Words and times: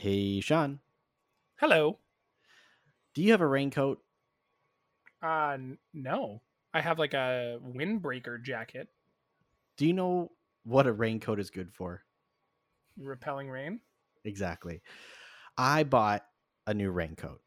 Hey, 0.00 0.40
Sean, 0.40 0.80
Hello. 1.56 1.98
do 3.14 3.22
you 3.22 3.32
have 3.32 3.42
a 3.42 3.46
raincoat? 3.46 3.98
Uh, 5.22 5.58
no, 5.92 6.40
I 6.72 6.80
have 6.80 6.98
like 6.98 7.12
a 7.12 7.58
windbreaker 7.62 8.42
jacket, 8.42 8.88
Do 9.76 9.86
you 9.86 9.92
know 9.92 10.30
what 10.64 10.86
a 10.86 10.92
raincoat 10.92 11.38
is 11.38 11.50
good 11.50 11.70
for? 11.70 12.02
repelling 12.98 13.50
rain. 13.50 13.80
Exactly. 14.24 14.80
I 15.58 15.84
bought 15.84 16.24
a 16.66 16.72
new 16.74 16.90
raincoat. 16.90 17.40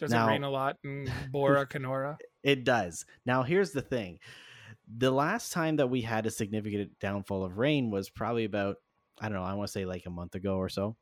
Does 0.00 0.10
Now- 0.10 0.26
it 0.26 0.30
rain 0.32 0.42
a 0.44 0.50
lot 0.50 0.76
in 0.82 1.08
Bora 1.30 1.66
Kenora? 1.68 2.18
It 2.42 2.64
does. 2.64 3.04
Now, 3.24 3.44
here's 3.44 3.70
the 3.70 3.80
thing 3.82 4.18
the 4.98 5.10
last 5.12 5.52
time 5.52 5.76
that 5.76 5.88
we 5.88 6.00
had 6.02 6.26
a 6.26 6.30
significant 6.32 6.98
downfall 6.98 7.44
of 7.44 7.58
rain 7.58 7.90
was 7.92 8.10
probably 8.10 8.44
about, 8.44 8.76
I 9.20 9.28
don't 9.28 9.38
know, 9.38 9.44
I 9.44 9.54
want 9.54 9.68
to 9.68 9.72
say 9.72 9.84
like 9.84 10.06
a 10.06 10.10
month 10.10 10.34
ago 10.34 10.56
or 10.56 10.68
so. 10.68 10.96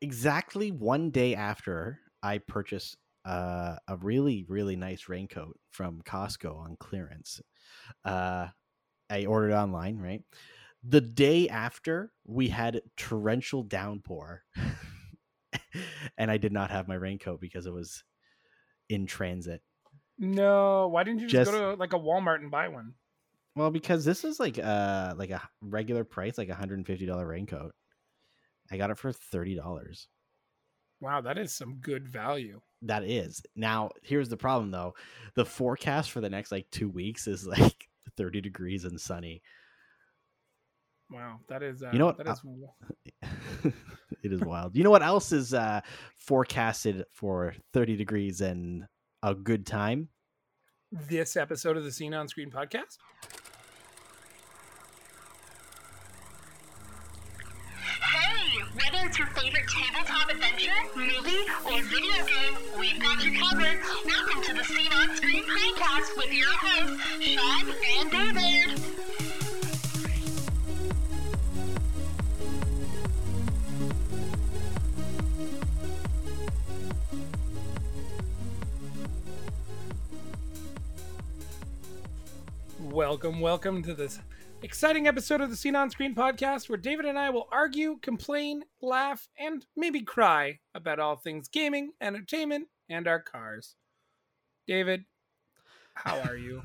Exactly 0.00 0.70
one 0.70 1.10
day 1.10 1.34
after 1.34 2.00
I 2.22 2.38
purchased 2.38 2.96
uh, 3.24 3.76
a 3.86 3.96
really, 3.96 4.44
really 4.48 4.76
nice 4.76 5.08
raincoat 5.08 5.58
from 5.70 6.00
Costco 6.02 6.56
on 6.56 6.76
clearance, 6.78 7.40
uh, 8.04 8.48
I 9.10 9.26
ordered 9.26 9.52
online, 9.54 9.98
right? 9.98 10.22
The 10.82 11.02
day 11.02 11.48
after, 11.48 12.12
we 12.24 12.48
had 12.48 12.82
torrential 12.96 13.62
downpour. 13.62 14.44
and 16.16 16.30
I 16.30 16.38
did 16.38 16.52
not 16.52 16.70
have 16.70 16.88
my 16.88 16.94
raincoat 16.94 17.40
because 17.40 17.66
it 17.66 17.72
was 17.72 18.04
in 18.88 19.06
transit. 19.06 19.62
No. 20.18 20.88
Why 20.88 21.04
didn't 21.04 21.20
you 21.20 21.28
just, 21.28 21.50
Just- 21.50 21.50
go 21.50 21.72
to 21.72 21.74
like 21.74 21.92
a 21.92 21.98
Walmart 21.98 22.36
and 22.36 22.50
buy 22.50 22.68
one? 22.68 22.94
Well, 23.56 23.70
because 23.70 24.04
this 24.04 24.24
is 24.24 24.38
like 24.38 24.58
uh 24.58 25.14
like 25.16 25.30
a 25.30 25.42
regular 25.60 26.04
price, 26.04 26.38
like 26.38 26.48
a 26.48 26.54
hundred 26.54 26.78
and 26.78 26.86
fifty 26.86 27.06
dollar 27.06 27.26
raincoat. 27.26 27.74
I 28.70 28.76
got 28.76 28.90
it 28.90 28.98
for 28.98 29.12
thirty 29.12 29.54
dollars. 29.54 30.08
Wow, 31.00 31.22
that 31.22 31.38
is 31.38 31.52
some 31.52 31.76
good 31.76 32.06
value. 32.08 32.60
That 32.82 33.04
is. 33.04 33.42
Now, 33.56 33.90
here's 34.02 34.28
the 34.28 34.36
problem 34.36 34.70
though. 34.70 34.94
The 35.34 35.44
forecast 35.44 36.10
for 36.10 36.20
the 36.20 36.30
next 36.30 36.52
like 36.52 36.66
two 36.70 36.88
weeks 36.88 37.26
is 37.26 37.46
like 37.58 37.88
thirty 38.16 38.40
degrees 38.40 38.84
and 38.84 39.00
sunny. 39.00 39.42
Wow, 41.10 41.40
that 41.48 41.62
is. 41.62 41.82
Uh, 41.82 41.90
You 41.92 41.98
know 41.98 42.06
what? 42.06 42.18
that 42.18 42.28
is 42.28 42.42
it 44.22 44.32
is 44.32 44.40
wild. 44.40 44.76
You 44.76 44.84
know 44.84 44.90
what 44.90 45.02
else 45.02 45.32
is 45.32 45.52
uh 45.52 45.80
forecasted 46.16 47.04
for 47.12 47.54
thirty 47.72 47.96
degrees 47.96 48.40
and 48.40 48.84
a 49.22 49.34
good 49.34 49.66
time? 49.66 50.08
This 50.92 51.36
episode 51.36 51.76
of 51.76 51.84
the 51.84 51.92
Scene 51.92 52.12
on 52.14 52.26
Screen 52.26 52.50
podcast. 52.50 52.98
Hey, 58.02 58.58
whether 58.74 59.06
it's 59.06 59.16
your 59.16 59.28
favorite 59.28 59.68
tabletop 59.68 60.30
adventure, 60.30 60.72
movie, 60.96 61.46
or 61.66 61.80
video 61.84 62.26
game, 62.26 62.54
we've 62.80 63.00
got 63.00 63.24
you 63.24 63.38
covered. 63.38 63.78
Welcome 64.04 64.42
to 64.42 64.52
the 64.54 64.64
Scene 64.64 64.92
on 64.92 65.16
Screen 65.16 65.44
podcast 65.44 66.16
with 66.16 66.32
your 66.32 66.50
hosts, 66.50 67.00
Sean 67.20 67.72
and 68.00 68.10
David. 68.10 69.09
Welcome, 83.00 83.40
welcome 83.40 83.82
to 83.84 83.94
this 83.94 84.20
exciting 84.60 85.06
episode 85.06 85.40
of 85.40 85.48
the 85.48 85.56
Scene 85.56 85.74
on 85.74 85.88
Screen 85.88 86.14
podcast 86.14 86.68
where 86.68 86.76
David 86.76 87.06
and 87.06 87.18
I 87.18 87.30
will 87.30 87.48
argue, 87.50 87.98
complain, 88.02 88.62
laugh, 88.82 89.26
and 89.38 89.64
maybe 89.74 90.02
cry 90.02 90.58
about 90.74 90.98
all 90.98 91.16
things 91.16 91.48
gaming, 91.48 91.92
entertainment, 92.02 92.68
and 92.90 93.08
our 93.08 93.18
cars. 93.18 93.76
David, 94.66 95.06
how 95.94 96.18
are 96.20 96.36
you? 96.36 96.62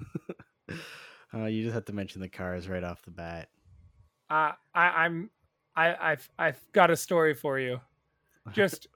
Uh, 1.34 1.46
you 1.46 1.64
just 1.64 1.74
have 1.74 1.86
to 1.86 1.94
mention 1.94 2.20
the 2.22 2.30
cars 2.30 2.68
right 2.68 2.84
off 2.84 3.02
the 3.04 3.12
bat. 3.12 3.48
uh, 4.30 4.52
I, 4.74 4.88
I'm, 5.06 5.30
I, 5.76 5.96
I've, 6.12 6.30
I've 6.38 6.62
got 6.74 6.92
a 6.92 6.98
story 6.98 7.34
for 7.34 7.59
you. 7.59 7.80
Just 8.54 8.88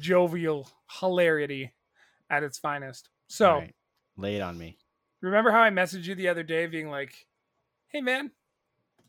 jovial 0.00 0.68
hilarity 1.00 1.72
at 2.30 2.42
its 2.42 2.58
finest. 2.58 3.08
So, 3.28 3.58
right, 3.60 3.74
lay 4.16 4.36
it 4.36 4.40
on 4.42 4.56
me. 4.56 4.78
Remember 5.26 5.50
how 5.50 5.60
I 5.60 5.70
messaged 5.70 6.04
you 6.04 6.14
the 6.14 6.28
other 6.28 6.42
day 6.42 6.66
being 6.66 6.90
like, 6.90 7.26
hey 7.88 8.00
man, 8.00 8.30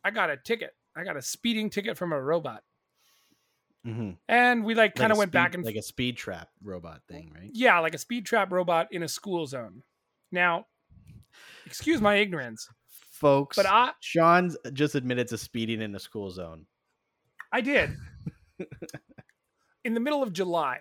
I 0.04 0.12
got 0.12 0.30
a 0.30 0.38
ticket. 0.38 0.76
I 0.96 1.04
got 1.04 1.18
a 1.18 1.22
speeding 1.22 1.70
ticket 1.70 1.98
from 1.98 2.12
a 2.12 2.22
robot. 2.22 2.64
hmm 3.86 4.12
And 4.28 4.64
we 4.66 4.74
like 4.76 4.96
kind 4.96 5.12
a 5.12 5.14
of 5.14 5.18
went 5.18 5.30
speed- 5.30 5.38
back 5.38 5.56
and 5.56 5.64
like 5.64 5.76
a 5.76 5.82
speed 5.82 6.18
trap 6.18 6.50
robot 6.64 7.02
thing, 7.08 7.32
right? 7.36 7.52
yeah, 7.54 7.80
like 7.80 7.94
a 7.94 8.00
speed 8.00 8.26
trap 8.26 8.52
robot 8.52 8.88
in 8.92 9.04
a 9.04 9.08
school 9.08 9.46
zone. 9.46 9.84
Now, 10.32 10.66
excuse 11.66 12.02
my 12.02 12.16
ignorance, 12.16 12.68
Folks, 13.12 13.56
but 13.56 13.66
I 13.66 13.92
Sean's 14.02 14.58
just 14.74 14.96
admitted 14.96 15.28
to 15.30 15.38
speeding 15.38 15.82
in 15.82 15.92
the 15.92 16.00
school 16.00 16.30
zone. 16.32 16.66
I 17.52 17.62
did 17.62 17.96
in 19.84 19.94
the 19.94 20.00
middle 20.00 20.22
of 20.22 20.34
July 20.34 20.80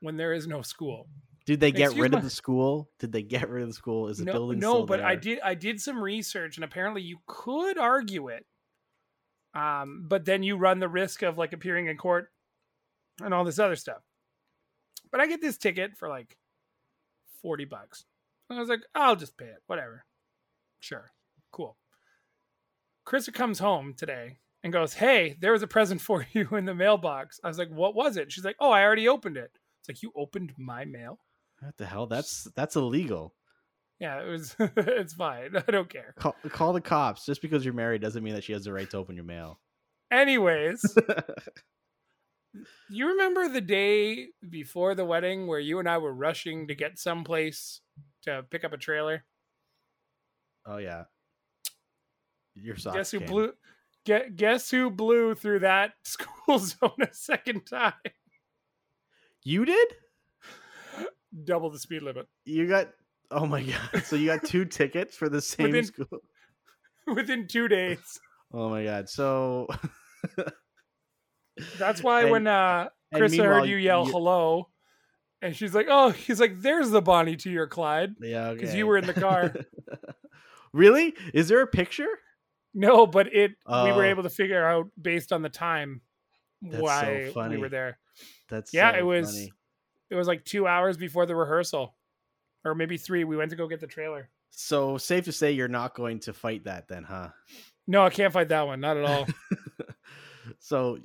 when 0.00 0.16
there 0.16 0.32
is 0.32 0.46
no 0.46 0.62
school. 0.62 1.08
Did 1.50 1.58
they 1.58 1.72
get 1.72 1.86
Excuse 1.86 2.02
rid 2.02 2.12
my- 2.12 2.18
of 2.18 2.22
the 2.22 2.30
school? 2.30 2.88
Did 3.00 3.10
they 3.10 3.24
get 3.24 3.48
rid 3.48 3.64
of 3.64 3.68
the 3.70 3.74
school? 3.74 4.06
Is 4.06 4.18
the 4.18 4.24
no, 4.24 4.32
building 4.34 4.60
no, 4.60 4.74
still 4.74 4.86
but 4.86 5.00
I 5.00 5.16
did 5.16 5.40
I 5.42 5.54
did 5.54 5.80
some 5.80 6.00
research 6.00 6.56
and 6.56 6.62
apparently 6.62 7.02
you 7.02 7.18
could 7.26 7.76
argue 7.76 8.28
it. 8.28 8.46
Um, 9.52 10.04
but 10.06 10.24
then 10.24 10.44
you 10.44 10.56
run 10.56 10.78
the 10.78 10.88
risk 10.88 11.22
of 11.22 11.38
like 11.38 11.52
appearing 11.52 11.88
in 11.88 11.96
court 11.96 12.30
and 13.20 13.34
all 13.34 13.42
this 13.42 13.58
other 13.58 13.74
stuff. 13.74 14.00
But 15.10 15.20
I 15.20 15.26
get 15.26 15.40
this 15.40 15.58
ticket 15.58 15.96
for 15.96 16.08
like 16.08 16.38
40 17.42 17.64
bucks. 17.64 18.04
And 18.48 18.56
I 18.56 18.60
was 18.60 18.68
like, 18.68 18.82
I'll 18.94 19.16
just 19.16 19.36
pay 19.36 19.46
it, 19.46 19.60
whatever. 19.66 20.04
Sure. 20.78 21.10
Cool. 21.50 21.76
Krista 23.04 23.34
comes 23.34 23.58
home 23.58 23.94
today 23.94 24.38
and 24.62 24.72
goes, 24.72 24.94
Hey, 24.94 25.36
there 25.40 25.50
was 25.50 25.64
a 25.64 25.66
present 25.66 26.00
for 26.00 26.24
you 26.32 26.48
in 26.52 26.64
the 26.64 26.76
mailbox. 26.76 27.40
I 27.42 27.48
was 27.48 27.58
like, 27.58 27.70
What 27.70 27.96
was 27.96 28.16
it? 28.16 28.30
She's 28.30 28.44
like, 28.44 28.54
Oh, 28.60 28.70
I 28.70 28.84
already 28.84 29.08
opened 29.08 29.36
it. 29.36 29.50
It's 29.80 29.88
like, 29.88 30.00
You 30.00 30.12
opened 30.14 30.52
my 30.56 30.84
mail? 30.84 31.18
What 31.60 31.76
the 31.76 31.86
hell? 31.86 32.06
That's 32.06 32.48
that's 32.56 32.76
illegal. 32.76 33.34
Yeah, 33.98 34.22
it 34.22 34.28
was 34.28 34.56
it's 34.58 35.12
fine. 35.12 35.56
I 35.56 35.70
don't 35.70 35.88
care. 35.90 36.14
Call, 36.18 36.34
call 36.48 36.72
the 36.72 36.80
cops. 36.80 37.26
Just 37.26 37.42
because 37.42 37.64
you're 37.64 37.74
married 37.74 38.00
doesn't 38.00 38.24
mean 38.24 38.34
that 38.34 38.44
she 38.44 38.52
has 38.52 38.64
the 38.64 38.72
right 38.72 38.88
to 38.90 38.96
open 38.96 39.14
your 39.14 39.24
mail. 39.24 39.60
Anyways, 40.10 40.82
you 42.90 43.08
remember 43.08 43.48
the 43.48 43.60
day 43.60 44.28
before 44.48 44.94
the 44.94 45.04
wedding 45.04 45.46
where 45.46 45.60
you 45.60 45.78
and 45.78 45.88
I 45.88 45.98
were 45.98 46.14
rushing 46.14 46.66
to 46.68 46.74
get 46.74 46.98
someplace 46.98 47.80
to 48.22 48.44
pick 48.50 48.64
up 48.64 48.72
a 48.72 48.78
trailer? 48.78 49.24
oh 50.66 50.78
yeah. 50.78 51.04
Your 52.54 52.76
socks. 52.76 52.96
guess 52.96 53.10
who 53.12 53.18
came. 53.20 53.28
blew 53.28 53.52
get, 54.04 54.36
guess 54.36 54.70
who 54.70 54.90
blew 54.90 55.34
through 55.34 55.60
that 55.60 55.92
school 56.04 56.58
zone 56.58 56.90
a 57.00 57.12
second 57.12 57.62
time? 57.66 57.92
You 59.44 59.64
did? 59.64 59.94
Double 61.44 61.70
the 61.70 61.78
speed 61.78 62.02
limit. 62.02 62.26
You 62.44 62.66
got 62.66 62.88
oh 63.30 63.46
my 63.46 63.62
god. 63.62 64.02
So 64.04 64.16
you 64.16 64.26
got 64.26 64.44
two 64.44 64.64
tickets 64.78 65.16
for 65.16 65.28
the 65.28 65.40
same 65.40 65.66
Within- 65.68 65.84
school. 65.84 66.06
Within 67.14 67.46
two 67.48 67.68
days. 67.68 67.98
Oh 68.52 68.68
my 68.68 68.82
god. 68.82 69.08
So 69.08 69.68
That's 71.78 72.02
why 72.02 72.22
And- 72.22 72.30
when 72.30 72.46
uh 72.46 72.88
Krista 73.14 73.44
heard 73.44 73.64
you 73.68 73.76
yell 73.76 74.06
you- 74.06 74.12
hello, 74.12 74.68
and 75.42 75.54
she's 75.56 75.74
like, 75.74 75.86
"Oh," 75.88 76.10
he's 76.10 76.40
like, 76.40 76.60
"There's 76.60 76.90
the 76.90 77.02
Bonnie 77.02 77.36
to 77.36 77.50
your 77.50 77.66
Clyde." 77.66 78.14
Yeah, 78.20 78.52
'Cause 78.54 78.68
okay. 78.70 78.78
you 78.78 78.86
were 78.86 78.96
in 78.98 79.06
the 79.06 79.14
car. 79.14 79.54
really? 80.72 81.14
Is 81.34 81.48
there 81.48 81.60
a 81.60 81.66
picture? 81.66 82.08
No, 82.74 83.06
but 83.06 83.26
it 83.34 83.52
we 83.68 83.92
were 83.92 84.02
Oh. 84.04 84.10
able 84.10 84.22
to 84.22 84.30
figure 84.30 84.64
out 84.64 84.86
based 85.00 85.32
on 85.32 85.42
the 85.42 85.48
time 85.48 86.02
That's 86.62 86.76
so 86.76 86.82
why 87.34 87.48
we 87.48 87.56
were 87.56 87.68
there. 87.68 87.98
That's 88.48 88.72
Yeah, 88.72 88.92
so 88.92 88.98
it 88.98 89.02
was- 89.02 89.32
funny. 89.34 89.52
It 90.10 90.14
was 90.16 90.26
like 90.26 90.44
two 90.44 90.66
hours 90.66 90.96
before 90.96 91.26
the 91.26 91.36
rehearsal, 91.36 91.94
or 92.64 92.74
maybe 92.74 92.96
three. 92.96 93.24
We 93.24 93.36
went 93.36 93.50
to 93.50 93.56
go 93.56 93.68
get 93.68 93.80
the 93.80 93.86
trailer. 93.86 94.28
So 94.50 94.98
safe 94.98 95.24
to 95.26 95.32
say 95.32 95.52
you're 95.52 95.68
not 95.68 95.94
going 95.94 96.18
to 96.20 96.32
fight 96.32 96.64
that 96.64 96.88
then, 96.88 97.04
huh? 97.04 97.28
No, 97.86 98.04
I 98.04 98.10
can't 98.10 98.32
fight 98.32 98.48
that 98.48 98.66
one. 98.66 98.80
Not 98.80 98.96
at 98.96 99.04
all. 99.04 99.26
so 100.58 100.98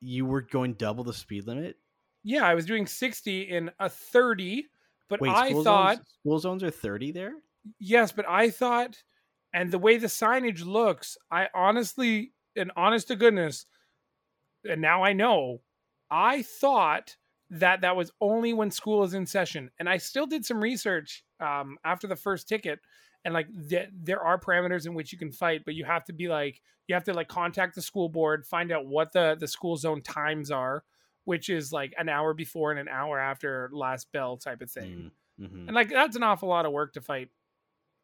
you 0.00 0.26
were 0.26 0.42
going 0.42 0.74
double 0.74 1.04
the 1.04 1.14
speed 1.14 1.46
limit? 1.46 1.76
yeah, 2.22 2.46
I 2.46 2.54
was 2.54 2.66
doing 2.66 2.86
sixty 2.86 3.42
in 3.42 3.70
a 3.78 3.88
thirty, 3.88 4.66
but 5.08 5.20
Wait, 5.20 5.30
I 5.30 5.52
thought 5.52 5.96
zones, 5.96 6.08
school 6.20 6.38
zones 6.38 6.62
are 6.62 6.70
30 6.70 7.12
there? 7.12 7.32
yes, 7.78 8.12
but 8.12 8.28
I 8.28 8.50
thought, 8.50 9.02
and 9.52 9.70
the 9.70 9.78
way 9.78 9.98
the 9.98 10.06
signage 10.06 10.64
looks, 10.64 11.16
I 11.30 11.48
honestly, 11.54 12.32
and 12.56 12.72
honest 12.76 13.08
to 13.08 13.16
goodness, 13.16 13.66
and 14.68 14.80
now 14.80 15.02
I 15.04 15.12
know, 15.12 15.60
I 16.10 16.42
thought 16.42 17.16
that 17.60 17.80
that 17.82 17.96
was 17.96 18.10
only 18.20 18.52
when 18.52 18.70
school 18.70 19.02
is 19.04 19.14
in 19.14 19.26
session, 19.26 19.70
and 19.78 19.88
I 19.88 19.96
still 19.98 20.26
did 20.26 20.44
some 20.44 20.60
research 20.60 21.24
um, 21.40 21.76
after 21.84 22.06
the 22.06 22.16
first 22.16 22.48
ticket, 22.48 22.78
and 23.24 23.32
like 23.34 23.46
th- 23.68 23.88
there 23.92 24.20
are 24.22 24.38
parameters 24.38 24.86
in 24.86 24.94
which 24.94 25.12
you 25.12 25.18
can 25.18 25.32
fight, 25.32 25.62
but 25.64 25.74
you 25.74 25.84
have 25.84 26.04
to 26.06 26.12
be 26.12 26.28
like 26.28 26.60
you 26.88 26.94
have 26.94 27.04
to 27.04 27.14
like 27.14 27.28
contact 27.28 27.74
the 27.74 27.82
school 27.82 28.08
board, 28.08 28.46
find 28.46 28.70
out 28.72 28.86
what 28.86 29.12
the 29.12 29.36
the 29.38 29.48
school 29.48 29.76
zone 29.76 30.02
times 30.02 30.50
are, 30.50 30.84
which 31.24 31.48
is 31.48 31.72
like 31.72 31.94
an 31.98 32.08
hour 32.08 32.34
before 32.34 32.70
and 32.70 32.80
an 32.80 32.88
hour 32.88 33.18
after 33.18 33.70
last 33.72 34.10
bell 34.12 34.36
type 34.36 34.60
of 34.60 34.70
thing. 34.70 35.10
Mm, 35.40 35.48
mhm. 35.50 35.66
And 35.68 35.74
like 35.74 35.90
that's 35.90 36.16
an 36.16 36.22
awful 36.22 36.48
lot 36.48 36.66
of 36.66 36.72
work 36.72 36.92
to 36.94 37.00
fight 37.00 37.30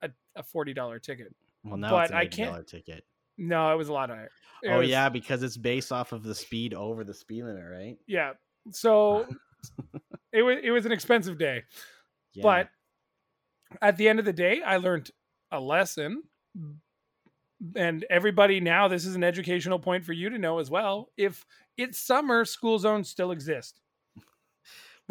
a, 0.03 0.11
a 0.37 0.43
forty 0.43 0.73
dollar 0.75 0.99
ticket. 0.99 1.35
Well, 1.65 1.77
now 1.77 1.91
but 1.91 2.03
it's 2.05 2.11
an 2.13 2.17
I 2.17 2.23
eighty 2.23 2.37
can't- 2.37 2.67
ticket. 2.67 3.05
No, 3.37 3.73
it 3.73 3.77
was 3.77 3.89
a 3.89 3.93
lot 3.95 4.11
higher. 4.11 4.31
It 4.63 4.69
Oh 4.69 4.79
was- 4.81 4.89
yeah, 4.91 5.09
because 5.09 5.43
it's 5.43 5.57
based 5.57 5.93
off 5.93 6.13
of 6.13 6.23
the 6.23 6.35
speed 6.35 6.75
over 6.75 7.05
the 7.05 7.15
speed 7.15 7.45
limit, 7.45 7.65
right? 7.71 7.97
yeah. 8.07 8.33
So 8.73 9.27
it 10.33 10.43
was 10.43 10.59
it 10.63 10.71
was 10.71 10.87
an 10.87 10.93
expensive 10.93 11.39
day, 11.39 11.65
Yeah. 12.35 12.43
but 12.43 12.69
at 13.81 13.97
the 13.97 14.09
end 14.09 14.19
of 14.19 14.25
the 14.25 14.33
day, 14.33 14.63
I 14.63 14.77
learned 14.77 15.11
a 15.51 15.61
lesson. 15.61 16.23
And 17.77 18.07
everybody 18.09 18.59
now, 18.59 18.89
this 18.89 19.05
is 19.05 19.15
an 19.15 19.23
educational 19.23 19.79
point 19.79 20.05
for 20.05 20.15
you 20.15 20.31
to 20.31 20.39
know 20.39 20.61
as 20.61 20.71
well. 20.71 21.11
If 21.19 21.45
it's 21.77 21.99
summer, 21.99 22.47
school 22.47 22.79
zones 22.79 23.11
still 23.11 23.33
exist, 23.33 23.81
Well, 24.17 24.25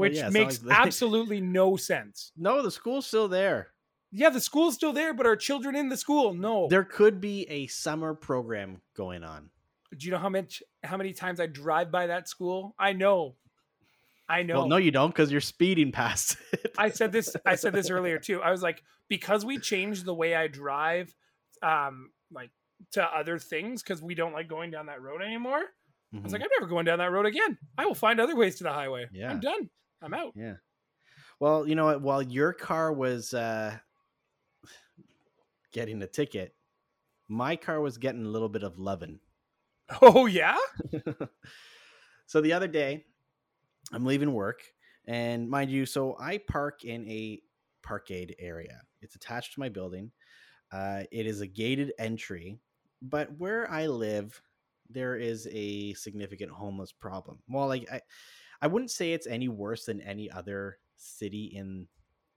which 0.10 0.18
yeah, 0.18 0.30
makes 0.30 0.64
like 0.64 0.76
absolutely 0.78 1.42
no 1.42 1.76
sense. 1.78 2.32
no, 2.38 2.64
the 2.64 2.72
school's 2.72 3.06
still 3.06 3.28
there. 3.28 3.68
Yeah, 4.12 4.30
the 4.32 4.42
school's 4.42 4.74
still 4.74 4.94
there, 4.94 5.14
but 5.14 5.28
are 5.28 5.36
children 5.36 5.76
in 5.76 5.90
the 5.90 5.98
school? 5.98 6.34
No. 6.34 6.68
There 6.68 6.84
could 6.84 7.22
be 7.22 7.48
a 7.50 7.68
summer 7.68 8.16
program 8.16 8.82
going 8.96 9.24
on. 9.24 9.52
Do 9.98 10.06
you 10.06 10.12
know 10.12 10.20
how 10.20 10.30
much 10.30 10.62
how 10.84 10.98
many 10.98 11.14
times 11.14 11.40
I 11.40 11.48
drive 11.48 11.92
by 11.92 12.08
that 12.08 12.28
school? 12.28 12.76
I 12.78 12.94
know. 12.94 13.36
I 14.28 14.44
know. 14.44 14.60
Well, 14.60 14.68
no, 14.68 14.78
you 14.78 14.92
don't, 14.92 15.10
because 15.10 15.32
you're 15.32 15.42
speeding 15.42 15.92
past 15.92 16.38
it. 16.54 16.76
I 16.78 16.90
said 16.90 17.12
this 17.12 17.36
I 17.46 17.56
said 17.56 17.74
this 17.74 17.90
earlier 17.90 18.20
too. 18.20 18.42
I 18.42 18.52
was 18.52 18.62
like, 18.62 18.84
because 19.08 19.44
we 19.44 19.58
changed 19.58 20.06
the 20.06 20.14
way 20.14 20.36
I 20.36 20.48
drive 20.48 21.14
um 21.64 22.12
like 22.32 22.52
to 22.92 23.04
other 23.04 23.40
things 23.40 23.82
because 23.82 24.02
we 24.02 24.16
don't 24.16 24.34
like 24.34 24.48
going 24.48 24.72
down 24.72 24.86
that 24.86 25.02
road 25.02 25.22
anymore. 25.22 25.64
I 26.14 26.20
was 26.24 26.32
like, 26.34 26.42
I'm 26.42 26.48
never 26.60 26.68
going 26.68 26.86
down 26.86 26.98
that 27.00 27.12
road 27.12 27.28
again. 27.28 27.58
I 27.78 27.86
will 27.86 27.94
find 27.94 28.20
other 28.20 28.36
ways 28.36 28.56
to 28.58 28.64
the 28.64 28.72
highway. 28.72 29.08
Yeah. 29.12 29.30
I'm 29.30 29.40
done. 29.40 29.70
I'm 30.02 30.14
out. 30.14 30.34
Yeah. 30.36 30.54
Well, 31.40 31.68
you 31.68 31.76
know 31.76 31.86
what? 31.86 32.02
While 32.02 32.22
your 32.24 32.52
car 32.52 32.92
was 32.92 33.34
uh, 33.34 33.78
getting 35.72 36.02
a 36.02 36.08
ticket, 36.08 36.56
my 37.28 37.56
car 37.56 37.80
was 37.80 37.98
getting 37.98 38.26
a 38.26 38.30
little 38.30 38.50
bit 38.50 38.64
of 38.64 38.80
loving. 38.80 39.20
Oh 40.02 40.26
yeah? 40.26 40.58
so 42.26 42.42
the 42.42 42.54
other 42.54 42.68
day, 42.68 43.06
I'm 43.92 44.06
leaving 44.06 44.34
work, 44.34 44.62
and 45.08 45.50
mind 45.50 45.72
you, 45.72 45.86
so 45.86 46.16
I 46.20 46.38
park 46.38 46.84
in 46.84 47.08
a 47.10 47.42
parkade 47.82 48.36
area. 48.40 48.82
It's 49.02 49.16
attached 49.16 49.54
to 49.54 49.60
my 49.60 49.70
building. 49.70 50.12
Uh, 50.72 51.04
it 51.12 51.26
is 51.26 51.42
a 51.42 51.48
gated 51.48 51.94
entry, 51.98 52.60
but 53.02 53.30
where 53.40 53.70
I 53.72 53.88
live, 53.88 54.40
there 54.90 55.16
is 55.16 55.48
a 55.52 55.94
significant 55.94 56.52
homeless 56.52 56.92
problem. 56.92 57.40
Well, 57.48 57.68
like 57.68 57.92
I, 57.92 58.02
I 58.62 58.68
wouldn't 58.68 58.92
say 58.92 59.14
it's 59.14 59.28
any 59.28 59.48
worse 59.48 59.86
than 59.86 60.02
any 60.02 60.30
other 60.30 60.78
city 60.96 61.46
in 61.46 61.88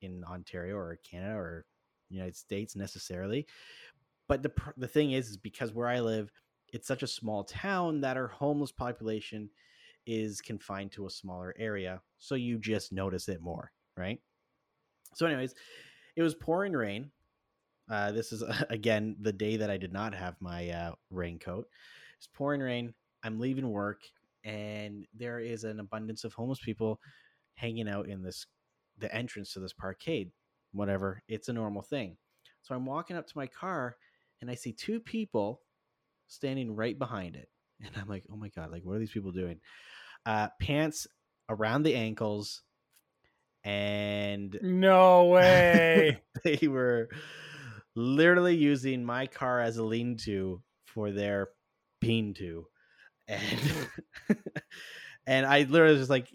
in 0.01 0.25
Ontario 0.25 0.77
or 0.77 0.99
Canada 1.09 1.35
or 1.35 1.67
United 2.09 2.37
States 2.37 2.77
necessarily. 2.77 3.47
But 4.29 4.43
the 4.43 4.53
the 4.77 4.89
thing 4.89 5.13
is, 5.13 5.31
is 5.31 5.37
because 5.37 5.73
where 5.73 5.89
I 5.89 6.01
live, 6.01 6.31
it's 6.73 6.89
such 6.89 7.03
a 7.03 7.07
small 7.07 7.45
town 7.45 8.01
that 8.01 8.17
our 8.17 8.29
homeless 8.29 8.73
population 8.73 9.51
is 10.07 10.41
confined 10.41 10.91
to 10.93 11.07
a 11.07 11.11
smaller 11.11 11.55
area, 11.59 12.01
so 12.19 12.35
you 12.35 12.59
just 12.59 12.93
notice 12.93 13.29
it 13.29 13.41
more, 13.41 13.71
right? 13.97 14.19
So, 15.15 15.27
anyways, 15.27 15.55
it 16.17 16.23
was 16.23 16.35
pouring 16.35 16.73
rain. 16.73 17.11
Uh, 17.91 18.13
this 18.13 18.33
is 18.33 18.43
again 18.71 19.17
the 19.21 19.33
day 19.33 19.57
that 19.57 19.71
I 19.71 19.77
did 19.77 19.93
not 19.93 20.15
have 20.15 20.35
my 20.41 20.71
uh, 20.71 20.93
raincoat. 21.11 21.67
It's 22.19 22.29
pouring 22.33 22.61
rain. 22.61 22.95
I'm 23.23 23.39
leaving 23.39 23.71
work, 23.71 24.01
and 24.45 25.07
there 25.15 25.39
is 25.39 25.65
an 25.65 25.79
abundance 25.79 26.25
of 26.25 26.33
homeless 26.33 26.61
people 26.65 26.99
hanging 27.55 27.89
out 27.89 28.09
in 28.09 28.23
this 28.23 28.47
the 28.99 29.15
entrance 29.15 29.53
to 29.53 29.61
this 29.61 29.73
parkade. 29.73 30.31
Whatever, 30.73 31.23
it's 31.29 31.49
a 31.49 31.53
normal 31.53 31.83
thing. 31.83 32.17
So 32.63 32.75
I'm 32.75 32.87
walking 32.87 33.17
up 33.17 33.27
to 33.27 33.37
my 33.37 33.47
car, 33.47 33.97
and 34.41 34.51
I 34.51 34.55
see 34.55 34.73
two 34.73 35.01
people 35.01 35.61
standing 36.33 36.75
right 36.75 36.99
behind 36.99 37.37
it, 37.37 37.49
and 37.81 37.91
I'm 37.97 38.09
like, 38.09 38.25
"Oh 38.31 38.37
my 38.37 38.49
god! 38.49 38.71
Like, 38.71 38.85
what 38.85 38.97
are 38.97 38.99
these 38.99 39.11
people 39.13 39.33
doing?" 39.33 39.61
Uh, 40.25 40.49
pants 40.61 41.07
around 41.49 41.83
the 41.83 41.95
ankles, 41.95 42.63
and 43.65 44.59
No 44.63 45.27
way. 45.27 46.23
they 46.45 46.67
were 46.69 47.09
literally 47.95 48.57
using 48.57 49.05
my 49.05 49.27
car 49.27 49.61
as 49.61 49.77
a 49.77 49.85
lean-to 49.85 50.63
for 50.87 51.11
their 51.11 51.49
bean-to, 52.01 52.67
and 53.29 53.89
and 55.27 55.47
I 55.47 55.63
literally 55.63 55.93
was 55.93 56.03
just 56.03 56.11
like, 56.11 56.29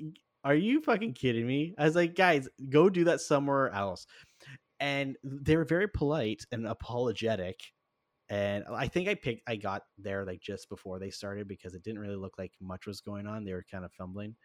"Are 0.44 0.56
you 0.56 0.82
fucking 0.82 1.14
kidding 1.14 1.48
me?" 1.48 1.76
I 1.78 1.86
was 1.86 1.96
like, 1.96 2.16
"Guys, 2.16 2.48
go 2.70 2.90
do 2.90 3.06
that 3.06 3.22
somewhere 3.22 3.70
else." 3.72 4.06
And 4.80 5.18
they 5.24 5.58
were 5.58 5.66
very 5.66 5.88
polite 5.88 6.46
and 6.52 6.68
apologetic. 6.68 7.62
And 8.30 8.66
I 8.74 8.88
think 8.88 9.08
I 9.08 9.16
picked, 9.16 9.44
I 9.48 9.56
got 9.56 9.84
there 9.98 10.26
like 10.26 10.42
just 10.42 10.70
before 10.70 11.00
they 11.00 11.10
started 11.10 11.48
because 11.48 11.74
it 11.74 11.84
didn't 11.84 12.02
really 12.02 12.18
look 12.18 12.38
like 12.38 12.52
much 12.62 12.86
was 12.86 13.00
going 13.00 13.26
on. 13.26 13.46
They 13.46 13.54
were 13.54 13.66
kind 13.72 13.86
of 13.86 13.94
fumbling. 13.94 14.36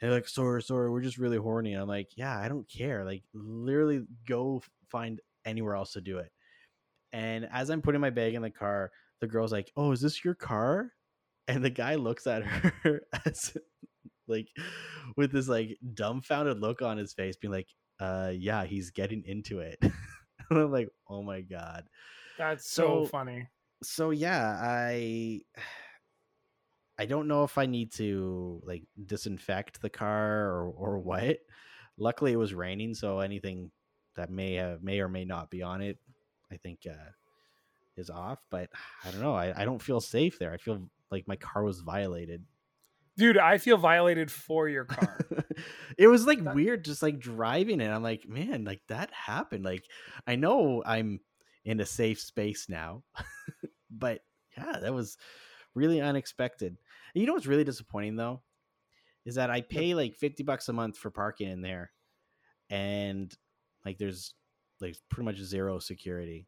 And 0.00 0.10
they're 0.10 0.18
like, 0.18 0.28
sorry, 0.28 0.62
sorry, 0.62 0.90
we're 0.90 1.02
just 1.02 1.18
really 1.18 1.36
horny. 1.36 1.74
I'm 1.74 1.88
like, 1.88 2.08
yeah, 2.16 2.38
I 2.38 2.48
don't 2.48 2.68
care. 2.70 3.04
Like, 3.04 3.22
literally 3.34 4.04
go 4.26 4.62
find 4.88 5.20
anywhere 5.44 5.74
else 5.74 5.92
to 5.92 6.00
do 6.00 6.18
it. 6.18 6.30
And 7.12 7.48
as 7.52 7.70
I'm 7.70 7.82
putting 7.82 8.00
my 8.00 8.10
bag 8.10 8.34
in 8.34 8.42
the 8.42 8.50
car, 8.50 8.92
the 9.20 9.26
girl's 9.26 9.52
like, 9.52 9.70
oh, 9.76 9.92
is 9.92 10.00
this 10.00 10.24
your 10.24 10.34
car? 10.34 10.92
And 11.48 11.64
the 11.64 11.70
guy 11.70 11.96
looks 11.96 12.26
at 12.26 12.44
her 12.84 13.02
as 13.26 13.56
like 14.28 14.48
with 15.16 15.32
this 15.32 15.48
like 15.48 15.76
dumbfounded 15.94 16.60
look 16.60 16.80
on 16.80 16.96
his 16.96 17.12
face, 17.12 17.36
being 17.36 17.52
like, 17.52 17.68
uh, 17.98 18.32
yeah, 18.34 18.64
he's 18.64 18.90
getting 18.90 19.22
into 19.26 19.58
it. 19.58 19.78
and 19.82 19.92
I'm 20.50 20.70
like, 20.70 20.88
oh 21.08 21.22
my 21.22 21.40
God. 21.40 21.84
That's 22.40 22.70
so, 22.70 23.04
So- 23.04 23.06
funny. 23.06 23.46
So 23.82 24.10
yeah, 24.10 24.58
I 24.60 25.40
I 26.98 27.06
don't 27.06 27.28
know 27.28 27.44
if 27.44 27.56
I 27.56 27.64
need 27.66 27.92
to 27.92 28.60
like 28.64 28.82
disinfect 29.06 29.80
the 29.80 29.88
car 29.90 30.46
or 30.48 30.72
or 30.76 30.98
what. 30.98 31.38
Luckily, 31.98 32.32
it 32.32 32.36
was 32.36 32.54
raining, 32.54 32.94
so 32.94 33.20
anything 33.20 33.70
that 34.16 34.30
may 34.30 34.54
have 34.54 34.82
may 34.82 35.00
or 35.00 35.08
may 35.08 35.24
not 35.24 35.50
be 35.50 35.62
on 35.62 35.80
it, 35.82 35.98
I 36.52 36.56
think 36.56 36.80
uh, 36.88 37.10
is 37.96 38.10
off. 38.10 38.38
But 38.50 38.68
I 39.04 39.10
don't 39.10 39.20
know. 39.22 39.34
I, 39.34 39.62
I 39.62 39.64
don't 39.64 39.80
feel 39.82 40.00
safe 40.00 40.38
there. 40.38 40.52
I 40.52 40.56
feel 40.58 40.88
like 41.10 41.26
my 41.28 41.36
car 41.36 41.62
was 41.64 41.80
violated. 41.80 42.44
Dude, 43.16 43.36
I 43.38 43.58
feel 43.58 43.76
violated 43.76 44.30
for 44.30 44.68
your 44.68 44.84
car. 44.86 45.20
it 45.98 46.06
was 46.06 46.26
like 46.26 46.42
That- 46.44 46.54
weird, 46.54 46.84
just 46.84 47.02
like 47.02 47.18
driving 47.18 47.80
it. 47.80 47.88
I'm 47.88 48.02
like, 48.02 48.26
man, 48.28 48.64
like 48.64 48.80
that 48.88 49.10
happened. 49.12 49.64
Like 49.64 49.84
I 50.26 50.36
know 50.36 50.82
I'm 50.86 51.20
in 51.64 51.80
a 51.80 51.86
safe 51.86 52.20
space 52.20 52.66
now, 52.68 53.02
but 53.90 54.20
yeah, 54.56 54.78
that 54.80 54.94
was 54.94 55.16
really 55.74 56.00
unexpected. 56.00 56.76
You 57.14 57.26
know 57.26 57.34
what's 57.34 57.46
really 57.46 57.64
disappointing 57.64 58.16
though 58.16 58.42
is 59.26 59.34
that 59.34 59.50
I 59.50 59.60
pay 59.60 59.94
like 59.94 60.16
50 60.16 60.42
bucks 60.44 60.68
a 60.68 60.72
month 60.72 60.96
for 60.96 61.10
parking 61.10 61.50
in 61.50 61.60
there, 61.60 61.90
and 62.70 63.34
like 63.84 63.98
there's 63.98 64.34
like 64.80 64.96
pretty 65.08 65.26
much 65.26 65.38
zero 65.38 65.78
security. 65.78 66.46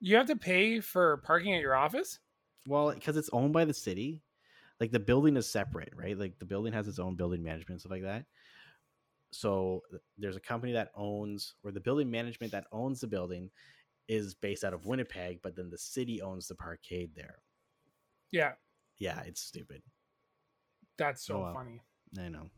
you 0.00 0.16
have 0.16 0.26
to 0.26 0.36
pay 0.36 0.80
for 0.80 1.18
parking 1.18 1.54
at 1.54 1.60
your 1.60 1.76
office? 1.76 2.18
Well, 2.66 2.92
because 2.92 3.16
it's 3.16 3.30
owned 3.32 3.52
by 3.52 3.64
the 3.64 3.74
city, 3.74 4.22
like 4.80 4.90
the 4.90 5.00
building 5.00 5.36
is 5.36 5.50
separate, 5.50 5.92
right? 5.94 6.18
Like 6.18 6.38
the 6.38 6.44
building 6.44 6.72
has 6.72 6.88
its 6.88 6.98
own 6.98 7.14
building 7.14 7.42
management 7.42 7.70
and 7.70 7.80
stuff 7.80 7.92
like 7.92 8.02
that. 8.02 8.24
So 9.30 9.82
there's 10.16 10.36
a 10.36 10.40
company 10.40 10.72
that 10.72 10.90
owns, 10.94 11.54
or 11.62 11.70
the 11.70 11.80
building 11.80 12.10
management 12.10 12.52
that 12.52 12.64
owns 12.72 13.00
the 13.00 13.06
building 13.06 13.50
is 14.08 14.34
based 14.34 14.64
out 14.64 14.72
of 14.74 14.86
Winnipeg, 14.86 15.40
but 15.42 15.54
then 15.54 15.68
the 15.70 15.78
city 15.78 16.22
owns 16.22 16.48
the 16.48 16.54
parkade 16.54 17.14
there. 17.14 17.42
Yeah, 18.30 18.52
Yeah, 18.98 19.20
it's 19.22 19.40
stupid. 19.40 19.82
that's 20.96 21.24
so 21.24 21.36
Oh, 21.36 21.40
wow. 21.40 21.54
funny. 21.54 21.80
I 22.18 22.28
know. 22.28 22.50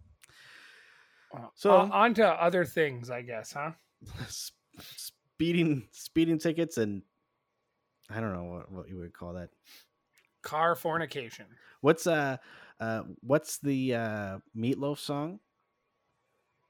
Wow. 1.33 1.53
So- 1.55 1.73
Uh, 1.73 1.89
on 1.93 2.15
to 2.15 2.27
other 2.27 2.65
things, 2.65 3.11
I 3.11 3.23
guess, 3.23 3.53
huh? 3.53 3.73
Speeding, 4.79 5.89
speeding 5.93 6.39
tickets, 6.39 6.79
and 6.79 7.03
I 8.09 8.21
don't 8.21 8.33
know 8.33 8.45
what, 8.45 8.71
what 8.73 8.89
you 8.89 8.97
would 8.99 9.13
call 9.13 9.35
that. 9.35 9.51
Car 10.43 10.75
fornication. 10.75 11.47
What's 11.83 12.07
uh, 12.07 12.37
uh, 12.79 13.03
what's 13.21 13.59
the 13.59 13.95
uh, 13.95 14.39
Meat 14.55 14.79
Loaf 14.79 14.99
song? 15.01 15.39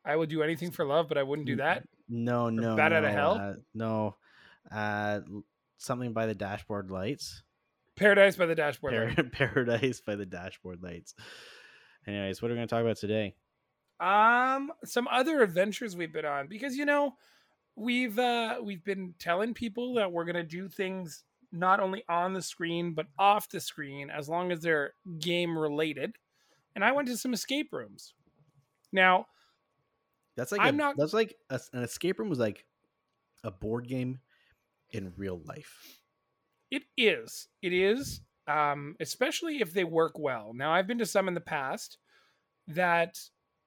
I 0.05 0.17
would 0.17 0.29
do 0.29 0.43
anything 0.43 0.71
for 0.71 0.85
love, 0.85 1.09
but 1.09 1.19
I 1.19 1.23
wouldn't 1.23 1.47
do 1.47 1.57
that. 1.57 1.85
No, 2.09 2.49
no, 2.51 2.77
Outta 2.79 3.01
no, 3.01 3.09
Hell? 3.09 3.33
Uh, 3.33 3.55
no, 3.75 4.17
uh, 4.73 5.21
something 5.79 6.13
by 6.13 6.27
the 6.27 6.35
dashboard 6.35 6.91
lights. 6.91 7.43
Paradise 7.97 8.37
by 8.37 8.47
the 8.47 8.55
Dashboard. 8.55 9.15
Par-. 9.15 9.25
Paradise 9.33 10.01
by 10.01 10.17
the 10.17 10.25
dashboard 10.25 10.83
lights. 10.83 11.15
Anyways, 12.07 12.41
what 12.41 12.51
are 12.51 12.55
we 12.55 12.59
going 12.59 12.69
to 12.69 12.75
talk 12.75 12.83
about 12.83 12.97
today? 12.97 13.35
Um, 14.01 14.73
some 14.85 15.07
other 15.09 15.43
adventures 15.43 15.95
we've 15.95 16.13
been 16.13 16.25
on 16.25 16.47
because 16.47 16.77
you 16.77 16.87
know, 16.87 17.17
we've 17.77 18.19
uh 18.19 18.57
we've 18.63 18.83
been 18.85 19.15
telling 19.19 19.53
people 19.53 19.95
that 19.95 20.11
we're 20.11 20.25
gonna 20.25 20.43
do 20.43 20.69
things 20.69 21.25
not 21.53 21.81
only 21.81 22.03
on 22.09 22.33
the 22.33 22.43
screen 22.43 22.95
but 22.95 23.07
off 23.19 23.49
the 23.51 23.61
screen 23.61 24.11
as 24.11 24.29
long 24.29 24.51
as 24.53 24.61
they're 24.61 24.95
game 25.19 25.57
related. 25.57 26.17
And 26.75 26.83
I 26.83 26.93
went 26.93 27.09
to 27.09 27.17
some 27.19 27.35
escape 27.35 27.73
rooms. 27.73 28.15
Now, 28.93 29.27
That's 30.37 30.53
like 30.53 30.63
I'm 30.63 30.75
a, 30.75 30.79
not- 30.79 30.97
That's 30.97 31.13
like 31.13 31.35
a, 31.51 31.61
an 31.75 31.83
escape 31.83 32.19
room 32.19 32.31
was 32.31 32.39
like 32.39 32.65
a 33.45 33.51
board 33.51 33.87
game 33.87 34.21
in 34.93 35.13
real 35.17 35.41
life. 35.47 36.01
It 36.71 36.83
is. 36.97 37.49
It 37.63 37.73
is. 37.73 38.21
Um, 38.47 38.97
especially 39.01 39.61
if 39.61 39.73
they 39.73 39.85
work 39.85 40.19
well. 40.19 40.53
Now, 40.55 40.73
I've 40.73 40.87
been 40.87 40.99
to 40.99 41.07
some 41.07 41.29
in 41.29 41.35
the 41.35 41.41
past 41.41 41.99
that 42.69 43.19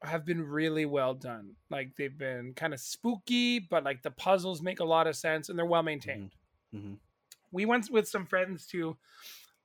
have 0.03 0.25
been 0.25 0.42
really 0.42 0.86
well 0.86 1.13
done. 1.13 1.56
Like 1.70 1.96
they've 1.96 2.18
been 2.18 2.53
kind 2.53 2.74
of 2.74 2.80
spooky, 2.80 3.60
but 3.60 3.84
like 3.84 4.01
the 4.01 4.12
puzzles 4.12 4.62
make 4.62 4.80
a 4.80 4.86
lot 4.86 5.08
of 5.08 5.15
sense 5.15 5.50
and 5.50 5.58
they're 5.58 5.65
well 5.65 5.84
maintained. 5.84 6.36
hmm 6.72 6.96
We 7.51 7.65
went 7.65 7.89
with 7.89 8.08
some 8.08 8.25
friends 8.25 8.65
to 8.68 8.98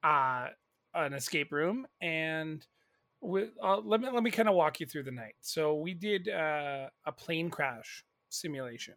uh, 0.05 0.49
an 0.95 1.13
escape 1.15 1.53
room, 1.53 1.87
and 2.01 2.65
we, 3.21 3.51
uh, 3.63 3.79
let 3.79 4.01
me 4.01 4.09
let 4.11 4.23
me 4.23 4.31
kind 4.31 4.49
of 4.49 4.55
walk 4.55 4.81
you 4.81 4.87
through 4.87 5.05
the 5.05 5.11
night. 5.11 5.35
So 5.41 5.75
we 5.77 5.95
did 5.95 6.29
uh, 6.29 6.89
a 7.05 7.13
plane 7.13 7.51
crash 7.51 8.05
simulation. 8.29 8.95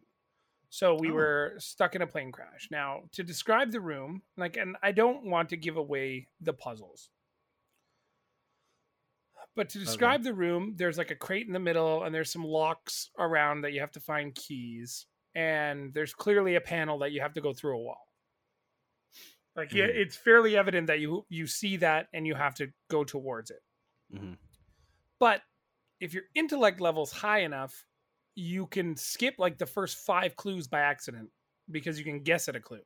So 0.72 0.96
we 0.96 1.12
Oh. 1.12 1.12
were 1.12 1.56
stuck 1.60 1.96
in 1.96 2.02
a 2.04 2.08
plane 2.08 2.32
crash. 2.34 2.70
Now, 2.72 3.04
to 3.14 3.24
describe 3.24 3.72
the 3.72 3.82
room, 3.82 4.24
like, 4.38 4.58
and 4.58 4.78
I 4.84 4.94
don't 4.94 5.26
want 5.26 5.50
to 5.52 5.58
give 5.58 5.78
away 5.78 6.30
the 6.42 6.54
puzzles, 6.54 7.12
but 9.56 9.70
to 9.70 9.80
describe 9.80 10.24
the 10.24 10.34
room, 10.34 10.76
there's 10.78 10.98
like 10.98 11.12
a 11.12 11.16
crate 11.16 11.48
in 11.48 11.54
the 11.54 11.60
middle, 11.60 12.04
and 12.04 12.14
there's 12.16 12.32
some 12.32 12.44
locks 12.44 13.10
around 13.18 13.62
that 13.62 13.74
you 13.74 13.80
have 13.82 13.92
to 13.92 14.00
find 14.00 14.34
keys, 14.36 15.08
and 15.36 15.94
there's 15.94 16.14
clearly 16.14 16.56
a 16.56 16.62
panel 16.62 17.00
that 17.00 17.12
you 17.12 17.22
have 17.22 17.34
to 17.34 17.42
go 17.42 17.54
through 17.54 17.78
a 17.78 17.82
wall. 17.82 18.14
Like, 19.56 19.74
yeah, 19.74 19.84
Mhm. 19.84 19.92
it's 19.92 20.16
fairly 20.16 20.56
evident 20.56 20.88
that 20.88 21.00
you 21.00 21.26
you 21.30 21.46
see 21.48 21.78
that, 21.78 22.08
and 22.14 22.26
you 22.26 22.36
have 22.36 22.56
to 22.56 22.74
go 22.90 23.04
towards 23.04 23.52
it. 23.52 23.62
hmm 24.12 24.34
But 25.20 25.44
if 26.00 26.14
your 26.14 26.24
intellect 26.36 26.82
level's 26.82 27.12
high 27.12 27.40
enough, 27.40 27.86
you 28.36 28.68
can 28.68 28.96
skip 28.96 29.36
like 29.38 29.58
the 29.58 29.66
first 29.66 29.98
five 29.98 30.36
clues 30.36 30.68
by 30.68 30.82
accident 30.82 31.30
because 31.70 31.98
you 31.98 32.06
can 32.06 32.22
guess 32.22 32.48
at 32.50 32.56
a 32.56 32.60
clue. 32.60 32.82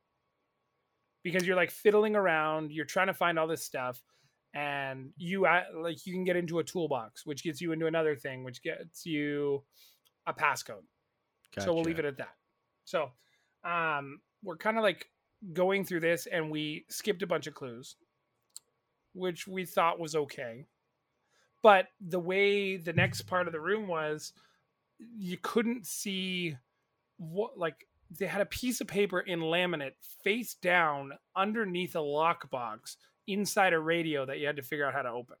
Because 1.22 1.46
you're 1.46 1.56
like 1.56 1.70
fiddling 1.70 2.14
around, 2.14 2.70
you're 2.70 2.84
trying 2.84 3.08
to 3.08 3.14
find 3.14 3.38
all 3.38 3.48
this 3.48 3.62
stuff, 3.62 4.00
and 4.54 5.10
you 5.16 5.46
like 5.74 6.06
you 6.06 6.12
can 6.12 6.24
get 6.24 6.36
into 6.36 6.60
a 6.60 6.64
toolbox, 6.64 7.26
which 7.26 7.42
gets 7.42 7.60
you 7.60 7.72
into 7.72 7.86
another 7.86 8.14
thing, 8.14 8.44
which 8.44 8.62
gets 8.62 9.04
you 9.04 9.62
a 10.26 10.32
passcode. 10.32 10.84
So 11.58 11.72
we'll 11.74 11.82
leave 11.82 11.98
it 11.98 12.04
at 12.04 12.18
that. 12.18 12.34
So 12.84 13.10
um, 13.64 14.20
we're 14.42 14.56
kind 14.56 14.76
of 14.76 14.82
like 14.82 15.08
going 15.52 15.84
through 15.84 16.00
this, 16.00 16.26
and 16.26 16.50
we 16.50 16.84
skipped 16.88 17.22
a 17.22 17.26
bunch 17.26 17.46
of 17.46 17.54
clues, 17.54 17.96
which 19.14 19.48
we 19.48 19.64
thought 19.64 19.98
was 19.98 20.14
okay. 20.14 20.64
But 21.62 21.88
the 22.00 22.20
way 22.20 22.76
the 22.76 22.92
next 22.92 23.22
part 23.22 23.48
of 23.48 23.52
the 23.52 23.60
room 23.60 23.88
was, 23.88 24.32
you 24.98 25.36
couldn't 25.40 25.86
see 25.86 26.56
what 27.18 27.58
like 27.58 27.86
they 28.10 28.26
had 28.26 28.40
a 28.40 28.46
piece 28.46 28.80
of 28.80 28.86
paper 28.86 29.20
in 29.20 29.40
laminate 29.40 29.94
face 30.22 30.54
down 30.54 31.12
underneath 31.34 31.94
a 31.96 31.98
lockbox 32.00 32.96
inside 33.26 33.72
a 33.72 33.78
radio 33.78 34.24
that 34.24 34.38
you 34.38 34.46
had 34.46 34.56
to 34.56 34.62
figure 34.62 34.86
out 34.86 34.94
how 34.94 35.02
to 35.02 35.10
open. 35.10 35.36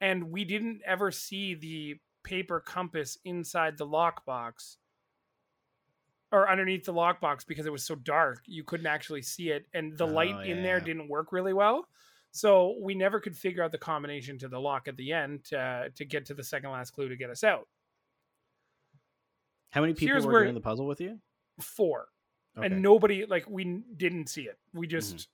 And 0.00 0.30
we 0.30 0.44
didn't 0.44 0.80
ever 0.86 1.10
see 1.10 1.54
the 1.54 1.96
paper 2.22 2.60
compass 2.60 3.18
inside 3.24 3.76
the 3.78 3.86
lockbox 3.86 4.76
or 6.30 6.50
underneath 6.50 6.84
the 6.84 6.92
lockbox 6.92 7.46
because 7.46 7.64
it 7.66 7.72
was 7.72 7.84
so 7.84 7.94
dark 7.94 8.42
you 8.46 8.62
couldn't 8.62 8.86
actually 8.86 9.22
see 9.22 9.50
it 9.50 9.66
and 9.72 9.96
the 9.96 10.04
Oh, 10.04 10.12
light 10.12 10.46
in 10.46 10.62
there 10.62 10.78
yeah. 10.78 10.84
didn't 10.84 11.08
work 11.08 11.32
really 11.32 11.54
well 11.54 11.88
so 12.30 12.76
we 12.82 12.94
never 12.94 13.18
could 13.18 13.34
figure 13.34 13.62
out 13.62 13.72
the 13.72 13.78
combination 13.78 14.36
to 14.38 14.48
the 14.48 14.60
lock 14.60 14.88
at 14.88 14.96
the 14.96 15.12
end 15.12 15.44
to, 15.44 15.90
to 15.94 16.04
get 16.04 16.26
to 16.26 16.34
the 16.34 16.44
second 16.44 16.70
last 16.70 16.90
clue 16.90 17.08
to 17.08 17.16
get 17.16 17.30
us 17.30 17.42
out 17.44 17.66
How 19.70 19.80
many 19.80 19.92
people 19.94 20.14
here's 20.14 20.26
were 20.26 20.32
where- 20.32 20.42
doing 20.44 20.54
the 20.54 20.60
puzzle 20.60 20.86
with 20.86 21.00
you? 21.00 21.20
four 21.60 22.08
Okay. 22.56 22.66
and 22.66 22.82
nobody 22.82 23.26
like 23.26 23.48
we 23.48 23.82
didn't 23.96 24.28
see 24.28 24.42
it 24.42 24.58
we 24.72 24.86
just 24.86 25.28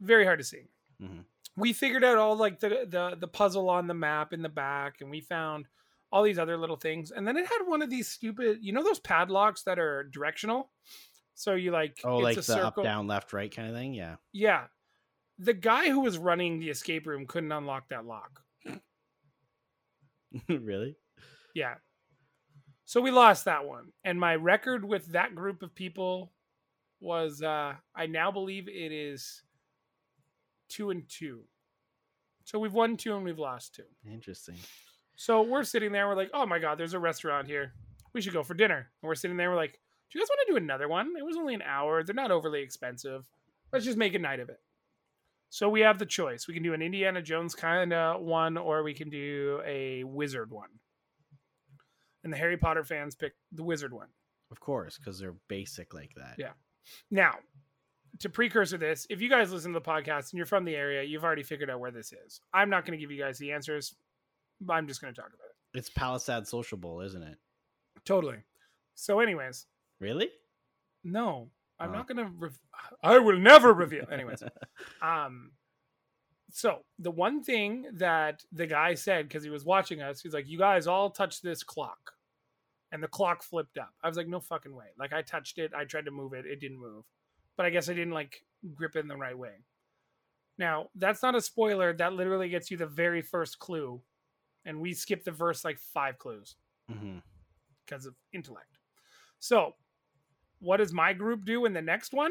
very 0.00 0.24
hard 0.24 0.38
to 0.40 0.44
see 0.44 0.62
Mhm. 1.00 1.24
we 1.56 1.72
figured 1.72 2.02
out 2.04 2.18
all 2.18 2.36
like 2.36 2.58
the, 2.60 2.86
the 2.88 3.16
the 3.18 3.28
puzzle 3.28 3.70
on 3.70 3.86
the 3.86 3.94
map 3.94 4.32
in 4.32 4.42
the 4.42 4.48
back 4.48 5.00
and 5.00 5.10
we 5.10 5.20
found 5.20 5.68
all 6.10 6.22
these 6.24 6.38
other 6.38 6.56
little 6.56 6.76
things 6.76 7.12
and 7.12 7.26
then 7.26 7.36
it 7.36 7.46
had 7.46 7.62
one 7.66 7.82
of 7.82 7.90
these 7.90 8.08
stupid 8.08 8.58
you 8.60 8.72
know 8.72 8.82
those 8.82 8.98
padlocks 9.00 9.62
that 9.62 9.78
are 9.78 10.04
directional 10.12 10.70
so 11.34 11.54
you 11.54 11.70
like 11.70 12.00
oh, 12.04 12.16
it's 12.18 12.22
like 12.24 12.32
a 12.32 12.36
the 12.36 12.42
circle 12.42 12.82
up, 12.82 12.84
down, 12.84 13.06
left, 13.06 13.32
right 13.32 13.54
kind 13.54 13.68
of 13.68 13.74
thing. 13.76 13.94
Yeah. 13.94 14.16
yeah 14.32 14.64
the 15.38 15.54
guy 15.54 15.88
who 15.88 16.00
was 16.00 16.18
running 16.18 16.58
the 16.58 16.70
escape 16.70 17.06
room 17.06 17.26
couldn't 17.26 17.52
unlock 17.52 17.88
that 17.90 18.04
lock 18.06 18.42
really? 20.48 20.96
Yeah. 21.54 21.74
So 22.84 23.00
we 23.00 23.10
lost 23.10 23.46
that 23.46 23.64
one. 23.64 23.92
And 24.04 24.20
my 24.20 24.34
record 24.34 24.84
with 24.84 25.06
that 25.12 25.34
group 25.34 25.62
of 25.62 25.74
people 25.74 26.32
was 27.00 27.42
uh 27.42 27.74
I 27.94 28.06
now 28.06 28.30
believe 28.30 28.68
it 28.68 28.92
is 28.92 29.42
two 30.68 30.90
and 30.90 31.08
two. 31.08 31.42
So 32.44 32.58
we've 32.58 32.72
won 32.72 32.96
two 32.96 33.14
and 33.14 33.24
we've 33.24 33.38
lost 33.38 33.74
two. 33.74 33.84
Interesting. 34.10 34.56
So 35.16 35.42
we're 35.42 35.64
sitting 35.64 35.92
there, 35.92 36.08
we're 36.08 36.16
like, 36.16 36.30
oh 36.34 36.46
my 36.46 36.58
god, 36.58 36.78
there's 36.78 36.94
a 36.94 36.98
restaurant 36.98 37.46
here. 37.46 37.72
We 38.12 38.20
should 38.20 38.32
go 38.32 38.42
for 38.42 38.54
dinner. 38.54 38.90
And 39.02 39.08
we're 39.08 39.14
sitting 39.14 39.36
there, 39.36 39.50
we're 39.50 39.56
like, 39.56 39.78
do 40.10 40.18
you 40.18 40.24
guys 40.24 40.28
want 40.30 40.46
to 40.46 40.52
do 40.52 40.56
another 40.56 40.88
one? 40.88 41.12
It 41.18 41.24
was 41.24 41.36
only 41.36 41.54
an 41.54 41.62
hour. 41.62 42.02
They're 42.02 42.14
not 42.14 42.30
overly 42.30 42.62
expensive. 42.62 43.26
Let's 43.72 43.84
just 43.84 43.98
make 43.98 44.14
a 44.14 44.18
night 44.18 44.40
of 44.40 44.48
it. 44.48 44.60
So 45.50 45.68
we 45.68 45.80
have 45.80 45.98
the 45.98 46.06
choice. 46.06 46.46
We 46.46 46.54
can 46.54 46.62
do 46.62 46.74
an 46.74 46.82
Indiana 46.82 47.22
Jones 47.22 47.54
kind 47.54 47.92
of 47.92 48.20
one, 48.20 48.56
or 48.56 48.82
we 48.82 48.94
can 48.94 49.08
do 49.08 49.60
a 49.64 50.04
wizard 50.04 50.50
one. 50.50 50.68
And 52.24 52.32
the 52.32 52.36
Harry 52.36 52.56
Potter 52.56 52.82
fans 52.84 53.14
picked 53.14 53.36
the 53.52 53.62
wizard 53.62 53.92
one. 53.92 54.08
Of 54.50 54.58
course, 54.60 54.98
because 54.98 55.18
they're 55.18 55.34
basic 55.48 55.94
like 55.94 56.10
that. 56.16 56.34
Yeah. 56.38 56.52
Now, 57.10 57.34
to 58.20 58.28
precursor 58.28 58.78
this, 58.78 59.06
if 59.10 59.20
you 59.20 59.28
guys 59.28 59.52
listen 59.52 59.72
to 59.72 59.78
the 59.80 59.84
podcast 59.84 60.30
and 60.30 60.34
you're 60.38 60.46
from 60.46 60.64
the 60.64 60.74
area, 60.76 61.02
you've 61.02 61.24
already 61.24 61.42
figured 61.42 61.70
out 61.70 61.80
where 61.80 61.90
this 61.90 62.12
is. 62.12 62.40
I'm 62.52 62.70
not 62.70 62.84
going 62.86 62.98
to 62.98 63.00
give 63.02 63.10
you 63.10 63.22
guys 63.22 63.38
the 63.38 63.52
answers. 63.52 63.94
but 64.60 64.74
I'm 64.74 64.86
just 64.86 65.00
going 65.02 65.12
to 65.12 65.20
talk 65.20 65.30
about 65.34 65.46
it. 65.48 65.78
It's 65.78 65.90
Palisade 65.90 66.46
Social 66.46 66.78
Bowl, 66.78 67.00
isn't 67.00 67.22
it? 67.22 67.36
Totally. 68.04 68.38
So, 68.94 69.18
anyways, 69.20 69.66
Really? 70.00 70.30
no, 71.02 71.50
I'm 71.80 71.90
Oh. 71.90 71.92
not 71.94 72.06
going 72.08 72.18
to. 72.18 72.30
Rev- 72.38 72.58
I 73.02 73.18
will 73.18 73.38
never 73.38 73.72
reveal. 73.72 74.06
Anyways, 74.10 74.42
um, 75.02 75.50
so 76.54 76.84
the 77.00 77.10
one 77.10 77.42
thing 77.42 77.84
that 77.94 78.44
the 78.52 78.68
guy 78.68 78.94
said 78.94 79.26
because 79.26 79.42
he 79.42 79.50
was 79.50 79.64
watching 79.64 80.00
us, 80.00 80.20
he's 80.20 80.32
like, 80.32 80.46
"You 80.46 80.56
guys 80.56 80.86
all 80.86 81.10
touch 81.10 81.42
this 81.42 81.64
clock," 81.64 82.12
and 82.92 83.02
the 83.02 83.08
clock 83.08 83.42
flipped 83.42 83.76
up. 83.76 83.92
I 84.04 84.06
was 84.06 84.16
like, 84.16 84.28
"No 84.28 84.38
fucking 84.38 84.72
way!" 84.72 84.86
Like 84.96 85.12
I 85.12 85.22
touched 85.22 85.58
it, 85.58 85.72
I 85.74 85.84
tried 85.84 86.04
to 86.04 86.12
move 86.12 86.32
it, 86.32 86.46
it 86.46 86.60
didn't 86.60 86.78
move, 86.78 87.06
but 87.56 87.66
I 87.66 87.70
guess 87.70 87.88
I 87.88 87.92
didn't 87.94 88.12
like 88.12 88.44
grip 88.72 88.94
it 88.94 89.00
in 89.00 89.08
the 89.08 89.16
right 89.16 89.36
way. 89.36 89.64
Now 90.56 90.90
that's 90.94 91.24
not 91.24 91.34
a 91.34 91.40
spoiler. 91.40 91.92
That 91.92 92.12
literally 92.12 92.48
gets 92.48 92.70
you 92.70 92.76
the 92.76 92.86
very 92.86 93.20
first 93.20 93.58
clue, 93.58 94.00
and 94.64 94.80
we 94.80 94.94
skipped 94.94 95.24
the 95.24 95.32
first 95.32 95.64
like 95.64 95.80
five 95.80 96.18
clues 96.18 96.54
hmm 96.88 97.18
because 97.84 98.06
of 98.06 98.14
intellect. 98.32 98.78
So, 99.40 99.74
what 100.60 100.76
does 100.76 100.92
my 100.92 101.14
group 101.14 101.44
do 101.44 101.64
in 101.64 101.72
the 101.72 101.82
next 101.82 102.12
one? 102.12 102.30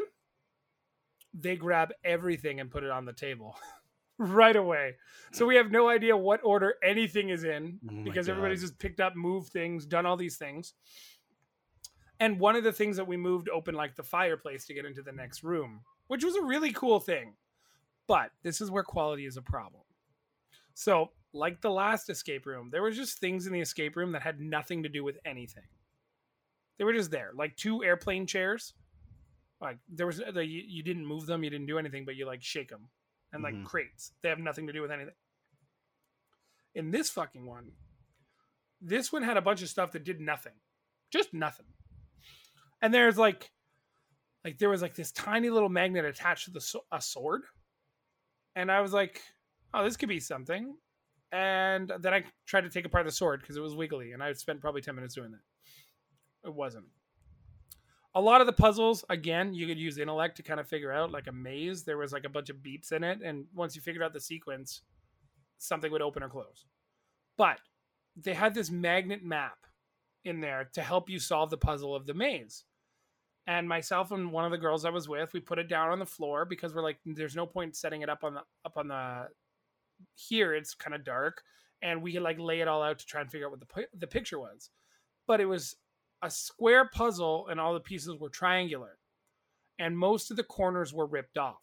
They 1.34 1.56
grab 1.56 1.92
everything 2.02 2.58
and 2.58 2.70
put 2.70 2.84
it 2.84 2.90
on 2.90 3.04
the 3.04 3.12
table 3.12 3.58
right 4.18 4.56
away. 4.56 4.94
So 5.32 5.46
we 5.46 5.56
have 5.56 5.70
no 5.70 5.88
idea 5.88 6.16
what 6.16 6.40
order 6.44 6.74
anything 6.82 7.30
is 7.30 7.44
in 7.44 7.80
Oh 7.90 8.04
because 8.04 8.28
everybody's 8.28 8.62
just 8.62 8.78
picked 8.78 9.00
up, 9.00 9.16
moved 9.16 9.52
things, 9.52 9.86
done 9.86 10.06
all 10.06 10.16
these 10.16 10.36
things. 10.36 10.74
And 12.20 12.38
one 12.38 12.56
of 12.56 12.64
the 12.64 12.72
things 12.72 12.96
that 12.96 13.08
we 13.08 13.16
moved 13.16 13.48
opened 13.48 13.76
like 13.76 13.96
the 13.96 14.02
fireplace 14.02 14.66
to 14.66 14.74
get 14.74 14.84
into 14.84 15.02
the 15.02 15.12
next 15.12 15.42
room, 15.42 15.80
which 16.06 16.24
was 16.24 16.36
a 16.36 16.42
really 16.42 16.72
cool 16.72 17.00
thing. 17.00 17.34
But 18.06 18.30
this 18.42 18.60
is 18.60 18.70
where 18.70 18.84
quality 18.84 19.26
is 19.26 19.36
a 19.36 19.42
problem. 19.42 19.82
So, 20.74 21.10
like 21.32 21.60
the 21.60 21.70
last 21.70 22.10
escape 22.10 22.46
room, 22.46 22.68
there 22.70 22.82
was 22.82 22.96
just 22.96 23.18
things 23.18 23.46
in 23.46 23.52
the 23.52 23.60
escape 23.60 23.96
room 23.96 24.12
that 24.12 24.22
had 24.22 24.40
nothing 24.40 24.82
to 24.84 24.88
do 24.88 25.02
with 25.02 25.18
anything. 25.24 25.64
They 26.78 26.84
were 26.84 26.92
just 26.92 27.10
there, 27.10 27.32
like 27.34 27.56
two 27.56 27.82
airplane 27.82 28.26
chairs. 28.26 28.74
Like 29.60 29.78
there 29.88 30.06
was, 30.06 30.20
uh, 30.20 30.30
the, 30.32 30.44
you, 30.44 30.62
you 30.66 30.82
didn't 30.82 31.06
move 31.06 31.26
them, 31.26 31.42
you 31.42 31.50
didn't 31.50 31.66
do 31.66 31.78
anything, 31.78 32.04
but 32.04 32.16
you 32.16 32.26
like 32.26 32.42
shake 32.42 32.68
them, 32.68 32.88
and 33.34 33.42
like 33.42 33.54
Mhm. 33.54 33.66
crates. 33.66 34.14
They 34.22 34.30
have 34.30 34.38
nothing 34.38 34.66
to 34.68 34.72
do 34.72 34.80
with 34.80 34.90
anything. 34.90 35.14
In 36.74 36.90
this 36.90 37.10
fucking 37.10 37.44
one, 37.44 37.76
this 38.80 39.12
one 39.12 39.22
had 39.22 39.36
a 39.36 39.42
bunch 39.42 39.60
of 39.62 39.68
stuff 39.68 39.92
that 39.92 40.04
did 40.04 40.20
nothing, 40.20 40.54
just 41.10 41.34
nothing. 41.34 41.66
And 42.80 42.92
there's 42.94 43.18
like, 43.18 43.52
like 44.44 44.58
there 44.58 44.70
was 44.70 44.82
like 44.82 44.94
this 44.94 45.12
tiny 45.12 45.50
little 45.50 45.68
magnet 45.68 46.04
attached 46.04 46.46
to 46.46 46.50
the 46.50 46.80
a 46.92 47.00
sword, 47.00 47.42
and 48.54 48.70
I 48.70 48.80
was 48.80 48.92
like, 48.92 49.22
oh, 49.72 49.84
this 49.84 49.96
could 49.96 50.08
be 50.08 50.20
something. 50.20 50.78
And 51.32 51.92
then 52.00 52.14
I 52.14 52.24
tried 52.46 52.62
to 52.62 52.70
take 52.70 52.84
apart 52.84 53.06
the 53.06 53.12
sword 53.12 53.40
because 53.40 53.56
it 53.56 53.60
was 53.60 53.74
wiggly, 53.74 54.12
and 54.12 54.22
I 54.22 54.32
spent 54.34 54.60
probably 54.60 54.82
ten 54.82 54.94
minutes 54.94 55.14
doing 55.14 55.32
that. 55.32 56.48
It 56.48 56.54
wasn't. 56.54 56.86
A 58.14 58.20
lot 58.20 58.40
of 58.40 58.46
the 58.46 58.52
puzzles, 58.52 59.04
again, 59.10 59.54
you 59.54 59.66
could 59.66 59.78
use 59.78 59.98
intellect 59.98 60.36
to 60.36 60.42
kind 60.42 60.60
of 60.60 60.68
figure 60.68 60.92
out 60.92 61.10
like 61.10 61.26
a 61.26 61.32
maze. 61.32 61.82
There 61.82 61.98
was 61.98 62.12
like 62.12 62.24
a 62.24 62.28
bunch 62.28 62.48
of 62.48 62.56
beeps 62.56 62.92
in 62.92 63.02
it, 63.02 63.20
and 63.22 63.46
once 63.54 63.74
you 63.74 63.82
figured 63.82 64.04
out 64.04 64.12
the 64.12 64.20
sequence, 64.20 64.82
something 65.58 65.90
would 65.90 66.02
open 66.02 66.22
or 66.22 66.28
close. 66.28 66.64
But 67.36 67.58
they 68.16 68.34
had 68.34 68.54
this 68.54 68.70
magnet 68.70 69.24
map 69.24 69.58
in 70.24 70.40
there 70.40 70.70
to 70.74 70.82
help 70.82 71.10
you 71.10 71.18
solve 71.18 71.50
the 71.50 71.56
puzzle 71.56 71.94
of 71.94 72.06
the 72.06 72.14
maze. 72.14 72.64
And 73.46 73.68
myself 73.68 74.10
and 74.10 74.32
one 74.32 74.44
of 74.44 74.52
the 74.52 74.58
girls 74.58 74.84
I 74.84 74.90
was 74.90 75.08
with, 75.08 75.32
we 75.32 75.40
put 75.40 75.58
it 75.58 75.68
down 75.68 75.90
on 75.90 75.98
the 75.98 76.06
floor 76.06 76.44
because 76.44 76.72
we're 76.72 76.82
like, 76.82 76.98
there's 77.04 77.36
no 77.36 77.46
point 77.46 77.76
setting 77.76 78.02
it 78.02 78.08
up 78.08 78.24
on 78.24 78.34
the 78.34 78.40
up 78.64 78.76
on 78.76 78.88
the 78.88 79.28
here. 80.14 80.54
It's 80.54 80.74
kind 80.74 80.94
of 80.94 81.04
dark, 81.04 81.42
and 81.82 82.00
we 82.00 82.12
could 82.12 82.22
like 82.22 82.38
lay 82.38 82.60
it 82.60 82.68
all 82.68 82.82
out 82.82 83.00
to 83.00 83.06
try 83.06 83.20
and 83.20 83.30
figure 83.30 83.46
out 83.46 83.50
what 83.50 83.60
the 83.60 83.86
the 83.98 84.06
picture 84.06 84.38
was. 84.38 84.70
But 85.26 85.40
it 85.40 85.46
was 85.46 85.76
a 86.24 86.30
square 86.30 86.88
puzzle, 86.88 87.48
and 87.48 87.60
all 87.60 87.74
the 87.74 87.80
pieces 87.80 88.16
were 88.18 88.30
triangular, 88.30 88.98
and 89.78 89.96
most 89.96 90.30
of 90.30 90.36
the 90.36 90.42
corners 90.42 90.92
were 90.92 91.06
ripped 91.06 91.38
off. 91.38 91.62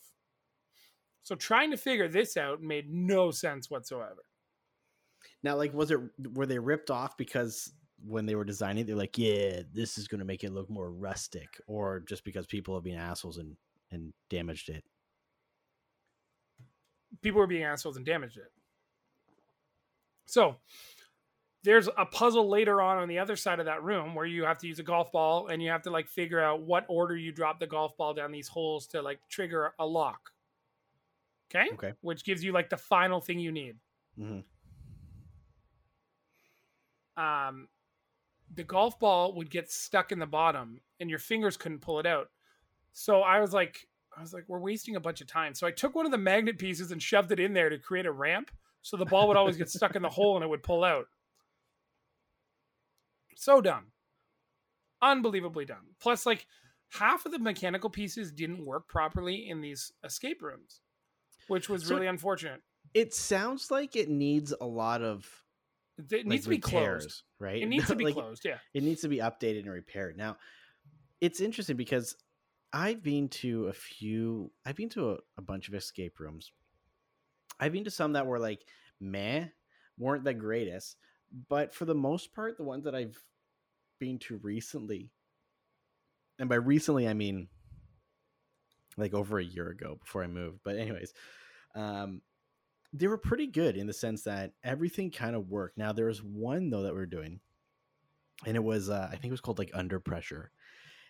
So 1.23 1.35
trying 1.35 1.71
to 1.71 1.77
figure 1.77 2.07
this 2.07 2.37
out 2.37 2.61
made 2.61 2.91
no 2.91 3.31
sense 3.31 3.69
whatsoever. 3.69 4.23
Now, 5.43 5.55
like, 5.55 5.73
was 5.73 5.91
it 5.91 5.99
were 6.33 6.45
they 6.45 6.59
ripped 6.59 6.89
off 6.89 7.17
because 7.17 7.73
when 8.03 8.25
they 8.25 8.35
were 8.35 8.45
designing, 8.45 8.85
they're 8.85 8.95
like, 8.95 9.17
yeah, 9.17 9.61
this 9.73 9.97
is 9.97 10.07
going 10.07 10.19
to 10.19 10.25
make 10.25 10.43
it 10.43 10.53
look 10.53 10.69
more 10.69 10.91
rustic, 10.91 11.59
or 11.67 11.99
just 11.99 12.23
because 12.23 12.45
people 12.47 12.75
have 12.75 12.83
been 12.83 12.97
assholes 12.97 13.37
and 13.37 13.55
and 13.91 14.13
damaged 14.29 14.69
it? 14.69 14.83
people 17.21 17.39
were 17.39 17.47
being 17.47 17.63
assholes 17.63 17.97
and 17.97 18.05
damaged 18.05 18.37
it. 18.37 18.51
So 20.25 20.55
there's 21.63 21.87
a 21.97 22.05
puzzle 22.05 22.49
later 22.49 22.81
on 22.81 22.97
on 22.97 23.07
the 23.07 23.19
other 23.19 23.35
side 23.35 23.59
of 23.59 23.65
that 23.65 23.83
room 23.83 24.15
where 24.15 24.25
you 24.25 24.43
have 24.45 24.57
to 24.59 24.67
use 24.67 24.79
a 24.79 24.83
golf 24.83 25.11
ball 25.11 25.47
and 25.47 25.61
you 25.61 25.69
have 25.69 25.83
to 25.83 25.91
like 25.91 26.07
figure 26.07 26.41
out 26.41 26.63
what 26.63 26.85
order 26.89 27.15
you 27.15 27.31
drop 27.31 27.59
the 27.59 27.67
golf 27.67 27.95
ball 27.97 28.13
down 28.13 28.31
these 28.31 28.47
holes 28.47 28.87
to 28.87 29.01
like 29.01 29.19
trigger 29.29 29.73
a 29.77 29.85
lock. 29.85 30.31
Okay? 31.53 31.69
Okay. 31.73 31.93
Which 32.01 32.23
gives 32.23 32.43
you 32.43 32.51
like 32.51 32.69
the 32.69 32.77
final 32.77 33.21
thing 33.21 33.39
you 33.39 33.51
need. 33.51 33.75
Mm-hmm. 34.19 34.39
Um 37.21 37.67
the 38.53 38.63
golf 38.63 38.99
ball 38.99 39.33
would 39.35 39.49
get 39.49 39.71
stuck 39.71 40.11
in 40.11 40.19
the 40.19 40.25
bottom 40.25 40.81
and 40.99 41.09
your 41.09 41.19
fingers 41.19 41.57
couldn't 41.57 41.79
pull 41.79 41.99
it 41.99 42.05
out. 42.05 42.29
So 42.93 43.21
I 43.21 43.39
was 43.39 43.53
like 43.53 43.87
I 44.17 44.21
was 44.21 44.33
like 44.33 44.45
we're 44.47 44.59
wasting 44.59 44.95
a 44.95 44.99
bunch 44.99 45.21
of 45.21 45.27
time. 45.27 45.53
So 45.53 45.67
I 45.67 45.71
took 45.71 45.93
one 45.93 46.05
of 46.05 46.11
the 46.11 46.17
magnet 46.17 46.57
pieces 46.57 46.91
and 46.91 47.01
shoved 47.01 47.31
it 47.31 47.39
in 47.39 47.53
there 47.53 47.69
to 47.69 47.77
create 47.77 48.07
a 48.07 48.11
ramp 48.11 48.49
so 48.81 48.97
the 48.97 49.05
ball 49.05 49.27
would 49.27 49.37
always 49.37 49.57
get 49.57 49.69
stuck 49.69 49.95
in 49.95 50.01
the 50.01 50.09
hole 50.17 50.35
and 50.35 50.43
it 50.43 50.49
would 50.49 50.63
pull 50.63 50.83
out. 50.83 51.05
So 53.41 53.59
dumb. 53.59 53.85
Unbelievably 55.01 55.65
dumb. 55.65 55.95
Plus, 55.99 56.27
like 56.27 56.45
half 56.89 57.25
of 57.25 57.31
the 57.31 57.39
mechanical 57.39 57.89
pieces 57.89 58.31
didn't 58.31 58.63
work 58.63 58.87
properly 58.87 59.49
in 59.49 59.61
these 59.61 59.91
escape 60.03 60.43
rooms, 60.43 60.81
which 61.47 61.67
was 61.67 61.87
So- 61.87 61.95
really 61.95 62.05
unfortunate. 62.05 62.61
It 62.93 63.15
sounds 63.15 63.71
like 63.71 63.95
it 63.95 64.09
needs 64.09 64.53
a 64.61 64.65
lot 64.65 65.01
of 65.01 65.27
It 65.97 66.11
like, 66.11 66.25
needs 66.27 66.43
to 66.43 66.49
be 66.51 66.55
repairs, 66.57 67.03
closed. 67.03 67.23
right? 67.39 67.61
It 67.63 67.65
needs 67.67 67.87
to 67.87 67.95
be 67.95 68.05
Like, 68.05 68.13
closed. 68.13 68.43
Yeah. 68.45 68.59
it 68.75 68.83
needs 68.83 69.01
to 69.01 69.07
be 69.07 69.17
updated 69.17 69.61
and 69.61 69.71
repaired. 69.71 70.17
Now, 70.17 70.37
it's 71.19 71.41
interesting 71.41 71.77
because 71.77 72.15
I've 72.71 73.01
been 73.01 73.27
to 73.29 73.67
a 73.69 73.73
few, 73.73 74.51
I've 74.65 74.75
been 74.75 74.89
to 74.89 75.13
a, 75.13 75.17
a 75.37 75.41
bunch 75.41 75.67
of 75.67 75.73
escape 75.73 76.19
rooms. 76.19 76.51
I've 77.59 77.71
been 77.71 77.85
to 77.85 77.91
some 77.91 78.13
that 78.13 78.27
were 78.27 78.39
like 78.39 78.61
meh, 78.99 79.47
weren't 79.97 80.23
the 80.25 80.33
greatest, 80.35 80.95
but 81.49 81.73
for 81.73 81.85
the 81.85 81.95
most 81.95 82.33
part, 82.35 82.57
the 82.57 82.63
ones 82.63 82.83
that 82.85 82.93
I've 82.95 83.17
been 84.01 84.17
to 84.17 84.37
recently, 84.37 85.11
and 86.39 86.49
by 86.49 86.55
recently 86.55 87.07
I 87.07 87.13
mean 87.13 87.47
like 88.97 89.13
over 89.13 89.39
a 89.39 89.43
year 89.43 89.69
ago 89.69 89.97
before 90.01 90.23
I 90.23 90.27
moved. 90.27 90.59
But 90.63 90.77
anyways, 90.77 91.13
um, 91.75 92.21
they 92.91 93.07
were 93.07 93.17
pretty 93.17 93.47
good 93.47 93.77
in 93.77 93.87
the 93.87 93.93
sense 93.93 94.23
that 94.23 94.53
everything 94.63 95.11
kind 95.11 95.35
of 95.35 95.49
worked. 95.49 95.77
Now 95.77 95.93
there 95.93 96.07
was 96.07 96.21
one 96.23 96.71
though 96.71 96.81
that 96.81 96.95
we 96.95 96.99
are 96.99 97.05
doing, 97.05 97.39
and 98.45 98.57
it 98.57 98.63
was 98.63 98.89
uh, 98.89 99.07
I 99.07 99.11
think 99.11 99.25
it 99.25 99.31
was 99.31 99.41
called 99.41 99.59
like 99.59 99.71
Under 99.73 99.99
Pressure, 99.99 100.51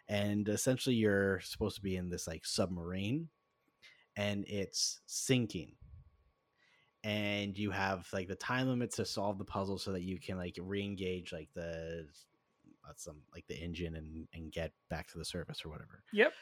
and 0.07 0.47
essentially 0.49 0.95
you're 0.95 1.39
supposed 1.39 1.77
to 1.77 1.81
be 1.81 1.95
in 1.95 2.09
this 2.09 2.27
like 2.27 2.45
submarine, 2.45 3.29
and 4.17 4.43
it's 4.49 4.99
sinking, 5.05 5.75
and 7.05 7.57
you 7.57 7.71
have 7.71 8.05
like 8.11 8.27
the 8.27 8.35
time 8.35 8.67
limit 8.67 8.91
to 8.95 9.05
solve 9.05 9.37
the 9.37 9.45
puzzle 9.45 9.77
so 9.77 9.93
that 9.93 10.03
you 10.03 10.19
can 10.19 10.37
like 10.37 10.57
re-engage 10.61 11.31
like 11.31 11.49
the 11.55 12.05
some 12.99 13.21
like 13.33 13.45
the 13.47 13.57
engine 13.57 13.95
and 13.95 14.27
and 14.33 14.51
get 14.51 14.71
back 14.89 15.07
to 15.11 15.17
the 15.17 15.25
surface 15.25 15.63
or 15.65 15.69
whatever. 15.69 16.03
Yep. 16.13 16.33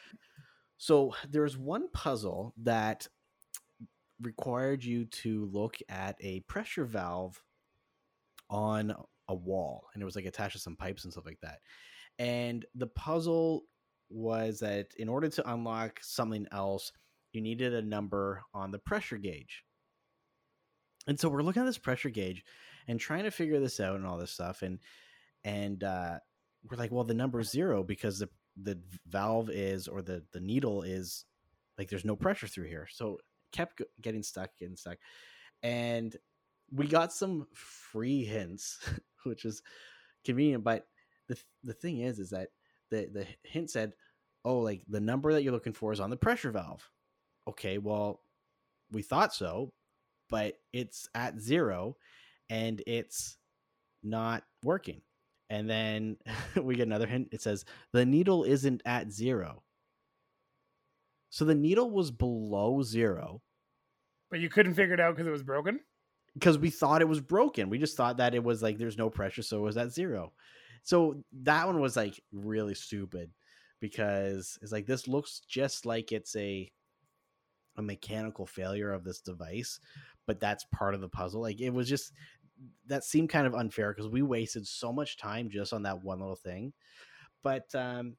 So 0.78 1.14
there 1.28 1.42
was 1.42 1.58
one 1.58 1.88
puzzle 1.92 2.54
that 2.62 3.06
required 4.20 4.84
you 4.84 5.04
to 5.06 5.46
look 5.52 5.76
at 5.88 6.16
a 6.20 6.40
pressure 6.40 6.84
valve 6.84 7.42
on 8.48 8.94
a 9.28 9.34
wall, 9.34 9.88
and 9.92 10.02
it 10.02 10.06
was 10.06 10.16
like 10.16 10.24
attached 10.24 10.54
to 10.54 10.58
some 10.58 10.76
pipes 10.76 11.04
and 11.04 11.12
stuff 11.12 11.26
like 11.26 11.40
that. 11.42 11.58
And 12.18 12.64
the 12.74 12.86
puzzle 12.86 13.64
was 14.10 14.60
that 14.60 14.88
in 14.98 15.08
order 15.08 15.28
to 15.28 15.52
unlock 15.52 16.00
something 16.02 16.46
else, 16.52 16.92
you 17.32 17.40
needed 17.40 17.74
a 17.74 17.82
number 17.82 18.42
on 18.52 18.70
the 18.70 18.78
pressure 18.78 19.18
gauge. 19.18 19.64
And 21.06 21.18
so 21.18 21.28
we're 21.28 21.42
looking 21.42 21.62
at 21.62 21.66
this 21.66 21.78
pressure 21.78 22.10
gauge 22.10 22.44
and 22.88 22.98
trying 22.98 23.24
to 23.24 23.30
figure 23.30 23.60
this 23.60 23.80
out 23.80 23.96
and 23.96 24.06
all 24.06 24.18
this 24.18 24.32
stuff. 24.32 24.62
And 24.62 24.80
and 25.44 25.82
uh, 25.82 26.18
we're 26.68 26.76
like, 26.76 26.90
well, 26.90 27.04
the 27.04 27.14
number 27.14 27.40
is 27.40 27.50
zero 27.50 27.82
because 27.82 28.18
the 28.18 28.28
the 28.60 28.78
valve 29.06 29.50
is 29.50 29.88
or 29.88 30.02
the 30.02 30.22
the 30.32 30.40
needle 30.40 30.82
is 30.82 31.24
like 31.78 31.88
there's 31.88 32.04
no 32.04 32.16
pressure 32.16 32.46
through 32.46 32.66
here. 32.66 32.86
So 32.90 33.18
kept 33.52 33.80
getting 34.00 34.22
stuck, 34.22 34.50
getting 34.58 34.76
stuck, 34.76 34.98
and 35.62 36.14
we 36.72 36.86
got 36.86 37.12
some 37.12 37.46
free 37.54 38.24
hints, 38.24 38.78
which 39.24 39.44
is 39.44 39.62
convenient. 40.24 40.64
But 40.64 40.86
the 41.28 41.34
th- 41.34 41.46
the 41.64 41.74
thing 41.74 42.00
is, 42.00 42.18
is 42.18 42.30
that 42.30 42.48
the 42.90 43.08
the 43.12 43.26
hint 43.42 43.70
said, 43.70 43.92
oh, 44.44 44.58
like 44.58 44.82
the 44.88 45.00
number 45.00 45.32
that 45.32 45.42
you're 45.42 45.52
looking 45.52 45.72
for 45.72 45.92
is 45.92 46.00
on 46.00 46.10
the 46.10 46.16
pressure 46.16 46.50
valve. 46.50 46.88
Okay, 47.48 47.78
well, 47.78 48.20
we 48.92 49.02
thought 49.02 49.34
so, 49.34 49.72
but 50.28 50.54
it's 50.72 51.08
at 51.14 51.40
zero, 51.40 51.96
and 52.48 52.82
it's 52.86 53.38
not 54.02 54.42
working. 54.62 55.00
And 55.50 55.68
then 55.70 56.18
we 56.62 56.76
get 56.76 56.86
another 56.88 57.08
hint. 57.08 57.30
It 57.32 57.42
says 57.42 57.66
the 57.92 58.06
needle 58.06 58.44
isn't 58.44 58.82
at 58.86 59.12
zero. 59.12 59.64
So 61.30 61.46
the 61.46 61.54
needle 61.54 61.90
was 61.90 62.10
below 62.10 62.82
zero 62.82 63.42
But 64.30 64.40
you 64.40 64.48
couldn't 64.48 64.74
figure 64.74 64.94
it 64.94 65.00
out 65.00 65.14
because 65.14 65.26
it 65.28 65.30
was 65.32 65.42
broken. 65.44 65.80
because 66.34 66.58
we 66.58 66.70
thought 66.70 67.02
it 67.02 67.08
was 67.08 67.20
broken. 67.20 67.70
We 67.70 67.78
just 67.78 67.96
thought 67.96 68.18
that 68.18 68.34
it 68.34 68.44
was 68.44 68.62
like 68.62 68.78
there's 68.78 68.98
no 68.98 69.10
pressure, 69.10 69.42
so 69.42 69.58
it 69.58 69.62
was 69.62 69.76
at 69.76 69.92
zero. 69.92 70.32
So 70.82 71.22
that 71.42 71.66
one 71.66 71.80
was 71.80 71.96
like 71.96 72.20
really 72.32 72.74
stupid 72.74 73.30
because 73.80 74.58
it's 74.62 74.72
like 74.72 74.86
this 74.86 75.08
looks 75.08 75.40
just 75.48 75.86
like 75.86 76.12
it's 76.12 76.36
a 76.36 76.70
a 77.76 77.82
mechanical 77.82 78.46
failure 78.46 78.92
of 78.92 79.04
this 79.04 79.20
device, 79.20 79.80
but 80.26 80.40
that's 80.40 80.64
part 80.74 80.94
of 80.94 81.00
the 81.00 81.08
puzzle. 81.08 81.40
Like 81.42 81.60
it 81.60 81.70
was 81.70 81.88
just 81.88 82.12
that 82.86 83.04
seemed 83.04 83.30
kind 83.30 83.46
of 83.46 83.54
unfair 83.54 83.92
because 83.92 84.10
we 84.10 84.22
wasted 84.22 84.66
so 84.66 84.92
much 84.92 85.16
time 85.16 85.50
just 85.50 85.72
on 85.72 85.82
that 85.84 86.02
one 86.02 86.20
little 86.20 86.36
thing. 86.36 86.72
But 87.42 87.74
um 87.74 88.16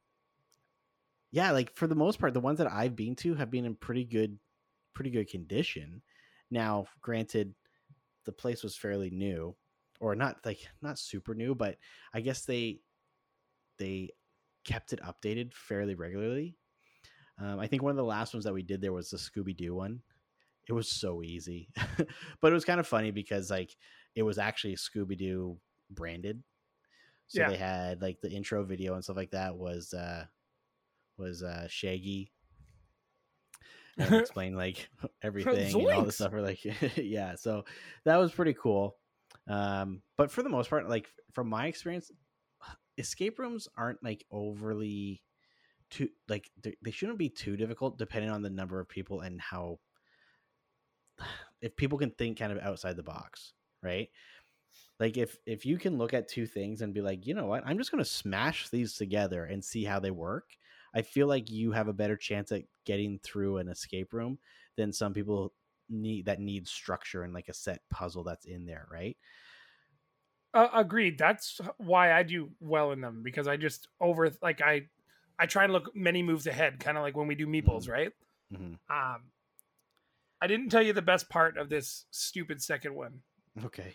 yeah, 1.30 1.52
like 1.52 1.74
for 1.74 1.86
the 1.86 1.94
most 1.94 2.18
part, 2.18 2.34
the 2.34 2.40
ones 2.40 2.58
that 2.58 2.70
I've 2.70 2.94
been 2.94 3.16
to 3.16 3.34
have 3.34 3.50
been 3.50 3.64
in 3.64 3.74
pretty 3.74 4.04
good 4.04 4.38
pretty 4.94 5.10
good 5.10 5.28
condition. 5.28 6.02
Now, 6.50 6.86
granted, 7.00 7.54
the 8.24 8.32
place 8.32 8.62
was 8.62 8.76
fairly 8.76 9.10
new 9.10 9.56
or 10.00 10.14
not 10.14 10.38
like 10.44 10.58
not 10.82 10.98
super 10.98 11.34
new 11.34 11.54
but 11.54 11.76
i 12.12 12.20
guess 12.20 12.44
they 12.44 12.80
they 13.78 14.10
kept 14.64 14.92
it 14.92 15.00
updated 15.02 15.52
fairly 15.54 15.94
regularly 15.94 16.56
um, 17.38 17.58
i 17.58 17.66
think 17.66 17.82
one 17.82 17.90
of 17.90 17.96
the 17.96 18.04
last 18.04 18.34
ones 18.34 18.44
that 18.44 18.54
we 18.54 18.62
did 18.62 18.80
there 18.80 18.92
was 18.92 19.10
the 19.10 19.16
scooby-doo 19.16 19.74
one 19.74 20.00
it 20.68 20.72
was 20.72 20.88
so 20.88 21.22
easy 21.22 21.68
but 22.40 22.52
it 22.52 22.54
was 22.54 22.64
kind 22.64 22.80
of 22.80 22.86
funny 22.86 23.10
because 23.10 23.50
like 23.50 23.76
it 24.14 24.22
was 24.22 24.38
actually 24.38 24.74
scooby-doo 24.76 25.58
branded 25.90 26.42
so 27.26 27.40
Yeah. 27.40 27.50
they 27.50 27.56
had 27.56 28.02
like 28.02 28.20
the 28.20 28.30
intro 28.30 28.64
video 28.64 28.94
and 28.94 29.02
stuff 29.02 29.16
like 29.16 29.30
that 29.30 29.56
was 29.56 29.94
uh 29.94 30.26
was 31.18 31.42
uh 31.42 31.66
shaggy 31.68 32.32
and 33.98 34.14
explain 34.20 34.54
like 34.56 34.88
everything 35.22 35.74
and 35.74 35.92
all 35.92 36.04
this 36.04 36.16
stuff. 36.16 36.32
Or 36.32 36.42
like, 36.42 36.60
yeah, 36.96 37.34
so 37.36 37.64
that 38.04 38.16
was 38.16 38.32
pretty 38.32 38.54
cool. 38.54 38.96
Um, 39.46 40.02
but 40.16 40.30
for 40.30 40.42
the 40.42 40.48
most 40.48 40.70
part, 40.70 40.88
like 40.88 41.08
from 41.32 41.48
my 41.48 41.66
experience, 41.66 42.10
escape 42.98 43.38
rooms 43.38 43.68
aren't 43.76 44.02
like 44.02 44.24
overly 44.30 45.22
too 45.90 46.08
like 46.28 46.50
they 46.62 46.74
they 46.82 46.90
shouldn't 46.90 47.18
be 47.18 47.28
too 47.28 47.56
difficult 47.56 47.98
depending 47.98 48.30
on 48.30 48.40
the 48.40 48.48
number 48.48 48.80
of 48.80 48.88
people 48.88 49.20
and 49.20 49.40
how 49.40 49.78
if 51.60 51.76
people 51.76 51.98
can 51.98 52.10
think 52.12 52.38
kind 52.38 52.52
of 52.52 52.58
outside 52.58 52.96
the 52.96 53.02
box, 53.02 53.52
right? 53.82 54.10
Like 55.00 55.16
if 55.16 55.38
if 55.46 55.66
you 55.66 55.78
can 55.78 55.98
look 55.98 56.14
at 56.14 56.28
two 56.28 56.46
things 56.46 56.82
and 56.82 56.94
be 56.94 57.00
like, 57.02 57.26
you 57.26 57.34
know 57.34 57.46
what, 57.46 57.64
I'm 57.66 57.78
just 57.78 57.90
gonna 57.90 58.04
smash 58.04 58.68
these 58.68 58.94
together 58.96 59.44
and 59.44 59.64
see 59.64 59.84
how 59.84 60.00
they 60.00 60.10
work. 60.10 60.56
I 60.94 61.02
feel 61.02 61.26
like 61.26 61.50
you 61.50 61.72
have 61.72 61.88
a 61.88 61.92
better 61.94 62.16
chance 62.16 62.52
at 62.52 62.64
getting 62.84 63.18
through 63.20 63.58
an 63.58 63.68
escape 63.68 64.12
room 64.12 64.38
than 64.76 64.92
some 64.92 65.14
people 65.14 65.54
need 65.88 66.26
that 66.26 66.40
need 66.40 66.68
structure 66.68 67.22
and 67.22 67.34
like 67.34 67.48
a 67.48 67.54
set 67.54 67.88
puzzle 67.90 68.24
that's 68.24 68.46
in 68.46 68.66
there, 68.66 68.86
right? 68.90 69.16
Uh, 70.54 70.68
agreed. 70.74 71.16
That's 71.18 71.60
why 71.78 72.12
I 72.12 72.22
do 72.22 72.52
well 72.60 72.92
in 72.92 73.00
them 73.00 73.22
because 73.22 73.48
I 73.48 73.56
just 73.56 73.88
over 74.00 74.30
like 74.42 74.60
I 74.60 74.88
I 75.38 75.46
try 75.46 75.64
and 75.64 75.72
look 75.72 75.94
many 75.96 76.22
moves 76.22 76.46
ahead, 76.46 76.78
kind 76.78 76.98
of 76.98 77.02
like 77.02 77.16
when 77.16 77.26
we 77.26 77.34
do 77.34 77.46
meeples, 77.46 77.88
Mhm. 77.88 77.90
right? 77.90 78.12
Mhm. 78.50 78.78
Um, 78.90 79.32
I 80.40 80.46
didn't 80.46 80.70
tell 80.70 80.82
you 80.82 80.92
the 80.92 81.02
best 81.02 81.28
part 81.30 81.56
of 81.56 81.68
this 81.68 82.06
stupid 82.10 82.62
second 82.62 82.94
one. 82.94 83.22
Okay. 83.64 83.94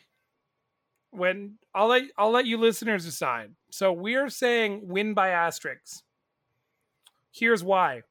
When 1.12 1.58
I'll 1.74 1.88
let 1.88 2.04
I'll 2.18 2.32
let 2.32 2.46
you 2.46 2.58
listeners 2.58 3.06
decide. 3.06 3.52
So 3.72 3.92
we're 3.94 4.30
saying 4.30 4.82
win 4.84 5.14
by 5.14 5.30
asterisks. 5.30 6.04
Here's 7.32 7.64
why. 7.64 8.02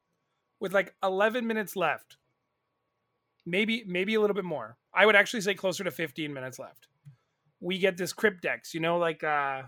With 0.59 0.73
like 0.73 0.95
11 1.03 1.45
minutes 1.45 1.75
left, 1.75 2.17
maybe 3.45 3.83
maybe 3.87 4.15
a 4.15 4.21
little 4.21 4.35
bit 4.35 4.45
more. 4.45 4.77
I 4.93 5.05
would 5.05 5.15
actually 5.15 5.41
say 5.41 5.53
closer 5.53 5.83
to 5.83 5.91
15 5.91 6.33
minutes 6.33 6.57
left. 6.59 6.87
We 7.59 7.77
get 7.77 7.97
this 7.97 8.13
cryptex, 8.13 8.73
you 8.73 8.79
know, 8.79 8.97
like 8.97 9.23
uh 9.23 9.63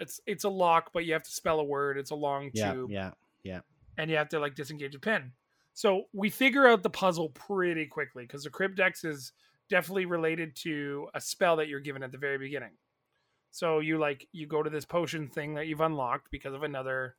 it's 0.00 0.20
it's 0.26 0.44
a 0.44 0.48
lock, 0.48 0.90
but 0.92 1.04
you 1.04 1.12
have 1.12 1.22
to 1.24 1.30
spell 1.30 1.60
a 1.60 1.64
word. 1.64 1.98
It's 1.98 2.10
a 2.10 2.16
long 2.16 2.50
Yeah, 2.54 2.72
tube 2.72 2.90
yeah. 2.90 3.10
Yeah. 3.42 3.60
And 3.98 4.10
you 4.10 4.16
have 4.16 4.28
to 4.30 4.38
like 4.38 4.54
disengage 4.54 4.94
a 4.94 5.00
pin. 5.00 5.32
So 5.74 6.04
we 6.12 6.30
figure 6.30 6.66
out 6.66 6.82
the 6.82 6.90
puzzle 6.90 7.30
pretty 7.30 7.86
quickly 7.86 8.24
because 8.24 8.44
the 8.44 8.50
cryptex 8.50 9.04
is 9.04 9.32
definitely 9.72 10.04
related 10.04 10.54
to 10.54 11.08
a 11.14 11.20
spell 11.20 11.56
that 11.56 11.66
you're 11.66 11.80
given 11.80 12.02
at 12.02 12.12
the 12.12 12.18
very 12.18 12.36
beginning. 12.36 12.72
So 13.50 13.78
you 13.80 13.98
like 13.98 14.28
you 14.30 14.46
go 14.46 14.62
to 14.62 14.68
this 14.68 14.84
potion 14.84 15.28
thing 15.28 15.54
that 15.54 15.66
you've 15.66 15.80
unlocked 15.80 16.30
because 16.30 16.52
of 16.52 16.62
another 16.62 17.16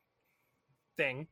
thing 0.95 1.27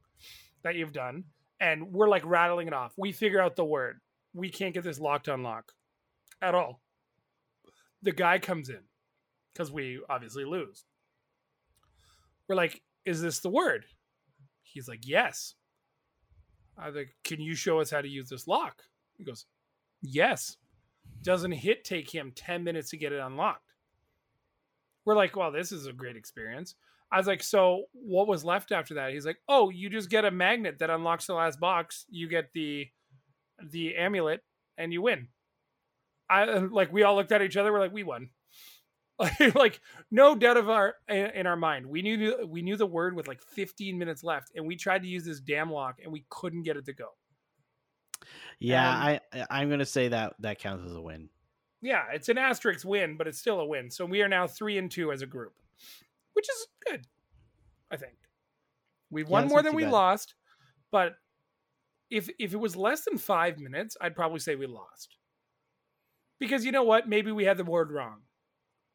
that 0.64 0.76
you've 0.76 0.94
done, 0.94 1.26
and 1.60 1.94
we're 1.94 2.10
like 2.10 2.26
rattling 2.26 2.66
it 2.66 2.74
off. 2.74 2.94
We 2.98 3.12
figure 3.12 3.40
out 3.40 3.56
the 3.56 3.64
word. 3.64 4.00
We 4.34 4.50
can't 4.50 4.74
get 4.74 4.84
this 4.84 5.00
lock 5.00 5.24
to 5.26 5.34
unlock 5.36 5.74
at 6.42 6.56
all. 6.56 6.82
The 8.02 8.12
guy 8.12 8.40
comes 8.40 8.70
in 8.70 8.82
because 9.54 9.72
we 9.72 10.02
obviously 10.10 10.44
lose. 10.44 10.86
We're 12.50 12.56
like, 12.56 12.82
"Is 13.06 13.22
this 13.22 13.40
the 13.40 13.50
word?" 13.50 13.86
He's 14.64 14.88
like, 14.88 15.08
Yes. 15.08 15.54
I 16.78 16.90
like, 16.90 17.16
Can 17.24 17.40
you 17.40 17.56
show 17.56 17.80
us 17.80 17.92
how 17.92 18.02
to 18.02 18.08
use 18.08 18.30
this 18.30 18.48
lock? 18.48 18.82
He 19.18 19.24
goes, 19.24 19.46
Yes. 20.02 20.58
Doesn't 21.24 21.52
hit 21.52 21.84
take 21.84 22.10
him 22.10 22.32
10 22.36 22.64
minutes 22.64 22.90
to 22.92 22.98
get 22.98 23.14
it 23.14 23.20
unlocked. 23.20 23.74
We're 25.06 25.16
like, 25.16 25.36
Well, 25.36 25.52
this 25.52 25.72
is 25.72 25.86
a 25.86 25.94
great 25.94 26.16
experience. 26.16 26.76
I 27.12 27.18
was 27.18 27.28
like, 27.28 27.44
So 27.44 27.86
what 27.94 28.28
was 28.28 28.44
left 28.44 28.72
after 28.72 28.96
that? 28.96 29.14
He's 29.14 29.26
like, 29.26 29.40
Oh, 29.48 29.70
you 29.70 29.90
just 29.90 30.10
get 30.10 30.26
a 30.26 30.32
magnet 30.32 30.80
that 30.80 30.90
unlocks 30.90 31.28
the 31.28 31.34
last 31.34 31.60
box. 31.60 32.06
You 32.10 32.28
get 32.28 32.52
the 32.54 32.88
the 33.64 33.96
amulet 33.96 34.42
and 34.78 34.92
you 34.92 35.02
win. 35.02 35.28
I 36.30 36.46
like 36.46 36.92
we 36.92 37.04
all 37.04 37.16
looked 37.16 37.32
at 37.32 37.42
each 37.42 37.58
other, 37.58 37.72
we're 37.72 37.80
like, 37.80 37.94
we 37.94 38.04
won. 38.04 38.30
like 39.56 39.80
no 40.10 40.36
doubt 40.36 40.58
of 40.58 40.70
our 40.70 40.96
in 41.08 41.46
our 41.46 41.56
mind 41.56 41.86
we 41.86 42.02
knew 42.02 42.36
we 42.48 42.62
knew 42.62 42.76
the 42.76 42.86
word 42.86 43.16
with 43.16 43.28
like 43.28 43.42
15 43.42 43.98
minutes 43.98 44.24
left 44.24 44.52
and 44.56 44.66
we 44.66 44.76
tried 44.76 45.04
to 45.04 45.08
use 45.08 45.24
this 45.24 45.40
damn 45.40 45.72
lock 45.72 46.00
and 46.04 46.12
we 46.12 46.26
couldn't 46.30 46.64
get 46.64 46.78
it 46.78 46.86
to 46.86 46.94
go 46.94 47.10
Yeah, 48.60 48.90
Um, 48.90 49.20
I 49.36 49.46
I'm 49.50 49.70
gonna 49.70 49.86
say 49.86 50.10
that 50.10 50.34
that 50.40 50.60
counts 50.60 50.86
as 50.86 50.96
a 50.96 51.02
win. 51.02 51.30
yeah 51.82 52.06
it's 52.14 52.30
an 52.30 52.38
asterisk 52.38 52.86
win 52.86 53.18
but 53.18 53.28
it's 53.28 53.40
still 53.40 53.60
a 53.60 53.66
win 53.66 53.90
so 53.90 54.06
we 54.06 54.22
are 54.22 54.28
now 54.30 54.46
three 54.48 54.78
and 54.78 54.92
two 54.92 55.12
as 55.12 55.22
a 55.22 55.26
group 55.26 55.54
which 56.34 56.48
is 56.50 56.68
good 56.88 57.08
i 57.90 57.98
think 57.98 58.14
we've 59.10 59.30
won 59.30 59.44
that's 59.44 59.52
more 59.54 59.64
than 59.64 59.74
we 59.76 59.84
bad. 59.84 59.92
lost 59.92 60.36
but 60.92 61.14
if 62.12 62.30
if 62.38 62.54
it 62.54 62.58
was 62.58 62.76
less 62.76 63.04
than 63.06 63.18
five 63.18 63.58
minutes 63.58 63.98
i'd 64.02 64.16
probably 64.16 64.40
say 64.40 64.56
we 64.56 64.68
lost 64.68 65.18
because 66.40 66.66
you 66.66 66.72
know 66.72 66.84
what 66.84 67.08
maybe 67.10 67.32
we 67.32 67.46
had 67.46 67.58
the 67.58 67.64
word 67.64 67.92
wrong 67.92 68.22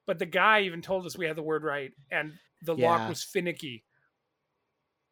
but 0.06 0.18
the 0.20 0.26
guy 0.26 0.60
even 0.60 0.80
told 0.82 1.04
us 1.06 1.18
we 1.18 1.26
had 1.26 1.36
the 1.36 1.42
word 1.42 1.64
right 1.64 1.92
and 2.12 2.34
the 2.62 2.76
Yeah. 2.76 2.86
lock 2.86 3.08
was 3.08 3.24
finicky 3.24 3.84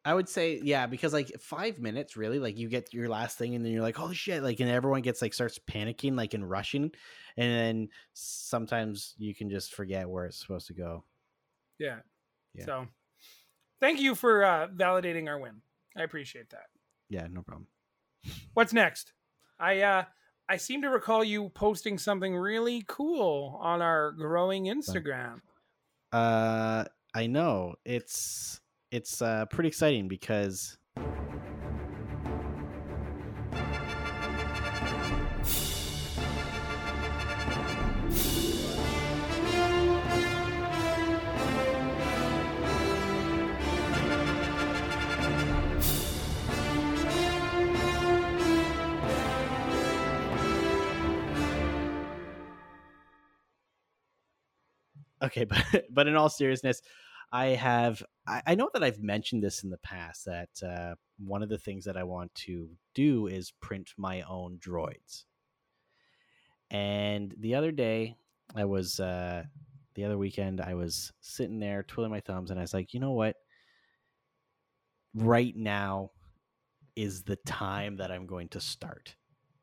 I 0.05 0.13
would 0.13 0.29
say 0.29 0.59
yeah, 0.63 0.85
because 0.85 1.13
like 1.13 1.31
five 1.39 1.79
minutes 1.79 2.15
really, 2.15 2.37
like 2.37 2.57
you 2.57 2.69
get 2.69 2.93
your 2.93 3.09
last 3.09 3.37
thing 3.37 3.55
and 3.55 3.65
then 3.65 3.71
you're 3.71 3.81
like, 3.81 3.95
holy 3.95 4.13
shit, 4.13 4.43
like 4.43 4.59
and 4.59 4.69
everyone 4.69 5.01
gets 5.01 5.21
like 5.21 5.33
starts 5.33 5.59
panicking, 5.59 6.15
like 6.15 6.35
and 6.35 6.47
rushing, 6.47 6.91
and 7.37 7.51
then 7.51 7.89
sometimes 8.13 9.15
you 9.17 9.33
can 9.33 9.49
just 9.49 9.73
forget 9.73 10.07
where 10.07 10.25
it's 10.25 10.39
supposed 10.39 10.67
to 10.67 10.73
go. 10.73 11.03
Yeah. 11.79 11.97
Yeah. 12.53 12.65
So 12.65 12.87
thank 13.81 13.99
you 13.99 14.13
for 14.15 14.45
uh, 14.45 14.67
validating 14.67 15.27
our 15.27 15.39
win. 15.39 15.61
I 15.97 16.03
appreciate 16.03 16.51
that. 16.51 16.67
Yeah, 17.09 17.27
no 17.29 17.41
problem. 17.41 17.67
What's 18.53 18.73
next? 18.73 19.13
I 19.59 19.81
uh 19.81 20.03
I 20.47 20.57
seem 20.57 20.83
to 20.83 20.89
recall 20.89 21.23
you 21.23 21.49
posting 21.49 21.97
something 21.97 22.35
really 22.35 22.83
cool 22.87 23.59
on 23.61 23.81
our 23.81 24.11
growing 24.11 24.65
Instagram. 24.65 25.41
Uh, 26.11 26.85
I 27.15 27.27
know 27.27 27.75
it's 27.83 28.61
it's 28.91 29.21
uh 29.21 29.45
pretty 29.47 29.67
exciting 29.67 30.07
because 30.07 30.77
okay, 55.25 55.43
but 55.73 55.85
but 55.89 56.07
in 56.07 56.15
all 56.15 56.29
seriousness, 56.29 56.81
I 57.35 57.47
have 57.47 58.01
I, 58.25 58.41
I 58.47 58.55
know 58.55 58.69
that 58.73 58.81
I've 58.81 59.03
mentioned 59.03 59.43
this 59.43 59.65
in 59.65 59.69
the 59.69 59.77
past 59.79 60.23
that 60.23 60.49
uh, 60.65 60.95
one 61.19 61.43
of 61.43 61.49
the 61.49 61.57
things 61.57 61.83
that 61.83 61.97
I 61.97 62.03
want 62.03 62.33
to 62.35 62.69
do 62.93 63.27
is 63.27 63.51
print 63.59 63.91
my 63.97 64.21
own 64.21 64.57
droids. 64.57 65.25
And 66.71 67.35
the 67.37 67.55
other 67.55 67.73
day, 67.73 68.15
I 68.55 68.63
was 68.63 69.01
uh, 69.01 69.43
the 69.95 70.05
other 70.05 70.17
weekend, 70.17 70.61
I 70.61 70.75
was 70.75 71.11
sitting 71.19 71.59
there 71.59 71.83
twiddling 71.83 72.11
my 72.11 72.21
thumbs, 72.21 72.51
and 72.51 72.59
I 72.59 72.63
was 72.63 72.73
like, 72.73 72.93
you 72.93 73.01
know 73.01 73.11
what? 73.11 73.35
Right 75.13 75.55
now 75.57 76.11
is 76.95 77.23
the 77.23 77.35
time 77.45 77.97
that 77.97 78.11
I'm 78.11 78.27
going 78.27 78.47
to 78.49 78.61
start. 78.61 79.13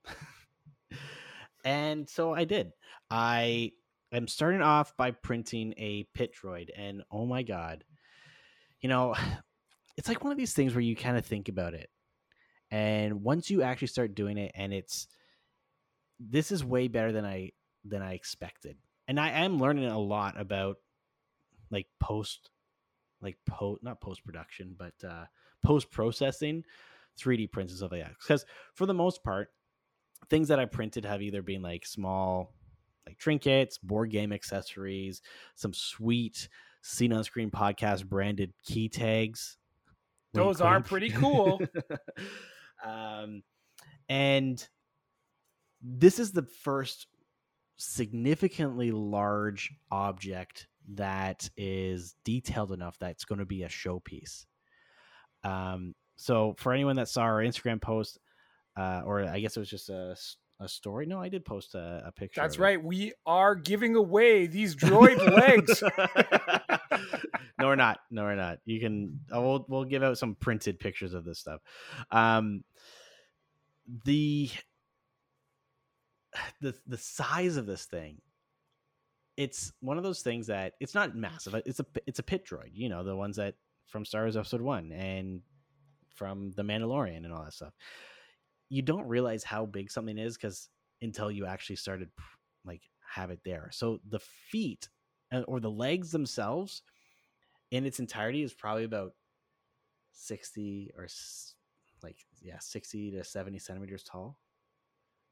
and 1.65 2.07
so 2.07 2.35
I 2.35 2.45
did. 2.45 2.73
I 3.11 3.73
am 4.13 4.29
starting 4.29 4.63
off 4.63 4.97
by 4.97 5.11
printing 5.11 5.75
a 5.77 6.07
pit 6.15 6.33
droid, 6.35 6.69
and 6.77 7.03
oh 7.11 7.27
my 7.27 7.43
god, 7.43 7.85
you 8.81 8.89
know, 8.89 9.15
it's 9.97 10.09
like 10.09 10.25
one 10.25 10.33
of 10.33 10.39
these 10.39 10.55
things 10.55 10.75
where 10.75 10.83
you 10.83 10.97
kind 10.97 11.17
of 11.17 11.27
think 11.27 11.49
about 11.49 11.75
it, 11.75 11.91
and 12.71 13.23
once 13.23 13.51
you 13.51 13.63
actually 13.63 13.89
start 13.89 14.15
doing 14.15 14.39
it, 14.39 14.53
and 14.55 14.73
it's 14.73 15.07
this 16.21 16.53
is 16.53 16.65
way 16.65 16.89
better 16.89 17.13
than 17.13 17.25
I 17.25 17.53
than 17.85 18.03
I 18.03 18.15
expected, 18.15 18.77
and 19.09 19.19
I 19.19 19.31
am 19.31 19.59
learning 19.59 19.87
a 19.87 19.99
lot 19.99 20.41
about 20.41 20.77
like 21.71 21.87
post, 22.01 22.51
like 23.21 23.37
post 23.47 23.83
not 23.83 24.01
post 24.01 24.25
production, 24.25 24.77
but 24.79 24.95
uh, 25.07 25.25
post 25.65 25.91
processing 25.91 26.65
3D 27.19 27.51
prints 27.51 27.73
and 27.73 27.79
stuff 27.79 27.93
like 27.93 28.03
that. 28.03 28.15
Because 28.21 28.45
for 28.75 28.87
the 28.87 28.95
most 28.95 29.23
part, 29.25 29.49
things 30.31 30.49
that 30.49 30.59
I 30.59 30.67
printed 30.67 31.05
have 31.05 31.23
either 31.23 31.43
been 31.43 31.63
like 31.63 31.87
small 31.87 32.55
like 33.07 33.19
trinkets, 33.19 33.79
board 33.79 34.11
game 34.11 34.33
accessories, 34.33 35.23
some 35.55 35.75
sweet 35.75 36.49
scene 36.83 37.13
on 37.13 37.25
screen 37.25 37.51
podcast 37.51 38.07
branded 38.07 38.53
key 38.65 38.89
tags. 38.89 39.57
Those 40.35 40.61
are 40.61 40.81
pretty 40.81 41.11
cool. 41.11 41.61
um, 42.85 43.43
and 44.09 44.67
this 45.83 46.19
is 46.19 46.33
the 46.33 46.47
first 46.63 47.07
significantly 47.77 48.91
large 48.91 49.73
object 49.91 50.69
that 50.95 51.49
is 51.57 52.15
detailed 52.25 52.73
enough 52.73 52.99
that 52.99 53.11
it's 53.11 53.25
going 53.25 53.39
to 53.39 53.47
be 53.47 53.63
a 53.63 53.69
showpiece. 53.69 54.47
Um, 55.45 55.95
so 56.17 56.55
for 56.59 56.73
anyone 56.73 56.97
that 56.97 57.09
saw 57.09 57.23
our 57.23 57.43
Instagram 57.43 57.81
post, 57.81 58.19
uh, 58.77 59.03
or 59.05 59.25
I 59.25 59.41
guess 59.41 59.57
it 59.57 59.61
was 59.61 59.71
just 59.71 59.91
a, 59.91 60.17
a 60.63 60.69
story. 60.69 61.07
No, 61.07 61.21
I 61.21 61.29
did 61.29 61.45
post 61.45 61.75
a, 61.75 62.03
a 62.07 62.13
picture. 62.13 62.41
That's 62.41 62.57
it. 62.57 62.61
right. 62.61 62.83
We 62.83 63.13
are 63.27 63.55
giving 63.55 63.97
away 63.97 64.47
these 64.47 64.75
droid 64.77 65.19
legs. 65.37 65.83
no, 67.59 67.67
we're 67.67 67.77
not. 67.77 68.01
No, 68.11 68.23
we're 68.23 68.35
not. 68.37 68.59
You 68.65 68.81
can. 68.81 69.21
uh, 69.35 69.41
We'll 69.41 69.65
we'll 69.69 69.85
give 69.85 70.03
out 70.03 70.19
some 70.19 70.35
printed 70.35 70.79
pictures 70.79 71.15
of 71.15 71.25
this 71.25 71.39
stuff. 71.39 71.61
Um, 72.11 72.65
the 74.05 74.51
the 76.61 76.75
the 76.87 76.99
size 76.99 77.57
of 77.57 77.67
this 77.67 77.85
thing. 77.85 78.21
It's 79.37 79.73
one 79.81 79.97
of 79.97 80.05
those 80.05 80.21
things 80.21 80.49
that 80.49 80.75
it's 80.79 80.95
not 80.95 81.17
massive. 81.17 81.55
It's 81.67 81.81
a 81.81 81.87
it's 82.07 82.19
a 82.19 82.23
pit 82.23 82.47
droid. 82.47 82.71
You 82.75 82.89
know 82.91 83.03
the 83.03 83.17
ones 83.17 83.37
that 83.37 83.55
from 83.87 84.05
Star 84.05 84.23
Wars 84.23 84.37
Episode 84.37 84.61
One 84.61 84.93
and 84.93 85.41
from 86.15 86.53
The 86.53 86.63
Mandalorian 86.63 87.25
and 87.25 87.33
all 87.33 87.43
that 87.45 87.55
stuff. 87.55 87.73
You 88.73 88.81
don't 88.81 89.07
realize 89.07 89.45
how 89.45 89.67
big 89.67 89.91
something 89.91 90.17
is 90.17 90.37
because 90.37 90.71
until 91.03 91.31
you 91.31 91.45
actually 91.45 91.77
started 91.77 92.09
like 92.65 92.81
have 93.15 93.31
it 93.31 93.41
there. 93.45 93.69
So 93.71 93.99
the 94.09 94.21
feet 94.21 94.89
uh, 95.31 95.43
or 95.43 95.61
the 95.61 95.71
legs 95.71 96.11
themselves 96.11 96.83
in 97.71 97.85
its 97.85 97.99
entirety 97.99 98.43
is 98.43 98.55
probably 98.55 98.85
about 98.85 99.13
60 100.13 100.93
or 100.97 101.07
like 102.03 102.17
yeah 102.41 102.59
60 102.61 103.13
to 103.13 103.25
70 103.25 103.59
centimeters 103.59 104.03
tall 104.03 104.37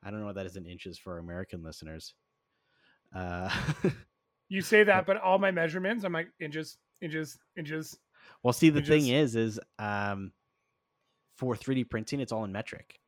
i 0.02 0.10
don't 0.10 0.20
know 0.20 0.26
what 0.26 0.36
that 0.36 0.46
is 0.46 0.56
in 0.56 0.64
inches 0.64 0.98
for 0.98 1.18
american 1.18 1.62
listeners 1.62 2.14
uh 3.14 3.50
you 4.48 4.62
say 4.62 4.82
that 4.84 5.06
but 5.06 5.18
all 5.18 5.38
my 5.38 5.50
measurements 5.50 6.04
i'm 6.04 6.12
like 6.12 6.28
inches 6.40 6.78
inches 7.02 7.38
inches 7.58 7.98
well 8.42 8.52
see 8.52 8.70
the 8.70 8.78
inches. 8.78 9.04
thing 9.04 9.14
is 9.14 9.36
is 9.36 9.60
um 9.78 10.32
for 11.36 11.54
3d 11.54 11.90
printing 11.90 12.20
it's 12.20 12.32
all 12.32 12.44
in 12.44 12.52
metric 12.52 12.99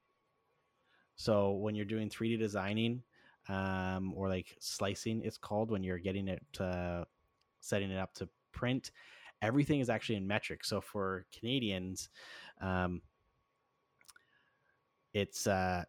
so 1.22 1.52
when 1.52 1.74
you're 1.74 1.84
doing 1.84 2.08
3d 2.08 2.38
designing 2.38 3.02
um 3.48 4.12
or 4.16 4.28
like 4.28 4.56
slicing 4.60 5.20
it's 5.24 5.38
called 5.38 5.70
when 5.70 5.82
you're 5.82 5.98
getting 5.98 6.28
it 6.28 6.44
uh 6.60 7.04
setting 7.60 7.90
it 7.90 7.98
up 7.98 8.14
to 8.14 8.28
print 8.52 8.92
everything 9.42 9.80
is 9.80 9.90
actually 9.90 10.14
in 10.14 10.26
metric. 10.26 10.64
So 10.64 10.80
for 10.80 11.26
Canadians, 11.36 12.08
um, 12.60 13.02
it's 15.12 15.46
uh, 15.46 15.84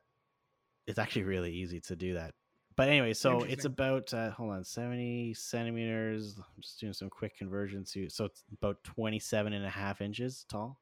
it's 0.88 1.00
actually 1.00 1.24
really 1.24 1.54
easy 1.54 1.80
to 1.82 1.96
do 1.96 2.16
that. 2.16 2.34
But 2.76 2.90
anyway, 2.90 3.14
so 3.14 3.44
it's 3.44 3.66
about 3.66 4.14
uh, 4.14 4.32
hold 4.32 4.52
on, 4.52 4.64
seventy 4.64 5.34
centimeters. 5.36 6.36
I'm 6.38 6.62
just 6.62 6.80
doing 6.80 6.94
some 6.94 7.10
quick 7.10 7.38
conversions. 7.38 7.96
So 8.10 8.26
it's 8.26 8.44
about 8.52 8.84
27 8.84 9.54
and 9.54 9.64
a 9.64 9.70
half 9.70 10.02
inches 10.02 10.46
tall. 10.50 10.80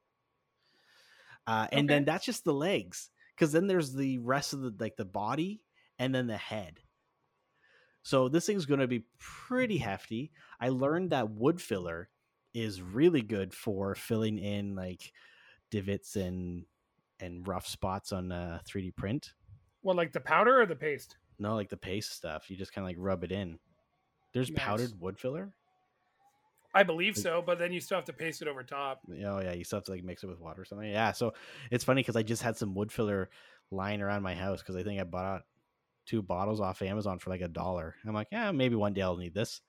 Uh, 1.46 1.66
and 1.70 1.80
okay. 1.80 1.94
then 1.94 2.04
that's 2.04 2.24
just 2.24 2.44
the 2.44 2.54
legs, 2.54 3.10
because 3.34 3.52
then 3.52 3.66
there's 3.66 3.92
the 3.92 4.18
rest 4.18 4.52
of 4.52 4.60
the 4.60 4.74
like 4.78 4.96
the 4.96 5.04
body 5.04 5.62
and 5.98 6.14
then 6.14 6.26
the 6.26 6.36
head. 6.36 6.80
So 8.02 8.28
this 8.28 8.46
thing's 8.46 8.66
going 8.66 8.80
to 8.80 8.88
be 8.88 9.04
pretty 9.18 9.78
hefty. 9.78 10.32
I 10.60 10.70
learned 10.70 11.10
that 11.10 11.30
wood 11.30 11.60
filler 11.60 12.08
is 12.52 12.82
really 12.82 13.22
good 13.22 13.54
for 13.54 13.94
filling 13.94 14.38
in 14.38 14.74
like 14.74 15.12
divots 15.70 16.16
and 16.16 16.64
and 17.20 17.46
rough 17.46 17.66
spots 17.66 18.12
on 18.12 18.32
uh, 18.32 18.58
a 18.60 18.68
3D 18.68 18.96
print. 18.96 19.32
Well, 19.82 19.96
like 19.96 20.12
the 20.12 20.20
powder 20.20 20.60
or 20.60 20.66
the 20.66 20.76
paste? 20.76 21.16
No, 21.38 21.54
like 21.54 21.68
the 21.68 21.76
paste 21.76 22.12
stuff. 22.12 22.50
You 22.50 22.56
just 22.56 22.72
kind 22.72 22.84
of 22.84 22.88
like 22.88 22.96
rub 22.98 23.24
it 23.24 23.32
in. 23.32 23.58
There's 24.32 24.50
nice. 24.50 24.58
powdered 24.58 25.00
wood 25.00 25.18
filler. 25.18 25.54
I 26.74 26.82
believe 26.82 27.16
so, 27.16 27.42
but 27.44 27.58
then 27.58 27.72
you 27.72 27.80
still 27.80 27.98
have 27.98 28.06
to 28.06 28.12
paste 28.12 28.40
it 28.40 28.48
over 28.48 28.62
top. 28.62 29.00
Oh 29.10 29.40
yeah, 29.40 29.52
you 29.52 29.64
still 29.64 29.78
have 29.78 29.84
to 29.84 29.92
like 29.92 30.04
mix 30.04 30.22
it 30.22 30.28
with 30.28 30.40
water 30.40 30.62
or 30.62 30.64
something. 30.64 30.88
Yeah, 30.88 31.12
so 31.12 31.34
it's 31.70 31.84
funny 31.84 32.00
because 32.00 32.16
I 32.16 32.22
just 32.22 32.42
had 32.42 32.56
some 32.56 32.74
wood 32.74 32.90
filler 32.90 33.28
lying 33.70 34.00
around 34.00 34.22
my 34.22 34.34
house 34.34 34.60
because 34.60 34.76
I 34.76 34.82
think 34.82 35.00
I 35.00 35.04
bought 35.04 35.24
out 35.24 35.42
two 36.06 36.22
bottles 36.22 36.60
off 36.60 36.82
Amazon 36.82 37.18
for 37.18 37.30
like 37.30 37.42
a 37.42 37.48
dollar. 37.48 37.94
I'm 38.06 38.14
like, 38.14 38.28
yeah, 38.32 38.52
maybe 38.52 38.74
one 38.74 38.94
day 38.94 39.02
I'll 39.02 39.16
need 39.16 39.34
this 39.34 39.60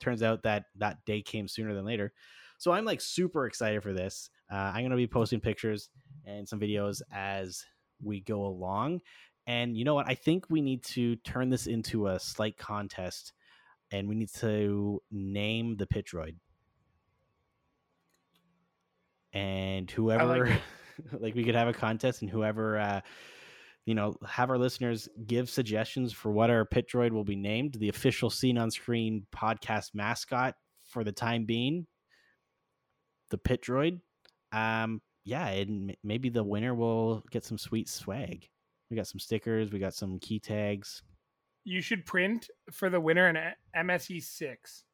turns 0.00 0.22
out 0.22 0.42
that 0.42 0.66
that 0.76 1.04
day 1.04 1.22
came 1.22 1.48
sooner 1.48 1.74
than 1.74 1.84
later. 1.84 2.12
So 2.58 2.72
I'm 2.72 2.84
like 2.84 3.00
super 3.00 3.46
excited 3.46 3.82
for 3.82 3.92
this. 3.92 4.30
Uh, 4.52 4.56
I'm 4.56 4.82
going 4.82 4.90
to 4.90 4.96
be 4.96 5.06
posting 5.06 5.40
pictures 5.40 5.88
and 6.24 6.48
some 6.48 6.60
videos 6.60 7.02
as 7.12 7.64
we 8.02 8.20
go 8.20 8.44
along. 8.44 9.00
And 9.46 9.76
you 9.76 9.84
know 9.84 9.94
what? 9.94 10.08
I 10.08 10.14
think 10.14 10.46
we 10.48 10.60
need 10.60 10.84
to 10.84 11.16
turn 11.16 11.50
this 11.50 11.66
into 11.66 12.06
a 12.06 12.20
slight 12.20 12.56
contest 12.56 13.32
and 13.94 14.08
we 14.08 14.14
need 14.14 14.32
to 14.34 15.00
name 15.10 15.76
the 15.76 15.86
pit 15.86 16.06
droid. 16.12 16.34
And 19.32 19.90
whoever, 19.90 20.46
like, 20.46 20.60
like, 21.20 21.34
we 21.34 21.44
could 21.44 21.54
have 21.54 21.68
a 21.68 21.72
contest 21.72 22.22
and 22.22 22.30
whoever 22.30 22.78
uh, 22.78 23.00
you 23.86 23.94
know, 23.94 24.16
have 24.26 24.50
our 24.50 24.58
listeners 24.58 25.08
give 25.26 25.50
suggestions 25.50 26.12
for 26.12 26.32
what 26.32 26.50
our 26.50 26.64
pit 26.64 26.88
droid 26.90 27.12
will 27.12 27.24
be 27.24 27.36
named, 27.36 27.74
the 27.74 27.88
official 27.88 28.30
Scene 28.30 28.56
on 28.56 28.70
Screen 28.70 29.26
podcast 29.34 29.90
mascot 29.94 30.54
for 30.88 31.04
the 31.04 31.12
time 31.12 31.44
being, 31.44 31.86
the 33.30 33.38
pit 33.38 33.62
droid. 33.62 34.00
Um, 34.52 35.02
yeah, 35.24 35.48
and 35.48 35.94
maybe 36.02 36.30
the 36.30 36.44
winner 36.44 36.74
will 36.74 37.22
get 37.30 37.44
some 37.44 37.58
sweet 37.58 37.88
swag. 37.88 38.48
We 38.90 38.96
got 38.96 39.06
some 39.06 39.18
stickers, 39.18 39.70
we 39.70 39.78
got 39.78 39.94
some 39.94 40.18
key 40.18 40.40
tags. 40.40 41.02
You 41.64 41.80
should 41.80 42.04
print 42.04 42.48
for 42.70 42.90
the 42.90 43.00
winner 43.00 43.26
an 43.26 43.54
MSE 43.74 44.22
six. 44.22 44.84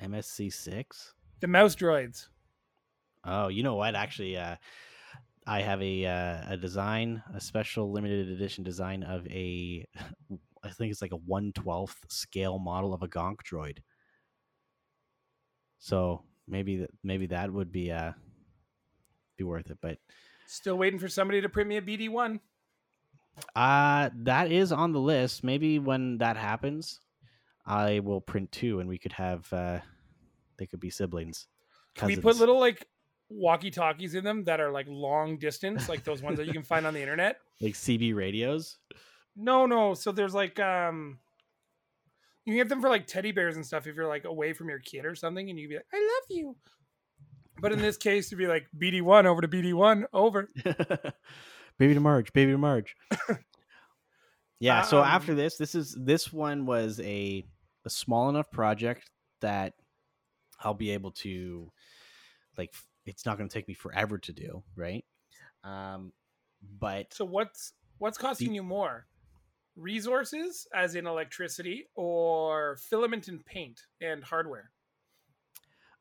MSE 0.00 0.52
six. 0.52 1.14
The 1.40 1.48
mouse 1.48 1.74
droids. 1.74 2.28
Oh, 3.24 3.48
you 3.48 3.62
know 3.62 3.74
what? 3.74 3.94
Actually, 3.94 4.36
uh, 4.36 4.56
I 5.46 5.62
have 5.62 5.82
a 5.82 6.06
uh, 6.06 6.52
a 6.52 6.56
design, 6.56 7.22
a 7.34 7.40
special 7.40 7.90
limited 7.92 8.28
edition 8.30 8.62
design 8.62 9.02
of 9.02 9.26
a, 9.26 9.86
I 10.62 10.70
think 10.70 10.92
it's 10.92 11.02
like 11.02 11.12
a 11.12 11.16
one 11.16 11.52
twelfth 11.52 12.04
scale 12.08 12.58
model 12.58 12.94
of 12.94 13.02
a 13.02 13.08
Gonk 13.08 13.38
droid. 13.42 13.78
So 15.78 16.22
maybe 16.46 16.76
that 16.78 16.90
maybe 17.02 17.26
that 17.26 17.52
would 17.52 17.72
be 17.72 17.90
uh 17.90 18.12
be 19.36 19.44
worth 19.44 19.70
it, 19.70 19.78
but 19.80 19.98
still 20.46 20.76
waiting 20.76 20.98
for 20.98 21.08
somebody 21.08 21.40
to 21.40 21.48
print 21.48 21.68
me 21.68 21.78
a 21.78 21.82
BD 21.82 22.08
one. 22.08 22.40
Uh 23.54 24.10
that 24.14 24.50
is 24.52 24.72
on 24.72 24.92
the 24.92 25.00
list. 25.00 25.44
Maybe 25.44 25.78
when 25.78 26.18
that 26.18 26.36
happens, 26.36 27.00
I 27.66 28.00
will 28.00 28.20
print 28.20 28.52
two, 28.52 28.80
and 28.80 28.88
we 28.88 28.98
could 28.98 29.12
have 29.12 29.50
uh 29.52 29.80
they 30.58 30.66
could 30.66 30.80
be 30.80 30.90
siblings. 30.90 31.46
Cousins. 31.94 32.18
we 32.18 32.22
put 32.22 32.36
little 32.36 32.60
like 32.60 32.86
walkie 33.28 33.70
talkies 33.70 34.14
in 34.14 34.24
them 34.24 34.44
that 34.44 34.60
are 34.60 34.70
like 34.70 34.86
long 34.88 35.38
distance, 35.38 35.88
like 35.88 36.04
those 36.04 36.22
ones 36.22 36.36
that 36.36 36.46
you 36.46 36.52
can 36.52 36.62
find 36.62 36.86
on 36.86 36.94
the 36.94 37.00
internet. 37.00 37.38
Like 37.62 37.74
CB 37.74 38.14
radios? 38.14 38.78
No, 39.36 39.66
no. 39.66 39.92
So 39.92 40.12
there's 40.12 40.32
like 40.32 40.58
um 40.58 41.18
you 42.44 42.52
can 42.52 42.56
get 42.56 42.70
them 42.70 42.80
for 42.80 42.88
like 42.88 43.06
teddy 43.06 43.32
bears 43.32 43.56
and 43.56 43.66
stuff 43.66 43.86
if 43.86 43.94
you're 43.94 44.08
like 44.08 44.24
away 44.24 44.54
from 44.54 44.70
your 44.70 44.78
kid 44.78 45.04
or 45.04 45.14
something 45.14 45.50
and 45.50 45.58
you'd 45.58 45.68
be 45.68 45.76
like, 45.76 45.86
I 45.92 45.98
love 45.98 46.24
you. 46.30 46.56
But 47.60 47.72
in 47.72 47.80
this 47.80 47.98
case, 47.98 48.30
to 48.30 48.36
be 48.36 48.46
like 48.46 48.66
BD1 48.78 49.26
over 49.26 49.42
to 49.42 49.48
BD1 49.48 50.04
over. 50.14 50.48
baby 51.80 51.94
to 51.94 52.00
Marge, 52.00 52.32
baby 52.32 52.52
to 52.52 52.58
Marge. 52.58 52.94
yeah, 54.60 54.82
so 54.82 54.98
um, 54.98 55.04
after 55.04 55.34
this, 55.34 55.56
this 55.56 55.74
is 55.74 55.96
this 55.98 56.32
one 56.32 56.66
was 56.66 57.00
a 57.00 57.44
a 57.84 57.90
small 57.90 58.28
enough 58.28 58.50
project 58.52 59.10
that 59.40 59.72
I'll 60.60 60.74
be 60.74 60.90
able 60.90 61.10
to 61.12 61.72
like 62.56 62.72
it's 63.06 63.26
not 63.26 63.38
going 63.38 63.48
to 63.48 63.52
take 63.52 63.66
me 63.66 63.74
forever 63.74 64.18
to 64.18 64.32
do, 64.32 64.62
right? 64.76 65.04
Um, 65.64 66.12
but 66.78 67.12
so 67.14 67.24
what's 67.24 67.72
what's 67.98 68.18
costing 68.18 68.50
the, 68.50 68.56
you 68.56 68.62
more? 68.62 69.06
Resources, 69.74 70.66
as 70.74 70.94
in 70.94 71.06
electricity, 71.06 71.86
or 71.94 72.76
filament 72.76 73.28
and 73.28 73.44
paint 73.46 73.80
and 74.02 74.22
hardware? 74.22 74.70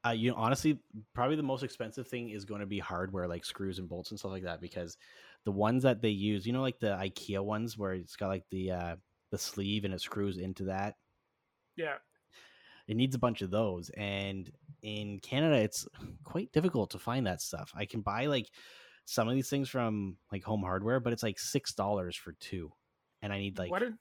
Uh, 0.06 0.12
you 0.12 0.32
know, 0.32 0.38
honestly, 0.38 0.80
probably 1.14 1.36
the 1.36 1.44
most 1.44 1.64
expensive 1.64 2.08
thing 2.08 2.30
is 2.30 2.46
going 2.46 2.62
to 2.62 2.66
be 2.66 2.80
hardware, 2.80 3.28
like 3.28 3.46
screws 3.46 3.80
and 3.80 3.88
bolts 3.88 4.12
and 4.12 4.20
stuff 4.20 4.32
like 4.32 4.44
that, 4.44 4.60
because 4.60 4.98
the 5.46 5.52
ones 5.52 5.84
that 5.84 6.02
they 6.02 6.10
use, 6.10 6.46
you 6.46 6.54
know, 6.54 6.62
like 6.62 6.80
the 6.80 6.98
IKEA 6.98 7.44
ones 7.44 7.78
where 7.78 7.94
it's 7.94 8.16
got 8.16 8.28
like 8.28 8.46
the 8.52 8.72
uh, 8.72 8.96
the 9.32 9.38
sleeve 9.38 9.86
and 9.86 9.94
it 9.94 10.02
screws 10.02 10.38
into 10.38 10.66
that. 10.66 10.96
Yeah, 11.76 11.96
it 12.88 12.98
needs 12.98 13.16
a 13.16 13.20
bunch 13.20 13.42
of 13.42 13.52
those, 13.52 13.90
and 13.92 14.52
in 14.82 15.20
Canada, 15.20 15.56
it's 15.58 15.88
quite 16.24 16.52
difficult 16.52 16.92
to 16.92 17.00
find 17.00 17.28
that 17.28 17.42
stuff. 17.42 17.72
I 17.76 17.86
can 17.86 18.02
buy 18.02 18.26
like 18.26 18.50
some 19.06 19.28
of 19.28 19.34
these 19.34 19.50
things 19.50 19.70
from 19.70 20.18
like 20.32 20.44
home 20.44 20.62
hardware, 20.62 21.00
but 21.00 21.14
it's 21.14 21.24
like 21.24 21.40
six 21.40 21.74
dollars 21.74 22.16
for 22.16 22.34
two, 22.40 22.72
and 23.22 23.34
I 23.34 23.40
need 23.40 23.58
like 23.58 23.72
why, 23.72 23.80
did, 23.80 23.94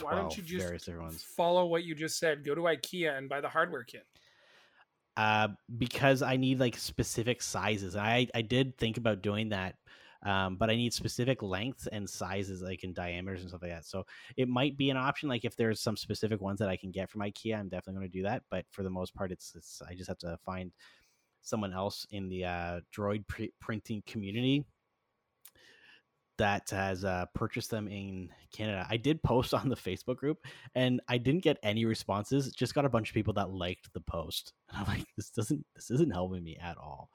why 0.00 0.14
don't 0.14 0.36
you 0.36 0.42
just 0.42 1.26
follow 1.36 1.66
what 1.66 1.84
you 1.84 1.94
just 1.94 2.18
said? 2.18 2.44
Go 2.44 2.54
to 2.54 2.62
IKEA 2.62 3.16
and 3.16 3.28
buy 3.28 3.40
the 3.40 3.48
hardware 3.48 3.84
kit. 3.84 4.06
Uh, 5.16 5.48
because 5.76 6.22
I 6.22 6.36
need 6.36 6.58
like 6.58 6.76
specific 6.76 7.42
sizes. 7.42 7.96
I 7.96 8.28
I 8.34 8.40
did 8.40 8.78
think 8.78 8.96
about 8.96 9.20
doing 9.20 9.50
that, 9.50 9.74
um, 10.24 10.56
but 10.56 10.70
I 10.70 10.76
need 10.76 10.92
specific 10.92 11.42
lengths 11.42 11.86
and 11.88 12.08
sizes, 12.08 12.62
like 12.62 12.84
in 12.84 12.92
diameters 12.92 13.40
and 13.40 13.48
stuff 13.48 13.62
like 13.62 13.72
that. 13.72 13.86
So 13.86 14.04
it 14.36 14.48
might 14.48 14.76
be 14.76 14.90
an 14.90 14.96
option. 14.96 15.28
Like 15.28 15.44
if 15.44 15.56
there's 15.56 15.80
some 15.80 15.96
specific 15.96 16.40
ones 16.40 16.58
that 16.60 16.68
I 16.68 16.76
can 16.76 16.90
get 16.90 17.10
from 17.10 17.22
IKEA, 17.22 17.58
I'm 17.58 17.68
definitely 17.68 18.00
going 18.00 18.10
to 18.10 18.18
do 18.18 18.22
that. 18.24 18.42
But 18.50 18.64
for 18.70 18.82
the 18.82 18.90
most 18.90 19.14
part, 19.14 19.32
it's, 19.32 19.54
it's 19.56 19.82
I 19.88 19.94
just 19.94 20.08
have 20.08 20.18
to 20.18 20.38
find 20.44 20.72
someone 21.42 21.72
else 21.72 22.06
in 22.10 22.28
the 22.28 22.44
uh, 22.44 22.80
droid 22.96 23.24
printing 23.60 24.02
community 24.06 24.64
that 26.38 26.70
has 26.70 27.04
uh, 27.04 27.26
purchased 27.34 27.70
them 27.70 27.88
in 27.88 28.28
Canada. 28.52 28.86
I 28.88 28.96
did 28.96 29.22
post 29.22 29.54
on 29.54 29.68
the 29.68 29.76
Facebook 29.76 30.16
group 30.16 30.38
and 30.74 31.00
I 31.08 31.18
didn't 31.18 31.42
get 31.42 31.58
any 31.62 31.84
responses. 31.84 32.52
Just 32.52 32.74
got 32.74 32.84
a 32.84 32.88
bunch 32.88 33.10
of 33.10 33.14
people 33.14 33.34
that 33.34 33.50
liked 33.50 33.92
the 33.92 34.00
post. 34.00 34.52
And 34.68 34.78
I'm 34.78 34.86
like, 34.86 35.06
this 35.16 35.30
doesn't 35.30 35.64
this 35.74 35.90
isn't 35.90 36.12
helping 36.12 36.42
me 36.42 36.56
at 36.60 36.78
all. 36.78 37.10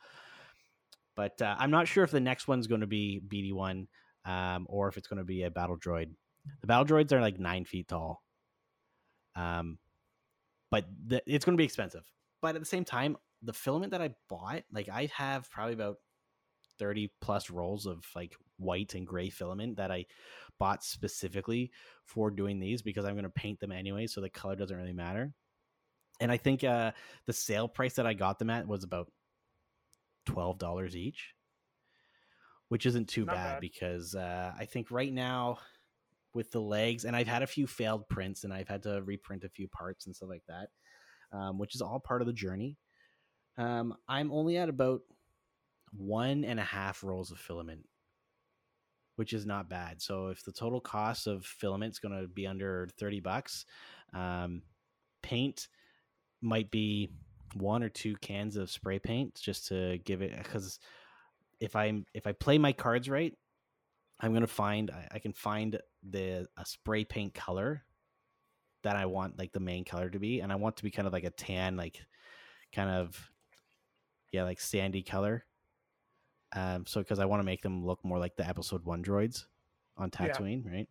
But 1.18 1.42
uh, 1.42 1.56
I'm 1.58 1.72
not 1.72 1.88
sure 1.88 2.04
if 2.04 2.12
the 2.12 2.20
next 2.22 2.48
one's 2.48 2.68
going 2.68 2.82
to 2.82 2.88
be 2.88 3.20
BD1 3.28 3.88
um, 4.26 4.68
or 4.70 4.88
if 4.88 4.98
it's 4.98 5.08
going 5.08 5.18
to 5.18 5.26
be 5.26 5.44
a 5.44 5.52
battle 5.52 5.76
droid. 5.76 6.12
The 6.62 6.68
battle 6.68 6.86
droids 6.86 7.12
are 7.12 7.20
like 7.20 7.40
nine 7.40 7.66
feet 7.66 7.90
tall. 7.90 8.24
Um, 9.36 9.80
but 10.70 10.86
the, 11.08 11.22
it's 11.26 11.44
going 11.44 11.58
to 11.58 11.62
be 11.62 11.66
expensive. 11.66 12.04
But 12.42 12.56
at 12.56 12.62
the 12.62 12.68
same 12.68 12.86
time, 12.86 13.18
the 13.42 13.52
filament 13.52 13.92
that 13.92 14.02
I 14.02 14.12
bought, 14.30 14.64
like 14.72 14.90
I 14.90 15.10
have 15.16 15.50
probably 15.50 15.74
about 15.74 15.98
30 16.78 17.12
plus 17.20 17.50
rolls 17.50 17.88
of 17.88 18.06
like 18.16 18.36
white 18.58 18.94
and 18.94 19.06
gray 19.06 19.30
filament 19.30 19.78
that 19.78 19.92
I 19.92 20.06
bought 20.60 20.84
specifically 20.84 21.72
for 22.06 22.30
doing 22.30 22.60
these 22.60 22.84
because 22.84 23.06
I'm 23.06 23.16
going 23.16 23.24
to 23.24 23.30
paint 23.30 23.60
them 23.60 23.72
anyway. 23.72 24.06
So 24.06 24.22
the 24.22 24.30
color 24.30 24.56
doesn't 24.56 24.78
really 24.78 24.94
matter. 24.94 25.34
And 26.20 26.32
I 26.32 26.38
think 26.38 26.64
uh, 26.64 26.92
the 27.26 27.34
sale 27.34 27.68
price 27.68 27.94
that 27.94 28.06
I 28.06 28.14
got 28.14 28.38
them 28.38 28.52
at 28.52 28.68
was 28.68 28.84
about 28.84 29.12
$12 30.28 30.96
each, 30.96 31.34
which 32.70 32.86
isn't 32.86 33.08
too 33.08 33.26
bad, 33.26 33.34
bad. 33.34 33.62
because 33.62 34.16
uh, 34.16 34.52
I 34.58 34.66
think 34.66 34.92
right 34.92 35.12
now 35.12 35.58
with 36.34 36.52
the 36.52 36.62
legs, 36.62 37.06
and 37.06 37.16
I've 37.16 37.28
had 37.28 37.44
a 37.44 37.48
few 37.48 37.68
failed 37.68 38.08
prints 38.10 38.44
and 38.44 38.54
I've 38.54 38.68
had 38.68 38.84
to 38.84 39.02
reprint 39.04 39.44
a 39.44 39.50
few 39.50 39.68
parts 39.68 40.06
and 40.06 40.16
stuff 40.16 40.30
like 40.30 40.44
that, 40.48 40.70
um, 41.32 41.58
which 41.58 41.76
is 41.76 41.82
all 41.82 42.00
part 42.00 42.22
of 42.22 42.28
the 42.28 42.34
journey. 42.34 42.78
Um, 43.58 43.96
I'm 44.08 44.32
only 44.32 44.58
at 44.58 44.70
about 44.70 45.02
one 45.92 46.44
and 46.44 46.60
a 46.60 46.64
half 46.64 47.04
rolls 47.04 47.32
of 47.32 47.40
filament, 47.40 47.86
which 49.16 49.34
is 49.34 49.46
not 49.46 49.70
bad. 49.70 50.02
So 50.02 50.28
if 50.28 50.44
the 50.44 50.52
total 50.52 50.80
cost 50.80 51.28
of 51.28 51.46
filament 51.46 51.94
is 51.94 52.00
going 52.00 52.22
to 52.22 52.28
be 52.28 52.46
under 52.46 52.88
30 53.00 53.20
bucks, 53.22 53.66
um, 54.14 54.62
paint 55.24 55.68
might 56.42 56.70
be 56.70 57.10
one 57.58 57.84
or 57.84 57.90
two 57.90 58.16
cans 58.18 58.58
of 58.58 58.70
spray 58.70 59.00
paint 59.00 59.36
just 59.36 59.68
to 59.68 59.98
give 60.00 60.22
it 60.22 60.38
because 60.38 60.80
if 61.60 61.76
I'm 61.76 62.06
if 62.14 62.28
I 62.28 62.32
play 62.34 62.58
my 62.58 62.74
cards 62.74 63.10
right, 63.10 63.34
I'm 64.20 64.34
gonna 64.34 64.48
find 64.48 64.92
I, 64.92 65.08
I 65.14 65.20
can 65.20 65.34
find 65.34 65.80
the 66.08 66.48
a 66.58 66.66
spray 66.66 67.04
paint 67.04 67.34
color 67.34 67.84
that 68.84 68.96
I 68.96 69.06
want 69.06 69.38
like 69.38 69.52
the 69.52 69.60
main 69.60 69.84
color 69.84 70.10
to 70.10 70.20
be, 70.20 70.40
and 70.40 70.52
I 70.52 70.56
want 70.56 70.78
to 70.78 70.84
be 70.84 70.92
kind 70.92 71.08
of 71.08 71.14
like 71.14 71.24
a 71.24 71.30
tan, 71.32 71.76
like 71.78 72.00
kind 72.74 72.90
of 72.90 73.32
yeah, 74.32 74.44
like 74.44 74.60
sandy 74.60 75.04
color. 75.04 75.46
Um, 76.56 76.86
so 76.86 77.02
because 77.02 77.20
I 77.20 77.26
want 77.26 77.42
to 77.42 77.46
make 77.46 77.62
them 77.62 77.86
look 77.86 78.04
more 78.04 78.20
like 78.20 78.36
the 78.36 78.48
episode 78.48 78.86
one 78.86 79.04
droids 79.04 79.46
on 79.98 80.10
Yeah. 80.20 80.28
Tatooine, 80.30 80.66
right? 80.66 80.88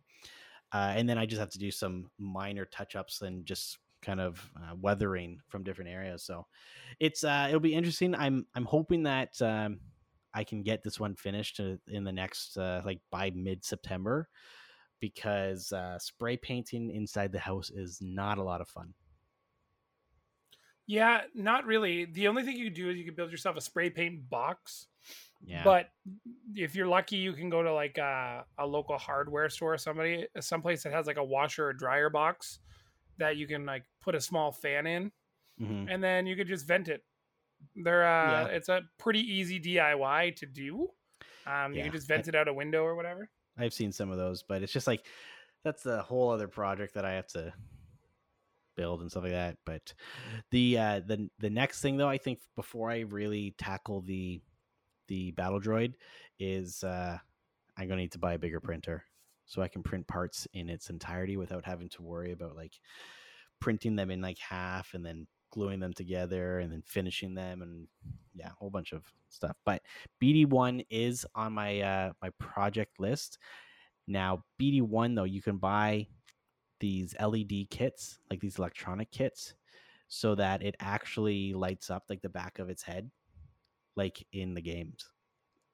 Uh, 0.73 0.93
and 0.95 1.07
then 1.07 1.17
I 1.17 1.25
just 1.25 1.39
have 1.39 1.49
to 1.51 1.59
do 1.59 1.71
some 1.71 2.11
minor 2.19 2.65
touch 2.65 2.95
ups 2.95 3.21
and 3.21 3.45
just 3.45 3.77
kind 4.07 4.21
of 4.21 4.49
uh, 4.55 4.73
weathering 4.79 5.39
from 5.49 5.63
different 5.63 5.91
areas. 5.91 6.23
So 6.23 6.47
it's 6.99 7.25
uh, 7.25 7.47
it'll 7.49 7.59
be 7.59 7.75
interesting. 7.75 8.15
I'm 8.15 8.47
I'm 8.55 8.65
hoping 8.65 9.03
that 9.03 9.39
um, 9.41 9.81
I 10.33 10.45
can 10.45 10.63
get 10.63 10.81
this 10.81 10.99
one 10.99 11.15
finished 11.15 11.59
uh, 11.59 11.75
in 11.89 12.05
the 12.05 12.13
next 12.13 12.57
uh, 12.57 12.81
like 12.85 13.01
by 13.11 13.31
mid 13.35 13.65
September 13.65 14.29
because 15.01 15.73
uh, 15.73 15.99
spray 15.99 16.37
painting 16.37 16.89
inside 16.89 17.33
the 17.33 17.39
house 17.39 17.69
is 17.69 17.99
not 18.01 18.37
a 18.37 18.43
lot 18.43 18.61
of 18.61 18.69
fun. 18.69 18.93
Yeah, 20.87 21.21
not 21.35 21.65
really. 21.65 22.05
The 22.05 22.29
only 22.29 22.43
thing 22.43 22.55
you 22.55 22.67
can 22.67 22.73
do 22.73 22.89
is 22.89 22.97
you 22.97 23.03
can 23.03 23.13
build 23.13 23.29
yourself 23.29 23.57
a 23.57 23.61
spray 23.61 23.89
paint 23.89 24.29
box. 24.29 24.87
Yeah, 25.45 25.63
But 25.63 25.89
if 26.55 26.75
you're 26.75 26.87
lucky, 26.87 27.17
you 27.17 27.33
can 27.33 27.49
go 27.49 27.61
to 27.61 27.73
like 27.73 27.97
a, 27.97 28.45
a 28.57 28.65
local 28.65 28.97
hardware 28.97 29.49
store 29.49 29.73
or 29.73 29.77
somebody, 29.77 30.27
someplace 30.39 30.83
that 30.83 30.93
has 30.93 31.05
like 31.05 31.17
a 31.17 31.23
washer 31.23 31.67
or 31.67 31.73
dryer 31.73 32.09
box 32.09 32.59
that 33.17 33.37
you 33.37 33.47
can 33.47 33.65
like 33.65 33.83
put 34.07 34.15
a 34.15 34.21
small 34.21 34.53
fan 34.53 34.87
in, 34.87 35.11
Mhm. 35.59 35.91
and 35.91 36.01
then 36.01 36.25
you 36.25 36.37
could 36.37 36.47
just 36.47 36.65
vent 36.65 36.87
it. 36.87 37.03
They're 37.75 38.05
uh, 38.07 38.47
Yeah. 38.47 38.55
it's 38.55 38.69
a 38.69 38.83
pretty 38.97 39.19
easy 39.19 39.59
DIY 39.59 40.29
to 40.37 40.45
do. 40.45 40.93
Um, 41.45 41.73
you 41.73 41.79
Yeah. 41.79 41.83
can 41.85 41.91
just 41.91 42.07
vent 42.07 42.29
it 42.29 42.35
out 42.35 42.47
a 42.47 42.53
window 42.53 42.83
or 42.83 42.95
whatever. 42.95 43.29
I've 43.57 43.73
seen 43.73 43.91
some 43.91 44.09
of 44.09 44.17
those, 44.17 44.43
but 44.43 44.63
it's 44.63 44.71
just 44.71 44.87
like 44.87 45.05
that's 45.63 45.85
a 45.85 46.01
whole 46.01 46.29
other 46.29 46.47
project 46.47 46.93
that 46.93 47.03
I 47.03 47.11
have 47.13 47.27
to 47.27 47.53
build 48.75 49.01
and 49.01 49.11
stuff 49.11 49.23
like 49.23 49.33
that. 49.33 49.57
But 49.65 49.93
the 50.51 50.77
uh, 50.77 50.99
the 51.01 51.29
the 51.39 51.49
next 51.49 51.81
thing 51.81 51.97
though, 51.97 52.07
I 52.07 52.17
think 52.17 52.39
before 52.55 52.89
I 52.89 52.99
really 53.01 53.51
tackle 53.57 53.99
the 54.01 54.41
the 55.07 55.31
battle 55.31 55.59
droid 55.59 55.95
is 56.39 56.81
uh, 56.85 57.17
I'm 57.75 57.87
gonna 57.89 58.01
need 58.01 58.11
to 58.13 58.19
buy 58.19 58.33
a 58.33 58.39
bigger 58.39 58.61
printer 58.61 59.03
so 59.45 59.61
I 59.61 59.67
can 59.67 59.83
print 59.83 60.07
parts 60.07 60.47
in 60.53 60.69
its 60.69 60.89
entirety 60.89 61.35
without 61.37 61.65
having 61.65 61.89
to 61.89 62.01
worry 62.03 62.31
about 62.31 62.55
like 62.55 62.79
printing 63.59 63.95
them 63.95 64.11
in 64.11 64.21
like 64.21 64.39
half 64.39 64.93
and 64.93 65.05
then 65.05 65.27
gluing 65.51 65.79
them 65.79 65.93
together 65.93 66.59
and 66.59 66.71
then 66.71 66.83
finishing 66.85 67.33
them 67.33 67.61
and 67.61 67.87
yeah, 68.33 68.47
a 68.47 68.53
whole 68.53 68.69
bunch 68.69 68.91
of 68.91 69.03
stuff. 69.29 69.55
But 69.65 69.81
BD1 70.21 70.85
is 70.89 71.25
on 71.35 71.53
my 71.53 71.81
uh 71.81 72.13
my 72.21 72.29
project 72.39 72.99
list. 72.99 73.39
Now, 74.07 74.43
BD1 74.61 75.15
though, 75.15 75.23
you 75.23 75.41
can 75.41 75.57
buy 75.57 76.07
these 76.79 77.15
LED 77.19 77.69
kits, 77.69 78.19
like 78.29 78.39
these 78.39 78.57
electronic 78.57 79.11
kits, 79.11 79.55
so 80.07 80.35
that 80.35 80.63
it 80.63 80.75
actually 80.79 81.53
lights 81.53 81.89
up 81.89 82.03
like 82.09 82.21
the 82.21 82.29
back 82.29 82.59
of 82.59 82.69
its 82.69 82.83
head, 82.83 83.09
like 83.95 84.25
in 84.31 84.53
the 84.53 84.61
games. 84.61 85.09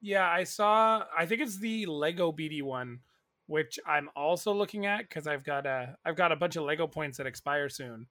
Yeah, 0.00 0.28
I 0.28 0.44
saw. 0.44 1.04
I 1.16 1.26
think 1.26 1.40
it's 1.40 1.58
the 1.58 1.86
Lego 1.86 2.32
BD 2.32 2.62
one, 2.62 3.00
which 3.46 3.78
I'm 3.86 4.08
also 4.16 4.52
looking 4.52 4.86
at 4.86 5.00
because 5.00 5.26
I've 5.26 5.44
got 5.44 5.66
a 5.66 5.96
I've 6.04 6.16
got 6.16 6.32
a 6.32 6.36
bunch 6.36 6.56
of 6.56 6.64
Lego 6.64 6.86
points 6.86 7.18
that 7.18 7.26
expire 7.26 7.68
soon. 7.68 8.06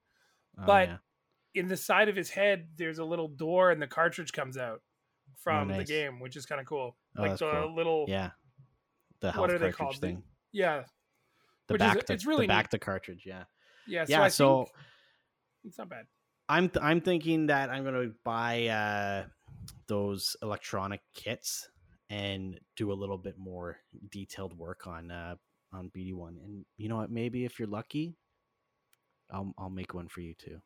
Oh, 0.59 0.63
But 0.65 0.87
yeah. 0.89 0.97
in 1.55 1.67
the 1.67 1.77
side 1.77 2.09
of 2.09 2.15
his 2.15 2.29
head, 2.29 2.67
there's 2.77 2.99
a 2.99 3.03
little 3.05 3.27
door, 3.27 3.71
and 3.71 3.81
the 3.81 3.87
cartridge 3.87 4.31
comes 4.31 4.57
out 4.57 4.81
from 5.37 5.67
the 5.69 5.73
Oh, 5.73 5.77
nice. 5.77 5.87
game, 5.87 6.19
which 6.19 6.35
is 6.35 6.45
kind 6.45 6.61
of 6.61 6.67
cool. 6.67 6.95
Oh, 7.17 7.21
like 7.21 7.37
the 7.37 7.49
cool. 7.51 7.75
little 7.75 8.05
yeah, 8.07 8.31
the 9.21 9.31
what 9.33 9.51
are 9.51 9.57
they 9.57 9.71
called? 9.71 9.95
The- 9.95 9.99
thing, 10.07 10.23
yeah, 10.51 10.83
the 11.67 11.73
which 11.73 11.81
is- 11.81 11.87
back, 11.95 12.05
to, 12.05 12.13
it's 12.13 12.25
really 12.25 12.45
the 12.45 12.49
back 12.53 12.65
neat. 12.65 12.71
to 12.71 12.79
cartridge. 12.79 13.23
Yeah, 13.25 13.43
yeah. 13.87 14.05
So 14.05 14.11
yeah. 14.11 14.21
I 14.23 14.27
So 14.27 14.57
think 14.65 14.69
it's 15.65 15.77
not 15.77 15.89
bad. 15.89 16.05
I'm 16.49 16.69
th- 16.69 16.83
I'm 16.83 17.01
thinking 17.01 17.47
that 17.47 17.69
I'm 17.69 17.83
gonna 17.83 18.11
buy 18.23 18.67
uh, 18.67 19.25
those 19.87 20.35
electronic 20.41 21.01
kits 21.15 21.69
and 22.13 22.59
do 22.75 22.91
a 22.91 22.93
little 23.01 23.17
bit 23.17 23.37
more 23.37 23.77
detailed 24.11 24.57
work 24.57 24.85
on 24.85 25.09
uh, 25.11 25.35
on 25.71 25.89
BD 25.95 26.13
one. 26.13 26.37
And 26.43 26.65
you 26.77 26.87
know 26.89 26.97
what? 26.97 27.09
Maybe 27.11 27.45
if 27.45 27.57
you're 27.57 27.67
lucky, 27.67 28.15
I'll 29.31 29.53
I'll 29.57 29.69
make 29.69 29.93
one 29.93 30.07
for 30.07 30.21
you 30.21 30.33
too. 30.35 30.61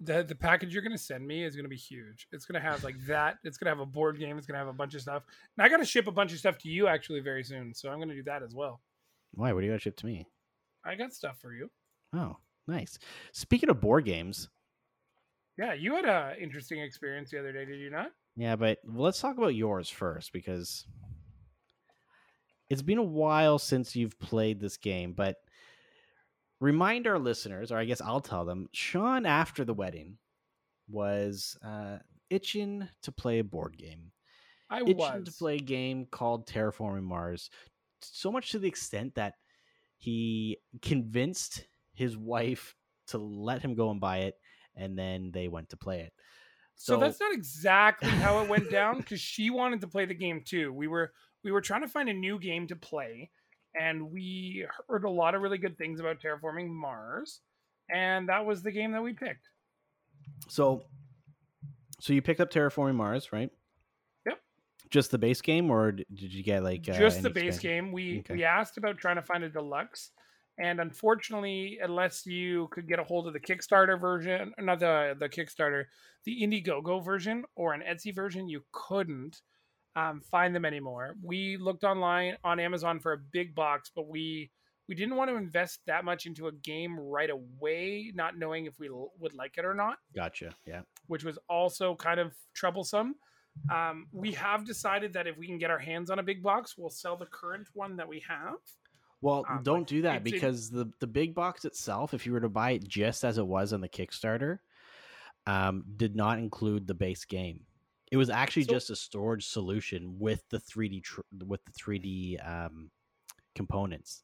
the 0.00 0.24
The 0.24 0.34
package 0.34 0.72
you're 0.72 0.82
gonna 0.82 0.98
send 0.98 1.26
me 1.26 1.44
is 1.44 1.54
gonna 1.54 1.68
be 1.68 1.76
huge. 1.76 2.26
It's 2.32 2.44
gonna 2.44 2.60
have 2.60 2.82
like 2.82 2.98
that. 3.06 3.38
It's 3.44 3.56
gonna 3.56 3.70
have 3.70 3.80
a 3.80 3.86
board 3.86 4.18
game. 4.18 4.36
It's 4.36 4.46
gonna 4.46 4.58
have 4.58 4.68
a 4.68 4.72
bunch 4.72 4.94
of 4.94 5.02
stuff. 5.02 5.22
And 5.56 5.64
I 5.64 5.68
gotta 5.68 5.84
ship 5.84 6.06
a 6.08 6.12
bunch 6.12 6.32
of 6.32 6.38
stuff 6.38 6.58
to 6.58 6.68
you 6.68 6.88
actually 6.88 7.20
very 7.20 7.44
soon. 7.44 7.72
So 7.74 7.90
I'm 7.90 7.98
gonna 8.00 8.14
do 8.14 8.24
that 8.24 8.42
as 8.42 8.54
well. 8.54 8.80
Why? 9.32 9.52
What 9.52 9.60
do 9.60 9.66
you 9.66 9.72
got 9.72 9.78
to 9.78 9.82
ship 9.82 9.96
to 9.98 10.06
me? 10.06 10.26
I 10.84 10.94
got 10.94 11.12
stuff 11.12 11.38
for 11.40 11.52
you. 11.52 11.70
Oh, 12.14 12.36
nice. 12.66 12.98
Speaking 13.32 13.68
of 13.68 13.80
board 13.80 14.04
games, 14.06 14.48
Yeah, 15.58 15.74
you 15.74 15.94
had 15.94 16.04
a 16.06 16.34
interesting 16.40 16.80
experience 16.80 17.30
the 17.30 17.38
other 17.40 17.52
day, 17.52 17.64
did 17.66 17.78
you 17.78 17.90
not? 17.90 18.12
Yeah, 18.36 18.56
but 18.56 18.78
let's 18.84 19.20
talk 19.20 19.38
about 19.38 19.54
yours 19.54 19.88
first 19.88 20.32
because 20.32 20.86
it's 22.68 22.82
been 22.82 22.98
a 22.98 23.02
while 23.02 23.58
since 23.58 23.96
you've 23.96 24.18
played 24.18 24.60
this 24.60 24.76
game, 24.76 25.14
but 25.14 25.36
remind 26.60 27.06
our 27.06 27.18
listeners, 27.18 27.72
or 27.72 27.78
I 27.78 27.84
guess 27.84 28.00
I'll 28.00 28.20
tell 28.20 28.44
them, 28.44 28.68
Sean 28.72 29.24
after 29.24 29.64
the 29.64 29.74
wedding 29.74 30.18
was 30.88 31.56
uh, 31.64 31.98
itching 32.28 32.88
to 33.02 33.12
play 33.12 33.38
a 33.38 33.44
board 33.44 33.78
game. 33.78 34.12
I 34.68 34.80
itching 34.80 34.96
was. 34.96 35.24
to 35.24 35.32
play 35.32 35.56
a 35.56 35.60
game 35.60 36.06
called 36.10 36.46
Terraforming 36.46 37.04
Mars, 37.04 37.50
so 38.02 38.30
much 38.30 38.50
to 38.50 38.58
the 38.58 38.68
extent 38.68 39.14
that 39.14 39.34
he 39.96 40.58
convinced 40.82 41.64
his 41.94 42.16
wife 42.16 42.74
to 43.08 43.18
let 43.18 43.62
him 43.62 43.74
go 43.74 43.90
and 43.90 44.00
buy 44.00 44.18
it, 44.18 44.34
and 44.74 44.98
then 44.98 45.30
they 45.32 45.48
went 45.48 45.70
to 45.70 45.76
play 45.76 46.00
it. 46.00 46.12
So, 46.76 46.96
that's 46.98 47.18
not 47.20 47.32
exactly 47.32 48.08
how 48.10 48.40
it 48.42 48.48
went 48.48 48.70
down 48.70 48.98
because 48.98 49.20
she 49.20 49.50
wanted 49.50 49.80
to 49.80 49.86
play 49.86 50.04
the 50.04 50.14
game 50.14 50.42
too. 50.44 50.72
We 50.72 50.86
were 50.88 51.12
we 51.42 51.50
were 51.52 51.60
trying 51.60 51.82
to 51.82 51.88
find 51.88 52.08
a 52.08 52.12
new 52.14 52.38
game 52.38 52.66
to 52.68 52.76
play, 52.76 53.30
and 53.80 54.10
we 54.12 54.66
heard 54.88 55.04
a 55.04 55.10
lot 55.10 55.34
of 55.34 55.42
really 55.42 55.58
good 55.58 55.76
things 55.78 56.00
about 56.00 56.20
terraforming 56.20 56.68
Mars, 56.68 57.40
and 57.90 58.28
that 58.28 58.44
was 58.44 58.62
the 58.62 58.70
game 58.72 58.92
that 58.92 59.02
we 59.02 59.12
picked. 59.12 59.48
so. 60.48 60.82
So 61.98 62.12
you 62.12 62.20
picked 62.20 62.40
up 62.40 62.50
Terraforming 62.50 62.94
Mars, 62.94 63.32
right? 63.32 63.50
Yep. 64.26 64.38
Just 64.90 65.10
the 65.10 65.16
base 65.16 65.40
game, 65.40 65.70
or 65.70 65.92
did 65.92 66.06
you 66.34 66.42
get 66.42 66.62
like 66.62 66.86
uh, 66.90 66.92
Just 66.92 67.22
the 67.22 67.30
base 67.30 67.54
expansion? 67.54 67.84
game. 67.86 67.92
We 67.92 68.18
Okay. 68.18 68.34
we 68.34 68.44
asked 68.44 68.76
about 68.76 68.98
trying 68.98 69.16
to 69.16 69.22
find 69.22 69.42
a 69.44 69.48
deluxe, 69.48 70.10
and 70.58 70.80
unfortunately, 70.80 71.78
unless 71.82 72.26
you 72.26 72.68
could 72.70 72.88
get 72.88 72.98
a 72.98 73.04
hold 73.04 73.26
of 73.26 73.32
the 73.32 73.40
Kickstarter 73.40 74.00
version, 74.00 74.52
not 74.58 74.78
the 74.80 75.14
the 75.18 75.28
Kickstarter, 75.28 75.84
the 76.24 76.42
Indiegogo 76.42 77.04
version 77.04 77.44
or 77.56 77.74
an 77.74 77.82
Etsy 77.88 78.14
version, 78.14 78.48
you 78.48 78.62
couldn't 78.72 79.40
um, 79.96 80.20
find 80.30 80.54
them 80.54 80.64
anymore. 80.64 81.16
We 81.22 81.56
looked 81.56 81.84
online 81.84 82.36
on 82.44 82.60
Amazon 82.60 83.00
for 83.00 83.12
a 83.12 83.18
big 83.18 83.54
box, 83.54 83.90
but 83.94 84.08
we 84.08 84.50
we 84.88 84.94
didn't 84.94 85.16
want 85.16 85.30
to 85.30 85.36
invest 85.36 85.80
that 85.86 86.04
much 86.04 86.26
into 86.26 86.46
a 86.46 86.52
game 86.52 86.98
right 86.98 87.30
away, 87.30 88.12
not 88.14 88.38
knowing 88.38 88.66
if 88.66 88.78
we 88.78 88.88
l- 88.88 89.10
would 89.18 89.34
like 89.34 89.54
it 89.58 89.64
or 89.64 89.74
not 89.74 89.98
Gotcha. 90.14 90.54
Yeah. 90.64 90.82
which 91.08 91.24
was 91.24 91.38
also 91.48 91.96
kind 91.96 92.20
of 92.20 92.32
troublesome. 92.54 93.16
Um, 93.72 94.06
we 94.12 94.32
have 94.32 94.64
decided 94.66 95.12
that 95.14 95.26
if 95.26 95.36
we 95.38 95.46
can 95.46 95.58
get 95.58 95.70
our 95.70 95.78
hands 95.78 96.08
on 96.10 96.18
a 96.18 96.22
big 96.22 96.42
box, 96.42 96.74
we'll 96.78 96.90
sell 96.90 97.16
the 97.16 97.26
current 97.26 97.66
one 97.72 97.96
that 97.96 98.06
we 98.06 98.22
have. 98.28 98.54
Well, 99.26 99.44
Um, 99.48 99.64
don't 99.64 99.88
do 99.88 100.02
that 100.02 100.22
because 100.22 100.70
the 100.70 100.88
the 101.00 101.06
big 101.08 101.34
box 101.34 101.64
itself, 101.64 102.14
if 102.14 102.26
you 102.26 102.32
were 102.32 102.38
to 102.40 102.48
buy 102.48 102.70
it 102.70 102.86
just 102.86 103.24
as 103.24 103.38
it 103.38 103.46
was 103.46 103.72
on 103.72 103.80
the 103.80 103.88
Kickstarter, 103.88 104.60
um, 105.48 105.84
did 105.96 106.14
not 106.14 106.38
include 106.38 106.86
the 106.86 106.94
base 106.94 107.24
game. 107.24 107.66
It 108.12 108.18
was 108.18 108.30
actually 108.30 108.62
So- 108.62 108.72
just 108.74 108.90
a 108.90 108.94
storage 108.94 109.44
solution 109.48 110.20
with 110.20 110.48
the 110.50 110.60
3D 110.60 111.00
tr- 111.00 111.22
with 111.44 111.64
the 111.64 111.72
3D 111.72 112.38
um, 112.38 112.92
components. 113.56 114.22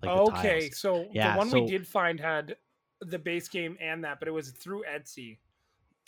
the 0.00 0.08
okay, 0.10 0.60
tiles. 0.60 0.78
so 0.80 1.06
Yeah, 1.12 1.32
the 1.32 1.38
one 1.38 1.50
so- 1.50 1.60
we 1.62 1.66
did 1.70 1.86
find 1.86 2.18
had 2.18 2.56
the 3.02 3.18
base 3.18 3.46
game 3.48 3.76
and 3.78 4.02
that, 4.04 4.18
but 4.20 4.26
it 4.28 4.30
was 4.30 4.52
through 4.52 4.82
Etsy. 4.88 5.36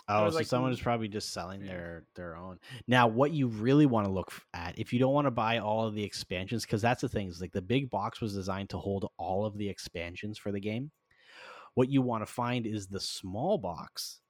Oh, 0.08 0.28
so 0.30 0.36
like, 0.36 0.46
someone 0.46 0.72
mm, 0.72 0.74
is 0.74 0.80
probably 0.80 1.08
just 1.08 1.32
selling 1.32 1.60
yeah. 1.60 1.68
their 1.68 2.04
their 2.16 2.36
own. 2.36 2.58
Now, 2.88 3.06
what 3.06 3.32
you 3.32 3.46
really 3.48 3.86
want 3.86 4.06
to 4.06 4.12
look 4.12 4.32
at, 4.52 4.78
if 4.78 4.92
you 4.92 4.98
don't 4.98 5.12
want 5.12 5.26
to 5.26 5.30
buy 5.30 5.58
all 5.58 5.86
of 5.86 5.94
the 5.94 6.02
expansions, 6.02 6.64
because 6.64 6.82
that's 6.82 7.02
the 7.02 7.08
thing 7.08 7.28
is 7.28 7.40
like 7.40 7.52
the 7.52 7.62
big 7.62 7.88
box 7.88 8.20
was 8.20 8.34
designed 8.34 8.70
to 8.70 8.78
hold 8.78 9.08
all 9.16 9.46
of 9.46 9.56
the 9.56 9.68
expansions 9.68 10.38
for 10.38 10.50
the 10.50 10.60
game. 10.60 10.90
What 11.74 11.88
you 11.88 12.02
want 12.02 12.26
to 12.26 12.32
find 12.32 12.66
is 12.66 12.86
the 12.86 13.00
small 13.00 13.58
box, 13.58 14.20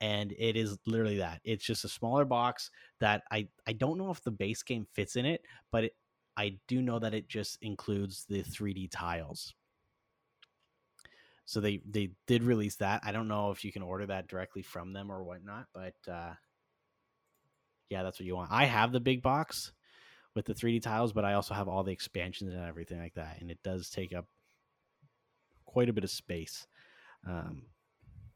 and 0.00 0.32
it 0.38 0.56
is 0.56 0.76
literally 0.86 1.18
that. 1.18 1.40
It's 1.42 1.64
just 1.64 1.84
a 1.84 1.88
smaller 1.88 2.24
box 2.24 2.70
that 3.00 3.22
I 3.30 3.48
I 3.66 3.72
don't 3.72 3.98
know 3.98 4.10
if 4.10 4.22
the 4.22 4.30
base 4.30 4.62
game 4.62 4.86
fits 4.92 5.16
in 5.16 5.24
it, 5.24 5.42
but 5.72 5.84
it, 5.84 5.92
I 6.36 6.58
do 6.68 6.82
know 6.82 6.98
that 7.00 7.14
it 7.14 7.28
just 7.28 7.58
includes 7.62 8.24
the 8.28 8.42
3D 8.42 8.90
tiles. 8.92 9.54
So 11.48 11.60
they 11.62 11.80
they 11.88 12.10
did 12.26 12.42
release 12.42 12.76
that. 12.76 13.00
I 13.04 13.10
don't 13.10 13.26
know 13.26 13.52
if 13.52 13.64
you 13.64 13.72
can 13.72 13.80
order 13.80 14.04
that 14.04 14.28
directly 14.28 14.60
from 14.60 14.92
them 14.92 15.10
or 15.10 15.24
whatnot, 15.24 15.64
but 15.72 15.94
uh, 16.06 16.34
yeah, 17.88 18.02
that's 18.02 18.20
what 18.20 18.26
you 18.26 18.36
want. 18.36 18.52
I 18.52 18.66
have 18.66 18.92
the 18.92 19.00
big 19.00 19.22
box 19.22 19.72
with 20.34 20.44
the 20.44 20.52
3D 20.52 20.82
tiles, 20.82 21.14
but 21.14 21.24
I 21.24 21.32
also 21.32 21.54
have 21.54 21.66
all 21.66 21.82
the 21.82 21.90
expansions 21.90 22.52
and 22.52 22.62
everything 22.62 22.98
like 22.98 23.14
that, 23.14 23.38
and 23.40 23.50
it 23.50 23.62
does 23.62 23.88
take 23.88 24.14
up 24.14 24.26
quite 25.64 25.88
a 25.88 25.92
bit 25.94 26.04
of 26.04 26.10
space. 26.10 26.66
Um, 27.26 27.62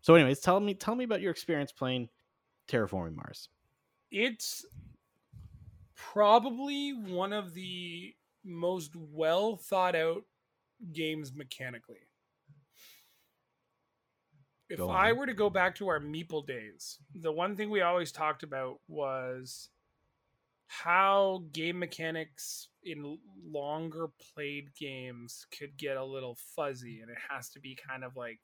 so, 0.01 0.15
anyways, 0.15 0.41
tell 0.41 0.59
me 0.59 0.73
tell 0.73 0.95
me 0.95 1.05
about 1.05 1.21
your 1.21 1.33
experience 1.33 1.71
playing 1.71 2.09
Terraforming 2.67 3.15
Mars. 3.15 3.51
It's 4.11 4.65
probably 5.95 6.95
one 6.95 7.35
of 7.35 7.53
the 7.53 8.15
most 8.43 8.97
well 8.97 9.57
thought 9.57 9.95
out 9.95 10.25
games 10.95 11.35
mechanically. 11.35 12.07
If 14.73 14.79
Go 14.79 14.89
I 14.89 15.11
on. 15.11 15.19
were 15.19 15.27
to 15.27 15.35
go 15.35 15.51
back 15.51 15.75
to 15.77 15.89
our 15.89 16.01
Meeple 16.01 16.47
days, 16.47 16.99
the 17.15 17.31
one 17.33 17.57
thing 17.57 17.69
we 17.71 17.83
always 17.83 18.11
talked 18.11 18.43
about 18.43 18.81
was 18.89 19.69
how 20.67 21.45
game 21.53 21.79
mechanics 21.79 22.69
in 22.83 23.19
longer 23.45 24.09
played 24.35 24.75
games 24.75 25.47
could 25.57 25.77
get 25.77 25.99
a 25.99 26.05
little 26.05 26.37
fuzzy 26.57 27.01
and 27.01 27.11
it 27.11 27.19
has 27.31 27.51
to 27.51 27.61
be 27.61 27.77
kind 27.77 28.03
of 28.05 28.17
like 28.17 28.41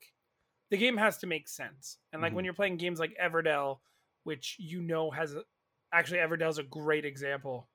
the 0.69 0.77
game 0.77 0.97
has 0.97 1.17
to 1.17 1.27
make 1.27 1.47
sense. 1.49 1.97
And 2.13 2.21
like 2.21 2.35
when 2.35 2.43
Mhm. 2.43 2.45
you're 2.45 2.53
playing 2.53 2.77
games 2.77 2.99
like 2.99 3.17
Everdell, 3.17 3.79
which 4.23 4.55
you 4.59 4.81
know 4.81 5.09
has 5.09 5.33
a, 5.33 5.43
actually 5.91 6.19
Everdell's 6.19 6.59
a 6.59 6.63
great 6.63 7.05
example 7.05 7.69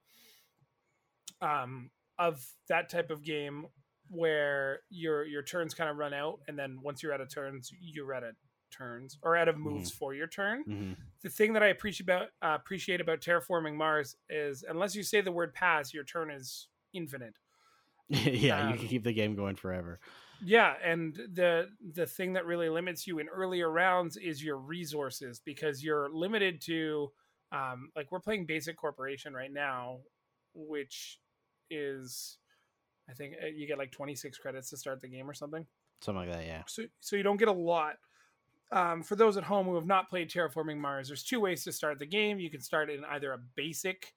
um, 1.40 1.90
of 2.18 2.48
that 2.68 2.88
type 2.88 3.10
of 3.10 3.24
game 3.24 3.66
where 4.08 4.80
your 4.90 5.24
your 5.24 5.42
turns 5.42 5.74
kind 5.74 5.90
of 5.90 5.96
run 5.96 6.14
out, 6.14 6.40
and 6.46 6.58
then 6.58 6.80
once 6.82 7.02
you're 7.02 7.12
out 7.12 7.20
of 7.20 7.28
turns, 7.32 7.70
you're 7.80 8.14
out 8.14 8.22
of 8.22 8.36
turns 8.74 9.18
or 9.22 9.36
out 9.36 9.48
of 9.48 9.58
moves 9.58 9.90
for 9.90 10.14
your 10.14 10.26
turn. 10.26 10.66
hmm 10.66 10.94
The 11.22 11.30
thing 11.30 11.54
that 11.54 11.62
I 11.62 11.68
appreciate 11.68 12.06
about 12.06 12.28
uh, 12.42 12.56
appreciate 12.60 13.00
about 13.00 13.20
terraforming 13.20 13.76
Mars 13.76 14.16
is 14.28 14.62
unless 14.62 14.94
you 14.94 15.02
say 15.02 15.20
the 15.20 15.32
word 15.32 15.54
pass, 15.54 15.94
your 15.94 16.04
turn 16.04 16.30
is 16.30 16.68
infinite. 16.92 17.38
yeah, 18.08 18.58
you 18.58 18.74
Um, 18.74 18.78
can 18.78 18.88
keep 18.88 19.04
the 19.04 19.12
game 19.12 19.34
going 19.34 19.56
forever. 19.56 20.00
Yeah, 20.40 20.74
and 20.82 21.14
the 21.14 21.70
the 21.80 22.06
thing 22.06 22.32
that 22.34 22.44
really 22.44 22.68
limits 22.68 23.06
you 23.06 23.18
in 23.18 23.28
earlier 23.28 23.70
rounds 23.70 24.16
is 24.16 24.42
your 24.42 24.58
resources 24.58 25.40
because 25.40 25.82
you're 25.82 26.10
limited 26.10 26.60
to 26.62 27.12
um, 27.52 27.90
like 27.94 28.10
we're 28.10 28.20
playing 28.20 28.46
basic 28.46 28.76
corporation 28.76 29.32
right 29.32 29.52
now, 29.52 30.00
which 30.52 31.20
is 31.70 32.38
I 33.08 33.14
think 33.14 33.36
uh, 33.42 33.46
you 33.46 33.66
get 33.66 33.78
like 33.78 33.92
26 33.92 34.38
credits 34.38 34.70
to 34.70 34.78
start 34.78 35.00
the 35.00 35.08
game 35.08 35.30
or 35.30 35.34
something. 35.34 35.66
Something 36.00 36.28
like 36.28 36.36
that. 36.36 36.46
Yeah. 36.46 36.64
So 36.66 36.84
so 37.00 37.16
you 37.16 37.22
don't 37.22 37.36
get 37.36 37.48
a 37.48 37.52
lot. 37.52 37.96
Um, 38.74 39.04
for 39.04 39.14
those 39.14 39.36
at 39.36 39.44
home 39.44 39.66
who 39.66 39.76
have 39.76 39.86
not 39.86 40.10
played 40.10 40.28
Terraforming 40.28 40.78
Mars, 40.78 41.06
there's 41.08 41.22
two 41.22 41.38
ways 41.40 41.62
to 41.64 41.72
start 41.72 42.00
the 42.00 42.06
game. 42.06 42.40
You 42.40 42.50
can 42.50 42.60
start 42.60 42.90
in 42.90 43.04
either 43.04 43.32
a 43.32 43.38
basic 43.54 44.12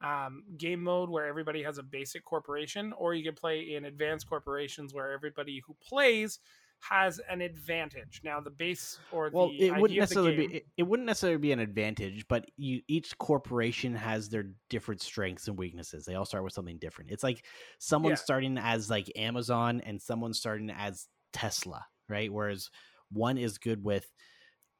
um, 0.00 0.44
game 0.56 0.82
mode 0.82 1.10
where 1.10 1.26
everybody 1.26 1.62
has 1.62 1.76
a 1.76 1.82
basic 1.82 2.24
corporation, 2.24 2.94
or 2.94 3.12
you 3.14 3.22
can 3.22 3.34
play 3.34 3.74
in 3.74 3.84
advanced 3.84 4.26
corporations 4.26 4.94
where 4.94 5.12
everybody 5.12 5.62
who 5.66 5.76
plays 5.86 6.38
has 6.80 7.20
an 7.28 7.42
advantage. 7.42 8.22
Now, 8.24 8.40
the 8.40 8.50
base 8.50 8.98
or 9.10 9.28
Well, 9.30 9.48
the 9.48 9.58
it 9.58 9.76
wouldn't 9.76 9.98
idea 9.98 10.04
of 10.04 10.08
the 10.08 10.14
necessarily 10.14 10.32
game, 10.32 10.48
be 10.48 10.56
it, 10.56 10.66
it 10.78 10.82
wouldn't 10.84 11.06
necessarily 11.06 11.38
be 11.38 11.52
an 11.52 11.58
advantage, 11.58 12.26
but 12.28 12.46
you 12.56 12.80
each 12.88 13.16
corporation 13.18 13.94
has 13.94 14.30
their 14.30 14.44
different 14.70 15.02
strengths 15.02 15.48
and 15.48 15.58
weaknesses. 15.58 16.06
They 16.06 16.14
all 16.14 16.24
start 16.24 16.44
with 16.44 16.54
something 16.54 16.78
different. 16.78 17.10
It's 17.10 17.22
like 17.22 17.44
someone 17.78 18.12
Yeah. 18.12 18.16
starting 18.16 18.56
as 18.56 18.88
like 18.88 19.10
Amazon 19.16 19.82
and 19.84 20.00
someone 20.00 20.32
starting 20.32 20.70
as 20.70 21.08
Tesla, 21.32 21.84
right? 22.08 22.32
Whereas 22.32 22.70
one 23.10 23.38
is 23.38 23.58
good 23.58 23.82
with 23.82 24.10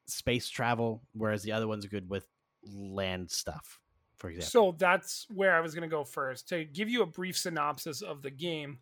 space 0.06 0.48
travel, 0.48 1.02
whereas 1.12 1.42
the 1.42 1.52
other 1.52 1.68
one's 1.68 1.86
good 1.86 2.08
with 2.08 2.26
land 2.64 3.30
stuff, 3.30 3.78
for 4.16 4.30
example. 4.30 4.50
So 4.50 4.76
that's 4.78 5.26
where 5.30 5.54
I 5.54 5.60
was 5.60 5.74
going 5.74 5.88
to 5.88 5.94
go 5.94 6.04
first. 6.04 6.48
To 6.48 6.64
give 6.64 6.88
you 6.88 7.02
a 7.02 7.06
brief 7.06 7.36
synopsis 7.36 8.02
of 8.02 8.22
the 8.22 8.30
game, 8.30 8.78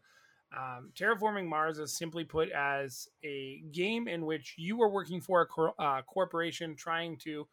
um, 0.56 0.90
Terraforming 0.94 1.46
Mars 1.46 1.78
is 1.78 1.96
simply 1.96 2.24
put 2.24 2.50
as 2.50 3.08
a 3.24 3.62
game 3.72 4.08
in 4.08 4.24
which 4.24 4.54
you 4.56 4.80
are 4.82 4.88
working 4.88 5.20
for 5.20 5.40
a 5.42 5.46
cor- 5.46 5.74
uh, 5.78 6.02
corporation 6.02 6.76
trying 6.76 7.16
to 7.18 7.46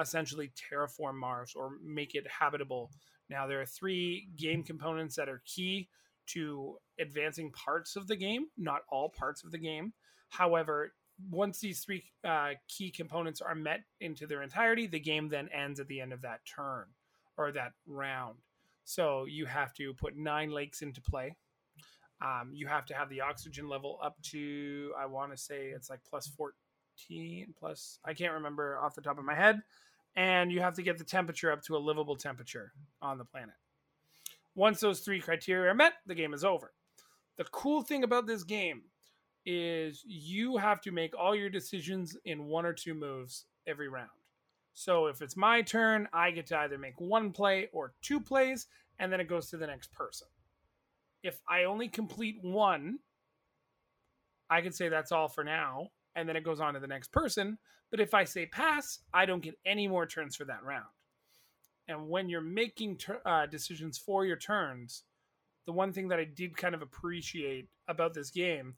essentially 0.00 0.50
terraform 0.56 1.14
Mars 1.14 1.52
or 1.54 1.72
make 1.84 2.14
it 2.14 2.26
habitable. 2.26 2.90
Now, 3.28 3.46
there 3.46 3.60
are 3.60 3.66
three 3.66 4.28
game 4.36 4.62
components 4.62 5.16
that 5.16 5.28
are 5.28 5.42
key 5.46 5.88
to 6.26 6.76
advancing 6.98 7.50
parts 7.52 7.96
of 7.96 8.06
the 8.06 8.16
game, 8.16 8.46
not 8.56 8.82
all 8.88 9.08
parts 9.08 9.44
of 9.44 9.50
the 9.50 9.58
game. 9.58 9.92
However, 10.28 10.94
once 11.30 11.58
these 11.58 11.80
three 11.80 12.04
uh, 12.24 12.50
key 12.68 12.90
components 12.90 13.40
are 13.40 13.54
met 13.54 13.80
into 14.00 14.26
their 14.26 14.42
entirety, 14.42 14.86
the 14.86 15.00
game 15.00 15.28
then 15.28 15.48
ends 15.48 15.80
at 15.80 15.88
the 15.88 16.00
end 16.00 16.12
of 16.12 16.22
that 16.22 16.40
turn 16.44 16.86
or 17.36 17.52
that 17.52 17.72
round. 17.86 18.38
So 18.84 19.26
you 19.26 19.46
have 19.46 19.72
to 19.74 19.94
put 19.94 20.16
nine 20.16 20.50
lakes 20.50 20.82
into 20.82 21.00
play. 21.00 21.36
Um, 22.20 22.50
you 22.52 22.66
have 22.66 22.86
to 22.86 22.94
have 22.94 23.08
the 23.08 23.20
oxygen 23.20 23.68
level 23.68 23.98
up 24.02 24.20
to, 24.30 24.92
I 24.98 25.06
want 25.06 25.32
to 25.32 25.36
say 25.36 25.66
it's 25.66 25.90
like 25.90 26.00
plus 26.08 26.28
14, 26.28 27.54
plus, 27.58 27.98
I 28.04 28.14
can't 28.14 28.34
remember 28.34 28.78
off 28.78 28.94
the 28.94 29.00
top 29.00 29.18
of 29.18 29.24
my 29.24 29.34
head. 29.34 29.60
And 30.14 30.52
you 30.52 30.60
have 30.60 30.74
to 30.74 30.82
get 30.82 30.98
the 30.98 31.04
temperature 31.04 31.50
up 31.50 31.62
to 31.62 31.76
a 31.76 31.78
livable 31.78 32.16
temperature 32.16 32.72
on 33.00 33.18
the 33.18 33.24
planet. 33.24 33.54
Once 34.54 34.80
those 34.80 35.00
three 35.00 35.20
criteria 35.20 35.70
are 35.70 35.74
met, 35.74 35.94
the 36.06 36.14
game 36.14 36.34
is 36.34 36.44
over. 36.44 36.72
The 37.38 37.44
cool 37.44 37.82
thing 37.82 38.04
about 38.04 38.26
this 38.26 38.44
game 38.44 38.82
is 39.44 40.02
you 40.06 40.56
have 40.56 40.80
to 40.82 40.90
make 40.90 41.16
all 41.18 41.34
your 41.34 41.50
decisions 41.50 42.16
in 42.24 42.46
one 42.46 42.64
or 42.64 42.72
two 42.72 42.94
moves 42.94 43.46
every 43.66 43.88
round. 43.88 44.08
So 44.74 45.06
if 45.06 45.20
it's 45.20 45.36
my 45.36 45.62
turn, 45.62 46.08
I 46.12 46.30
get 46.30 46.46
to 46.46 46.58
either 46.58 46.78
make 46.78 47.00
one 47.00 47.32
play 47.32 47.68
or 47.72 47.94
two 48.02 48.20
plays, 48.20 48.66
and 48.98 49.12
then 49.12 49.20
it 49.20 49.28
goes 49.28 49.50
to 49.50 49.56
the 49.56 49.66
next 49.66 49.92
person. 49.92 50.28
If 51.22 51.40
I 51.48 51.64
only 51.64 51.88
complete 51.88 52.38
one, 52.42 52.98
I 54.48 54.60
can 54.60 54.72
say 54.72 54.88
that's 54.88 55.12
all 55.12 55.28
for 55.28 55.44
now, 55.44 55.88
and 56.14 56.28
then 56.28 56.36
it 56.36 56.44
goes 56.44 56.60
on 56.60 56.74
to 56.74 56.80
the 56.80 56.86
next 56.86 57.12
person. 57.12 57.58
But 57.90 58.00
if 58.00 58.14
I 58.14 58.24
say 58.24 58.46
pass, 58.46 59.00
I 59.12 59.26
don't 59.26 59.42
get 59.42 59.58
any 59.66 59.86
more 59.86 60.06
turns 60.06 60.36
for 60.36 60.44
that 60.46 60.64
round. 60.64 60.86
And 61.88 62.08
when 62.08 62.28
you're 62.28 62.40
making 62.40 62.96
tur 62.96 63.20
uh, 63.26 63.46
decisions 63.46 63.98
for 63.98 64.24
your 64.24 64.36
turns, 64.36 65.02
the 65.66 65.72
one 65.72 65.92
thing 65.92 66.08
that 66.08 66.18
I 66.18 66.24
did 66.24 66.56
kind 66.56 66.74
of 66.74 66.82
appreciate 66.82 67.68
about 67.88 68.14
this 68.14 68.30
game 68.30 68.74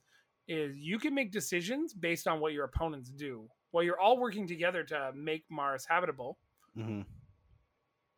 is 0.49 0.77
you 0.77 0.99
can 0.99 1.15
make 1.15 1.33
decisions 1.33 1.93
based 1.95 2.27
on 2.27 2.41
what 2.41 2.53
your 2.53 2.65
opponents 2.65 3.11
do. 3.11 3.49
While 3.71 3.85
you're 3.85 4.01
all 4.01 4.19
working 4.19 4.47
together 4.47 4.85
to 4.85 5.13
make 5.15 5.45
Mars 5.51 5.87
habitable, 5.89 6.39
hmm 6.75 7.03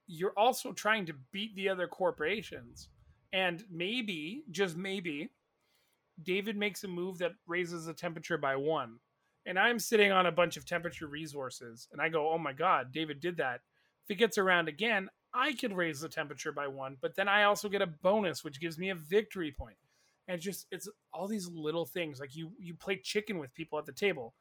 you're 0.06 0.34
also 0.36 0.72
trying 0.72 1.06
to 1.06 1.14
beat 1.32 1.54
the 1.56 1.68
other 1.68 1.88
corporations. 1.88 2.88
And 3.32 3.64
maybe, 3.70 4.44
just 4.50 4.76
maybe, 4.76 5.30
David 6.22 6.56
makes 6.56 6.84
a 6.84 6.88
move 6.88 7.18
that 7.18 7.32
raises 7.46 7.86
the 7.86 7.92
temperature 7.92 8.38
by 8.38 8.56
one. 8.56 8.98
And 9.46 9.58
I'm 9.58 9.78
sitting 9.78 10.12
on 10.12 10.26
a 10.26 10.32
bunch 10.32 10.56
of 10.56 10.64
temperature 10.64 11.06
resources. 11.06 11.88
And 11.92 12.00
I 12.00 12.08
go, 12.08 12.30
oh 12.30 12.38
my 12.38 12.52
God, 12.52 12.92
David 12.92 13.20
did 13.20 13.36
that. 13.38 13.60
If 14.04 14.10
it 14.10 14.18
gets 14.18 14.38
around 14.38 14.68
again, 14.68 15.08
I 15.34 15.52
could 15.52 15.76
raise 15.76 16.00
the 16.00 16.08
temperature 16.08 16.52
by 16.52 16.68
one. 16.68 16.96
But 17.00 17.16
then 17.16 17.28
I 17.28 17.42
also 17.42 17.68
get 17.68 17.82
a 17.82 17.86
bonus, 17.86 18.44
which 18.44 18.60
gives 18.60 18.78
me 18.78 18.90
a 18.90 18.94
victory 18.94 19.54
point. 19.56 19.76
And 20.28 20.36
it's 20.36 20.44
just, 20.44 20.66
it's 20.70 20.88
all 21.12 21.28
these 21.28 21.48
little 21.48 21.86
things. 21.86 22.20
Like 22.20 22.34
you, 22.34 22.52
you 22.58 22.74
play 22.74 22.96
chicken 22.96 23.38
with 23.38 23.54
people 23.54 23.78
at 23.78 23.86
the 23.86 23.92
table. 23.92 24.34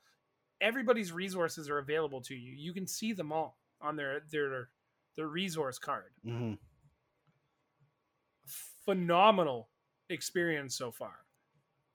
Everybody's 0.62 1.12
resources 1.12 1.70
are 1.70 1.78
available 1.78 2.22
to 2.22 2.36
you. 2.36 2.54
You 2.56 2.74
can 2.74 2.88
see 2.88 3.14
them 3.14 3.32
all 3.32 3.58
on 3.82 3.96
their, 3.96 4.22
their, 4.32 4.70
their 5.16 5.28
resource 5.28 5.80
card 5.80 6.12
mm-hmm. 6.28 6.54
phenomenal 8.84 9.70
experience 10.10 10.76
so 10.78 10.92
far. 10.92 11.14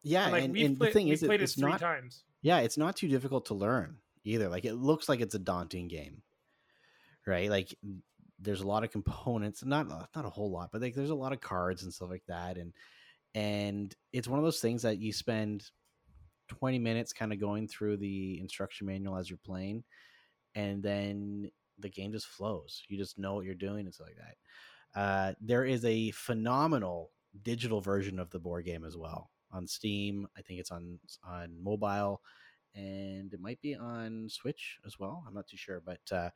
Yeah, 0.03 0.31
like 0.31 0.45
and, 0.45 0.53
we've 0.55 0.67
and 0.67 0.79
played, 0.79 0.89
the 0.89 0.93
thing 0.95 1.09
is, 1.09 1.23
it- 1.23 1.31
it's 1.43 1.59
not 1.59 1.81
times. 1.81 2.25
Yeah, 2.41 2.61
it's 2.61 2.79
not 2.79 2.97
too 2.97 3.09
difficult 3.09 3.45
to 3.47 3.55
learn. 3.55 3.99
either. 4.25 4.49
Like 4.49 4.65
it 4.65 4.75
looks 4.75 5.09
like 5.09 5.21
it's 5.21 5.35
a 5.35 5.39
daunting 5.39 5.89
game, 5.89 6.23
right? 7.27 7.51
Like 7.51 7.75
there's 8.39 8.61
a 8.61 8.67
lot 8.67 8.85
of 8.85 8.91
components, 8.91 9.65
not 9.65 9.89
not 9.89 10.25
a 10.25 10.31
whole 10.31 10.51
lot, 10.51 10.71
but 10.73 10.81
like 10.81 10.95
there's 10.95 11.11
a 11.11 11.15
lot 11.15 11.33
of 11.33 11.41
cards 11.41 11.83
and 11.83 11.93
stuff 11.93 12.11
like 12.11 12.25
that, 12.29 12.57
and 12.57 12.73
and 13.35 13.95
it's 14.13 14.29
one 14.29 14.39
of 14.39 14.45
those 14.45 14.61
things 14.61 14.83
that 14.83 14.99
you 14.99 15.13
spend 15.13 15.65
20 16.49 16.79
minutes 16.79 17.13
kind 17.13 17.33
of 17.33 17.41
going 17.41 17.69
through 17.69 17.97
the 17.97 18.41
instruction 18.41 18.87
manual 18.87 19.17
as 19.17 19.31
you're 19.31 19.39
playing, 19.45 19.85
and 20.55 20.83
then 20.83 21.51
the 21.79 21.89
game 21.89 22.13
just 22.13 22.27
flows. 22.27 22.83
You 22.89 22.99
just 22.99 23.19
know 23.19 23.35
what 23.35 23.45
you're 23.45 23.55
doing 23.55 23.91
stuff 23.91 24.09
like 24.09 24.17
that. 24.17 25.01
Uh, 25.01 25.35
there 25.41 25.65
is 25.65 25.85
a 25.85 26.11
phenomenal 26.11 27.11
digital 27.43 27.81
version 27.81 28.19
of 28.19 28.31
the 28.31 28.41
board 28.41 28.65
game 28.65 28.85
as 28.85 28.97
well 28.97 29.31
on 29.53 29.67
Steam. 29.67 30.27
I 30.37 30.43
think 30.43 30.61
it's 30.61 30.71
on 30.71 30.99
on 31.25 31.57
mobile, 31.63 32.21
and 32.75 33.33
it 33.33 33.41
might 33.41 33.61
be 33.61 33.75
on 33.75 34.29
Switch 34.29 34.79
as 34.87 34.99
well. 34.99 35.25
I'm 35.27 35.35
not 35.35 35.47
too 35.47 35.57
sure, 35.57 35.83
but 35.85 36.01
uh, 36.13 36.31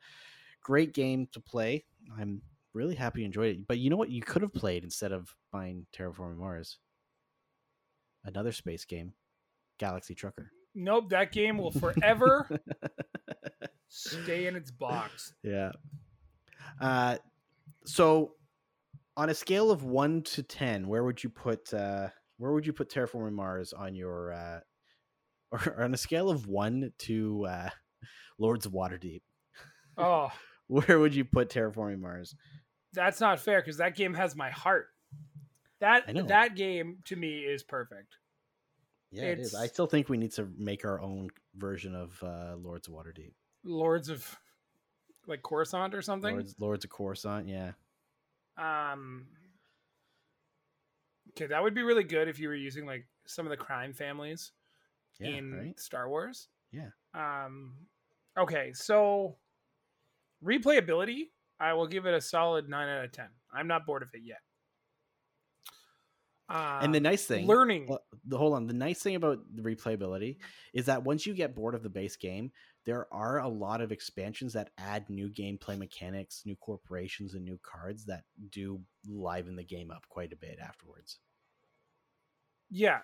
great 0.61 0.93
game 0.93 1.27
to 1.33 1.39
play. 1.39 1.83
I'm 2.17 2.41
really 2.73 2.95
happy 2.95 3.21
you 3.21 3.25
enjoyed 3.25 3.55
it. 3.55 3.67
But 3.67 3.79
you 3.79 3.89
know 3.89 3.97
what? 3.97 4.09
You 4.09 4.21
could 4.21 4.41
have 4.41 4.53
played 4.53 4.83
instead 4.83 5.11
of 5.11 5.33
buying 5.51 5.85
Terraforming 5.95 6.37
Mars. 6.37 6.77
Another 8.25 8.51
space 8.51 8.85
game, 8.85 9.13
Galaxy 9.79 10.15
Trucker. 10.15 10.51
Nope, 10.73 11.09
that 11.09 11.31
game 11.31 11.57
will 11.57 11.71
forever 11.71 12.49
stay 13.87 14.47
in 14.47 14.55
its 14.55 14.71
box. 14.71 15.33
Yeah. 15.43 15.71
Uh, 16.81 17.17
so 17.85 18.31
on 19.15 19.29
a 19.29 19.33
scale 19.33 19.71
of 19.71 19.83
one 19.83 20.23
to 20.23 20.43
ten, 20.43 20.87
where 20.87 21.03
would 21.03 21.23
you 21.23 21.29
put 21.29 21.73
uh, 21.73 22.09
where 22.37 22.51
would 22.51 22.65
you 22.65 22.73
put 22.73 22.89
Terraforming 22.89 23.33
Mars 23.33 23.71
on 23.71 23.95
your 23.95 24.33
uh, 24.33 24.59
or 25.51 25.83
on 25.83 25.93
a 25.93 25.97
scale 25.97 26.29
of 26.29 26.47
one 26.47 26.91
to 26.99 27.45
uh, 27.45 27.69
Lords 28.39 28.65
of 28.65 28.73
Waterdeep? 28.73 29.21
Oh, 29.97 30.29
Where 30.67 30.99
would 30.99 31.13
you 31.13 31.25
put 31.25 31.49
Terraforming 31.49 31.99
Mars? 31.99 32.35
that's 32.93 33.19
not 33.19 33.39
fair 33.41 33.59
because 33.61 33.77
that 33.77 33.95
game 33.95 34.13
has 34.13 34.35
my 34.35 34.49
heart. 34.49 34.87
That 35.79 36.27
that 36.27 36.55
game 36.55 36.99
to 37.05 37.15
me 37.15 37.39
is 37.39 37.63
perfect. 37.63 38.17
Yeah, 39.11 39.23
it 39.23 39.39
is. 39.39 39.55
I 39.55 39.67
still 39.67 39.87
think 39.87 40.09
we 40.09 40.17
need 40.17 40.31
to 40.33 40.47
make 40.57 40.83
our 40.83 40.99
own 41.01 41.29
version 41.55 41.95
of 41.95 42.21
uh, 42.23 42.55
Lords 42.57 42.87
of 42.87 42.93
Waterdeep. 42.93 43.33
Lords 43.63 44.09
of 44.09 44.37
like 45.27 45.41
Coruscant 45.41 45.93
or 45.93 46.01
something. 46.01 46.33
Lords, 46.35 46.55
Lords 46.59 46.85
of 46.85 46.91
Coruscant. 46.91 47.47
Yeah, 47.47 47.71
Um 48.57 49.27
Okay, 51.31 51.47
that 51.47 51.61
would 51.61 51.73
be 51.73 51.81
really 51.81 52.03
good 52.03 52.29
if 52.29 52.39
you 52.39 52.47
were 52.47 52.55
using 52.55 52.85
like 52.85 53.05
some 53.25 53.45
of 53.45 53.49
the 53.49 53.57
crime 53.57 53.93
families 53.93 54.51
yeah, 55.19 55.29
in 55.29 55.53
right. 55.53 55.79
Star 55.79 56.09
Wars. 56.09 56.47
Yeah. 56.71 56.89
Um 57.13 57.73
okay, 58.37 58.71
so 58.73 59.35
replayability, 60.43 61.29
I 61.59 61.73
will 61.73 61.87
give 61.87 62.05
it 62.05 62.13
a 62.13 62.21
solid 62.21 62.69
9 62.69 62.89
out 62.89 63.05
of 63.05 63.11
10. 63.11 63.25
I'm 63.53 63.67
not 63.67 63.85
bored 63.85 64.03
of 64.03 64.09
it 64.13 64.21
yet. 64.23 64.39
Um, 66.47 66.83
and 66.83 66.95
the 66.95 66.99
nice 66.99 67.25
thing, 67.25 67.47
learning 67.47 67.87
the 68.25 68.37
hold 68.37 68.53
on. 68.53 68.67
The 68.67 68.73
nice 68.73 69.01
thing 69.01 69.15
about 69.15 69.39
the 69.53 69.63
replayability 69.63 70.37
is 70.73 70.85
that 70.85 71.03
once 71.03 71.25
you 71.25 71.33
get 71.33 71.55
bored 71.55 71.73
of 71.73 71.81
the 71.81 71.89
base 71.89 72.15
game, 72.15 72.51
there 72.85 73.11
are 73.11 73.39
a 73.39 73.47
lot 73.47 73.81
of 73.81 73.91
expansions 73.91 74.53
that 74.53 74.69
add 74.77 75.09
new 75.09 75.29
gameplay 75.29 75.77
mechanics, 75.77 76.43
new 76.45 76.55
corporations, 76.55 77.33
and 77.33 77.43
new 77.43 77.59
cards 77.63 78.05
that 78.05 78.25
do 78.51 78.79
liven 79.07 79.55
the 79.55 79.63
game 79.63 79.89
up 79.89 80.07
quite 80.07 80.33
a 80.33 80.37
bit 80.37 80.59
afterwards. 80.61 81.19
Yeah. 82.69 82.99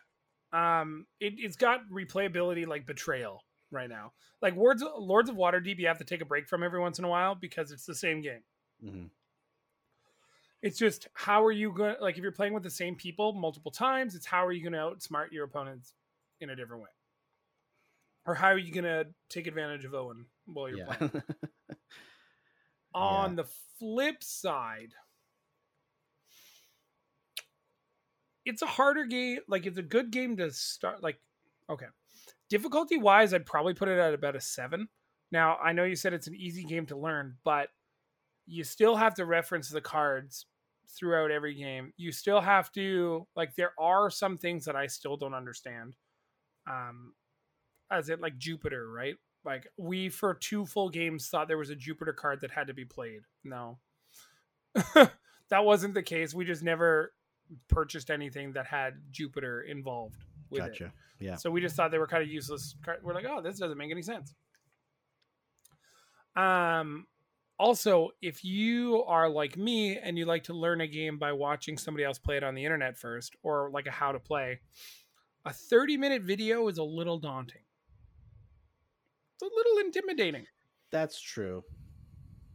Um 0.54 1.08
it, 1.20 1.34
it's 1.38 1.56
got 1.56 1.82
replayability 1.90 2.68
like 2.68 2.86
betrayal 2.86 3.44
right 3.72 3.90
now. 3.90 4.14
Like 4.42 4.56
Lords 4.56 4.84
Lords 4.98 5.30
of 5.30 5.36
Waterdeep 5.36 5.80
you 5.80 5.88
have 5.88 6.00
to 6.00 6.04
take 6.06 6.22
a 6.22 6.26
break 6.26 6.48
from 6.48 6.62
every 6.64 6.80
once 6.80 7.00
in 7.00 7.06
a 7.06 7.10
while 7.10 7.36
because 7.36 7.72
it's 7.72 7.86
the 7.86 7.96
same 7.96 8.22
game. 8.22 8.44
hmm 8.82 9.06
It's 10.62 10.78
just 10.78 11.08
how 11.14 11.44
are 11.44 11.52
you 11.52 11.72
going 11.72 11.96
to 11.96 12.02
like 12.02 12.18
if 12.18 12.24
you're 12.24 12.32
playing 12.32 12.54
with 12.54 12.64
the 12.64 12.70
same 12.70 12.96
people 12.96 13.34
multiple 13.34 13.72
times, 13.72 14.16
it's 14.16 14.26
how 14.26 14.46
are 14.46 14.52
you 14.52 14.62
going 14.62 14.74
to 14.74 14.80
outsmart 14.80 15.32
your 15.32 15.46
opponents 15.46 15.94
in 16.40 16.50
a 16.52 16.56
different 16.56 16.84
way? 16.84 16.90
Or 18.26 18.36
how 18.36 18.48
are 18.50 18.58
you 18.58 18.72
going 18.72 18.84
to 18.84 19.08
take 19.30 19.48
advantage 19.48 19.86
of 19.86 19.96
Owen 19.96 20.26
while 20.46 20.70
you're 20.70 20.80
Yeah. 20.80 20.94
playing? 20.94 21.24
On 22.94 23.36
the 23.36 23.46
flip 23.80 24.24
side, 24.24 24.94
it's 28.46 28.62
a 28.62 28.68
harder 28.68 29.06
game. 29.06 29.40
Like 29.48 29.66
it's 29.66 29.78
a 29.78 29.84
good 29.84 30.12
game 30.12 30.38
to 30.38 30.52
start. 30.52 31.02
Like, 31.02 31.20
okay, 31.70 31.88
difficulty 32.50 32.98
wise, 32.98 33.34
I'd 33.34 33.46
probably 33.46 33.74
put 33.74 33.88
it 33.88 33.98
at 33.98 34.14
about 34.14 34.36
a 34.36 34.42
seven. 34.42 34.90
Now 35.32 35.58
I 35.58 35.72
know 35.74 35.84
you 35.86 35.96
said 35.96 36.14
it's 36.14 36.28
an 36.28 36.36
easy 36.36 36.64
game 36.64 36.86
to 36.88 36.98
learn, 36.98 37.38
but 37.44 37.70
you 38.46 38.64
still 38.64 38.96
have 38.96 39.16
to 39.16 39.26
reference 39.26 39.70
the 39.70 39.82
cards 39.82 40.46
throughout 40.98 41.32
every 41.32 41.56
game. 41.56 41.94
You 41.98 42.12
still 42.12 42.42
have 42.42 42.72
to 42.74 43.28
like. 43.36 43.56
There 43.56 43.74
are 43.80 44.10
some 44.10 44.38
things 44.38 44.66
that 44.66 44.76
I 44.76 44.88
still 44.88 45.18
don't 45.18 45.34
understand. 45.34 45.96
Um, 46.70 47.14
as 47.92 48.10
it 48.10 48.22
like 48.22 48.38
Jupiter, 48.38 48.90
right? 48.90 49.16
Like 49.44 49.68
we 49.78 50.10
for 50.10 50.34
two 50.36 50.66
full 50.66 50.90
games 50.90 51.28
thought 51.28 51.48
there 51.48 51.58
was 51.58 51.70
a 51.70 51.76
Jupiter 51.76 52.14
card 52.14 52.42
that 52.42 52.52
had 52.52 52.68
to 52.68 52.74
be 52.74 52.86
played. 52.86 53.22
No. 53.44 53.80
that 54.96 55.66
wasn't 55.66 55.94
the 55.94 56.04
case. 56.04 56.34
We 56.34 56.46
just 56.46 56.64
never 56.64 57.14
purchased 57.68 58.10
anything 58.10 58.54
that 58.54 58.68
had 58.68 58.94
Jupiter 59.12 59.62
involved 59.62 60.24
with 60.50 60.64
it. 60.64 60.70
gotcha. 60.70 60.94
Yeah. 61.20 61.36
So 61.36 61.52
we 61.52 61.62
just 61.62 61.76
thought 61.76 61.92
they 61.92 61.98
were 61.98 62.08
kind 62.08 62.24
of 62.24 62.30
useless. 62.30 62.76
We're 63.04 63.14
like, 63.14 63.26
oh, 63.28 63.42
this 63.42 63.60
doesn't 63.60 63.78
make 63.78 63.92
any 63.92 64.02
sense. 64.02 64.34
Um, 66.36 67.06
also, 67.62 68.10
if 68.24 68.44
you 68.44 69.04
are 69.04 69.30
like 69.30 69.56
me 69.56 69.96
and 69.96 70.18
you 70.18 70.26
like 70.26 70.46
to 70.46 70.54
learn 70.54 70.82
a 70.82 70.88
game 70.88 71.20
by 71.20 71.32
watching 71.32 71.78
somebody 71.78 72.04
else 72.04 72.18
play 72.18 72.36
it 72.36 72.44
on 72.44 72.56
the 72.56 72.66
internet 72.66 72.98
first, 72.98 73.36
or 73.44 73.70
like 73.72 73.86
a 73.86 73.92
how 73.92 74.12
to 74.12 74.20
play, 74.20 74.60
a 75.46 75.54
30 75.54 75.96
minute 75.96 76.24
video 76.24 76.68
is 76.70 76.80
a 76.80 76.84
little 76.84 77.20
daunting. 77.20 77.62
It's 79.36 79.44
a 79.44 79.56
little 79.56 79.86
intimidating. 79.86 80.48
That's 80.92 81.22
true. 81.22 81.64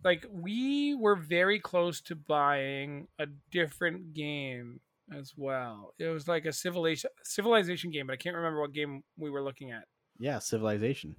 Like 0.03 0.27
we 0.29 0.97
were 0.97 1.17
very 1.17 1.61
close 1.61 2.01
to 2.03 2.17
buying 2.17 3.07
a 3.21 3.27
different 3.53 4.13
game 4.13 4.81
as 5.17 5.35
well. 5.37 5.95
It 6.01 6.09
was 6.09 6.27
like 6.27 6.47
a 6.47 6.53
civilization 6.53 7.11
civilization 7.23 7.93
game, 7.93 8.09
but 8.09 8.15
I 8.15 8.17
can't 8.17 8.35
remember 8.35 8.61
what 8.61 8.73
game 8.73 9.05
we 9.17 9.31
were 9.31 9.43
looking 9.43 9.71
at. 9.71 9.85
Yeah, 10.19 10.41
Civilization. 10.41 11.15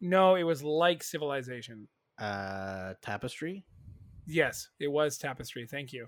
No, 0.00 0.36
it 0.36 0.44
was 0.44 0.62
like 0.62 1.02
Civilization. 1.02 1.88
Uh, 2.22 2.94
Tapestry. 3.02 3.64
Yes, 4.26 4.68
it 4.78 4.88
was 4.88 5.18
Tapestry. 5.18 5.66
Thank 5.66 5.92
you. 5.92 6.06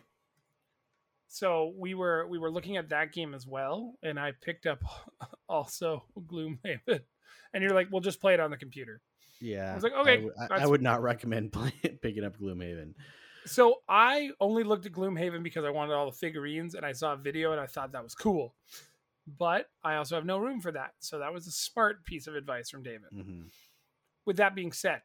So 1.29 1.73
we 1.77 1.95
were 1.95 2.27
we 2.29 2.39
were 2.39 2.51
looking 2.51 2.77
at 2.77 2.91
that 2.91 3.13
game 3.13 3.35
as 3.35 3.47
well, 3.47 3.95
and 4.03 4.19
I 4.21 4.33
picked 4.41 4.67
up 4.67 4.83
also 5.49 6.05
Gloomhaven. 6.19 7.01
And 7.53 7.63
you're 7.63 7.73
like, 7.73 7.87
"We'll 7.93 8.01
just 8.01 8.21
play 8.21 8.35
it 8.35 8.41
on 8.41 8.51
the 8.51 8.57
computer." 8.57 9.01
Yeah. 9.41 9.71
I 9.71 9.75
was 9.77 9.85
like, 9.85 9.93
okay, 9.93 10.15
I, 10.15 10.25
would- 10.25 10.33
I- 10.51 10.67
would 10.67 10.83
not 10.83 11.03
recommend 11.03 11.53
play, 11.53 11.73
picking 12.03 12.25
up 12.25 12.37
Gloomhaven. 12.37 12.95
So 13.47 13.77
I 13.89 14.31
only 14.41 14.65
looked 14.65 14.87
at 14.87 14.93
Gloomhaven 14.93 15.45
because 15.45 15.65
I 15.65 15.71
wanted 15.71 15.93
all 15.93 16.07
the 16.07 16.17
figurines, 16.17 16.75
and 16.75 16.85
I 16.85 16.91
saw 16.91 17.13
a 17.13 17.17
video 17.17 17.53
and 17.53 17.61
I 17.61 17.67
thought 17.67 17.93
that 17.93 18.03
was 18.03 18.17
cool. 18.17 18.57
But 19.39 19.67
I 19.85 19.95
also 19.97 20.17
have 20.17 20.25
no 20.27 20.39
room 20.39 20.61
for 20.61 20.73
that, 20.73 20.95
so 20.99 21.21
that 21.21 21.33
was 21.33 21.47
a 21.47 21.53
smart 21.53 22.05
piece 22.05 22.27
of 22.27 22.35
advice 22.35 22.71
from 22.71 22.83
David. 22.83 23.11
hmm 23.13 23.43
With 24.27 24.39
that 24.39 24.57
being 24.57 24.73
said, 24.73 25.03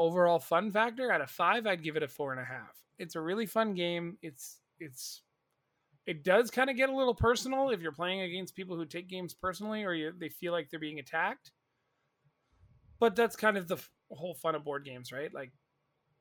overall 0.00 0.38
fun 0.38 0.72
factor 0.72 1.12
out 1.12 1.20
of 1.20 1.30
five, 1.30 1.66
I'd 1.66 1.82
give 1.84 1.96
it 1.96 2.02
a 2.02 2.08
four 2.08 2.32
and 2.32 2.40
a 2.40 2.44
half. 2.44 2.76
It's 2.98 3.14
a 3.16 3.20
really 3.20 3.46
fun 3.46 3.74
game. 3.74 4.16
It's 4.22 4.58
it's 4.78 5.22
it 6.06 6.24
does 6.24 6.50
kind 6.50 6.70
of 6.70 6.76
get 6.76 6.88
a 6.88 6.96
little 6.96 7.14
personal 7.14 7.70
if 7.70 7.80
you're 7.82 7.92
playing 7.92 8.22
against 8.22 8.56
people 8.56 8.76
who 8.76 8.86
take 8.86 9.08
games 9.08 9.34
personally 9.34 9.84
or 9.84 9.92
you, 9.92 10.12
they 10.18 10.30
feel 10.30 10.52
like 10.52 10.70
they're 10.70 10.80
being 10.80 10.98
attacked. 10.98 11.52
But 12.98 13.14
that's 13.14 13.36
kind 13.36 13.56
of 13.56 13.68
the 13.68 13.76
f- 13.76 13.90
whole 14.10 14.34
fun 14.34 14.54
of 14.54 14.64
board 14.64 14.84
games, 14.84 15.12
right? 15.12 15.32
Like 15.32 15.52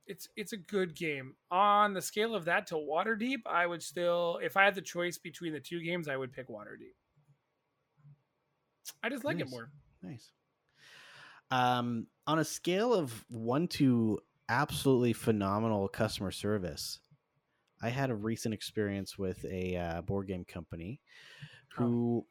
it's 0.08 0.28
it's 0.36 0.54
a 0.54 0.58
good 0.58 0.96
game. 0.96 1.36
On 1.52 1.94
the 1.94 2.02
scale 2.02 2.36
of 2.36 2.46
that 2.46 2.68
to 2.68 2.76
Waterdeep, 2.76 3.40
I 3.46 3.66
would 3.66 3.82
still 3.82 4.40
if 4.44 4.58
I 4.58 4.66
had 4.66 4.76
the 4.76 4.82
choice 4.82 5.18
between 5.18 5.54
the 5.54 5.60
two 5.60 5.82
games, 5.82 6.08
I 6.08 6.18
would 6.18 6.34
pick 6.34 6.50
Waterdeep. 6.50 6.96
I 9.04 9.10
just 9.10 9.24
like 9.24 9.38
Nice. 9.38 9.48
it 9.48 9.52
more. 9.52 9.72
Nice. 10.02 10.32
Um, 11.52 12.08
on 12.28 12.40
a 12.40 12.46
scale 12.46 12.94
of 12.94 13.26
one 13.30 13.68
to 13.70 14.20
absolutely 14.50 15.14
phenomenal 15.14 15.88
customer 15.88 16.32
service, 16.32 17.00
I 17.82 17.90
had 17.90 18.10
a 18.10 18.16
recent 18.16 18.54
experience 18.54 19.18
with 19.18 19.44
a 19.46 19.78
uh, 19.78 20.02
board 20.02 20.28
game 20.28 20.46
company 20.46 21.02
Oh. 21.78 21.84
who, 21.84 22.28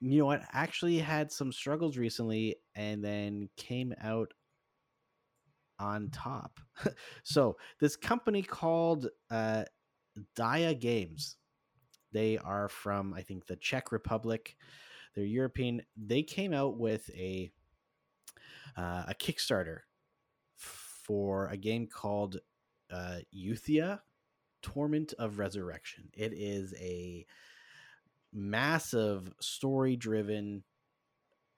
you 0.00 0.18
know 0.20 0.26
what, 0.26 0.42
actually 0.52 0.98
had 0.98 1.32
some 1.32 1.52
struggles 1.52 1.98
recently 1.98 2.56
and 2.74 3.04
then 3.04 3.48
came 3.56 3.94
out 4.02 4.32
on 5.78 6.10
top. 6.10 6.60
so, 7.22 7.56
this 7.80 7.96
company 7.96 8.42
called 8.42 9.08
uh, 9.30 9.64
Dia 10.36 10.74
Games, 10.74 11.36
they 12.12 12.38
are 12.38 12.68
from, 12.68 13.14
I 13.14 13.22
think, 13.22 13.46
the 13.46 13.56
Czech 13.56 13.92
Republic. 13.92 14.56
They're 15.14 15.24
European. 15.24 15.82
They 15.96 16.22
came 16.22 16.52
out 16.52 16.78
with 16.78 17.08
a 17.10 17.50
uh, 18.76 19.04
a 19.08 19.14
Kickstarter 19.14 19.80
for 20.56 21.48
a 21.48 21.56
game 21.56 21.86
called 21.86 22.38
uh, 22.90 23.18
Euthia 23.34 24.00
Torment 24.62 25.14
of 25.18 25.38
Resurrection. 25.38 26.08
It 26.12 26.32
is 26.32 26.74
a 26.78 27.26
massive 28.32 29.32
story 29.40 29.96
driven, 29.96 30.62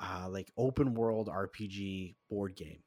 uh, 0.00 0.28
like 0.30 0.50
open 0.56 0.94
world 0.94 1.28
RPG 1.28 2.14
board 2.28 2.56
game 2.56 2.82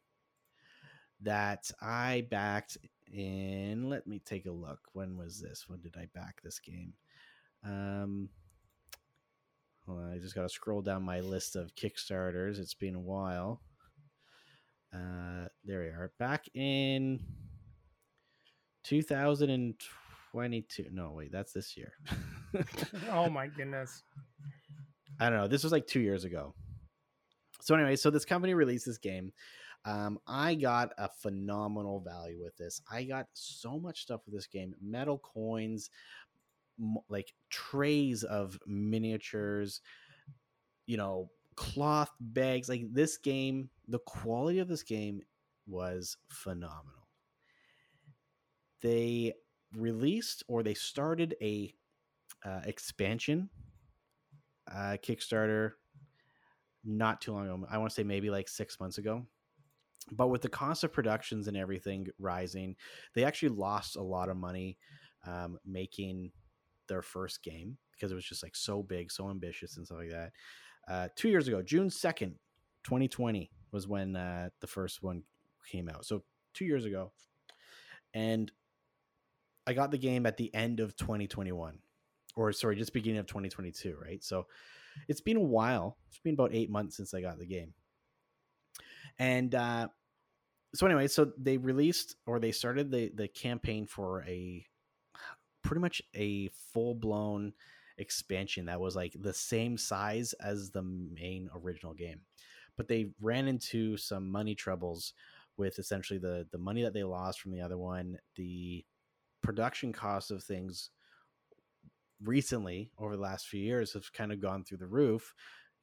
that 1.21 1.69
I 1.81 2.25
backed 2.29 2.77
in. 3.11 3.89
Let 3.89 4.07
me 4.07 4.19
take 4.19 4.45
a 4.45 4.51
look. 4.51 4.79
When 4.93 5.17
was 5.17 5.39
this? 5.39 5.65
When 5.67 5.81
did 5.81 5.95
I 5.97 6.07
back 6.13 6.41
this 6.41 6.59
game? 6.59 6.93
Um, 7.63 8.29
I 9.87 10.17
just 10.19 10.35
got 10.35 10.43
to 10.43 10.49
scroll 10.49 10.81
down 10.81 11.03
my 11.03 11.19
list 11.19 11.55
of 11.55 11.75
Kickstarters. 11.75 12.59
It's 12.59 12.73
been 12.73 12.95
a 12.95 12.99
while. 12.99 13.61
Uh, 14.95 15.47
there 15.65 15.81
we 15.81 15.87
are. 15.87 16.13
Back 16.19 16.45
in 16.53 17.19
2022. 18.85 20.85
No, 20.91 21.11
wait, 21.11 21.31
that's 21.31 21.51
this 21.51 21.75
year. 21.75 21.91
oh 23.11 23.29
my 23.29 23.47
goodness. 23.47 24.03
I 25.19 25.29
don't 25.29 25.39
know. 25.39 25.47
This 25.47 25.63
was 25.63 25.73
like 25.73 25.87
two 25.87 25.99
years 25.99 26.23
ago. 26.23 26.53
So 27.61 27.75
anyway, 27.75 27.97
so 27.97 28.09
this 28.09 28.25
company 28.25 28.53
released 28.53 28.85
this 28.85 28.97
game. 28.97 29.33
Um, 29.85 30.19
I 30.27 30.55
got 30.55 30.93
a 30.97 31.09
phenomenal 31.09 31.99
value 31.99 32.41
with 32.41 32.55
this. 32.57 32.81
I 32.91 33.03
got 33.03 33.27
so 33.33 33.79
much 33.79 34.01
stuff 34.01 34.21
with 34.25 34.33
this 34.33 34.47
game: 34.47 34.73
metal 34.81 35.19
coins, 35.19 35.89
m- 36.79 36.97
like 37.09 37.33
trays 37.49 38.23
of 38.23 38.57
miniatures, 38.65 39.81
you 40.87 40.97
know, 40.97 41.29
cloth 41.55 42.11
bags. 42.19 42.69
Like 42.69 42.93
this 42.93 43.17
game, 43.17 43.69
the 43.87 43.99
quality 43.99 44.59
of 44.59 44.67
this 44.67 44.83
game 44.83 45.21
was 45.67 46.17
phenomenal. 46.29 47.07
They 48.81 49.33
released 49.75 50.43
or 50.47 50.63
they 50.63 50.73
started 50.73 51.35
a 51.41 51.73
uh, 52.43 52.61
expansion 52.65 53.49
uh, 54.71 54.97
Kickstarter 55.01 55.71
not 56.83 57.21
too 57.21 57.33
long 57.33 57.45
ago. 57.45 57.65
I 57.69 57.77
want 57.77 57.89
to 57.89 57.95
say 57.95 58.03
maybe 58.03 58.29
like 58.29 58.47
six 58.47 58.79
months 58.79 58.97
ago. 58.97 59.25
But 60.11 60.27
with 60.27 60.43
the 60.43 60.49
cost 60.49 60.83
of 60.83 60.93
productions 60.93 61.47
and 61.47 61.57
everything 61.57 62.07
rising, 62.19 62.75
they 63.15 63.23
actually 63.23 63.49
lost 63.49 63.95
a 63.95 64.03
lot 64.03 64.29
of 64.29 64.37
money 64.37 64.77
um, 65.25 65.57
making 65.65 66.31
their 66.87 67.01
first 67.01 67.41
game 67.41 67.77
because 67.91 68.11
it 68.11 68.15
was 68.15 68.25
just 68.25 68.43
like 68.43 68.55
so 68.55 68.83
big, 68.83 69.11
so 69.11 69.29
ambitious, 69.31 69.77
and 69.77 69.85
stuff 69.85 69.97
like 69.97 70.11
that. 70.11 70.31
Uh, 70.87 71.07
two 71.15 71.29
years 71.29 71.47
ago, 71.47 71.61
June 71.61 71.89
2nd, 71.89 72.33
2020, 72.83 73.51
was 73.71 73.87
when 73.87 74.15
uh, 74.15 74.49
the 74.61 74.67
first 74.67 75.03
one 75.03 75.23
came 75.69 75.89
out. 75.89 76.05
So 76.05 76.23
two 76.53 76.65
years 76.65 76.85
ago. 76.85 77.11
And 78.13 78.51
I 79.67 79.73
got 79.73 79.91
the 79.91 79.97
game 79.97 80.25
at 80.25 80.37
the 80.37 80.53
end 80.53 80.79
of 80.79 80.95
2021, 80.95 81.79
or 82.35 82.51
sorry, 82.53 82.75
just 82.75 82.93
beginning 82.93 83.19
of 83.19 83.27
2022, 83.27 83.97
right? 84.01 84.23
So 84.23 84.47
it's 85.07 85.21
been 85.21 85.37
a 85.37 85.41
while. 85.41 85.97
It's 86.09 86.19
been 86.19 86.35
about 86.35 86.53
eight 86.53 86.69
months 86.69 86.97
since 86.97 87.13
I 87.13 87.21
got 87.21 87.39
the 87.39 87.45
game. 87.45 87.73
And 89.19 89.53
uh, 89.53 89.89
so 90.73 90.85
anyway, 90.85 91.07
so 91.07 91.31
they 91.37 91.57
released 91.57 92.15
or 92.25 92.39
they 92.39 92.51
started 92.51 92.91
the 92.91 93.11
the 93.13 93.27
campaign 93.27 93.87
for 93.87 94.23
a 94.23 94.65
pretty 95.63 95.81
much 95.81 96.01
a 96.13 96.49
full 96.73 96.93
blown 96.93 97.53
expansion 97.97 98.65
that 98.65 98.79
was 98.79 98.95
like 98.95 99.15
the 99.19 99.33
same 99.33 99.77
size 99.77 100.33
as 100.33 100.69
the 100.69 100.81
main 100.81 101.49
original 101.55 101.93
game. 101.93 102.21
But 102.77 102.87
they 102.87 103.11
ran 103.21 103.47
into 103.47 103.97
some 103.97 104.29
money 104.29 104.55
troubles 104.55 105.13
with 105.57 105.79
essentially 105.79 106.19
the 106.19 106.47
the 106.51 106.57
money 106.57 106.83
that 106.83 106.93
they 106.93 107.03
lost 107.03 107.41
from 107.41 107.51
the 107.51 107.61
other 107.61 107.77
one, 107.77 108.17
the 108.35 108.85
production 109.41 109.93
costs 109.93 110.31
of 110.31 110.43
things 110.43 110.89
recently 112.23 112.89
over 112.97 113.15
the 113.15 113.21
last 113.21 113.47
few 113.47 113.61
years 113.61 113.93
have 113.93 114.11
kind 114.13 114.31
of 114.31 114.41
gone 114.41 114.63
through 114.63 114.77
the 114.77 114.87
roof 114.87 115.33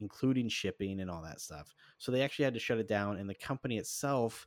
including 0.00 0.48
shipping 0.48 1.00
and 1.00 1.10
all 1.10 1.22
that 1.22 1.40
stuff 1.40 1.74
so 1.98 2.10
they 2.10 2.22
actually 2.22 2.44
had 2.44 2.54
to 2.54 2.60
shut 2.60 2.78
it 2.78 2.88
down 2.88 3.18
and 3.18 3.28
the 3.28 3.34
company 3.34 3.78
itself 3.78 4.46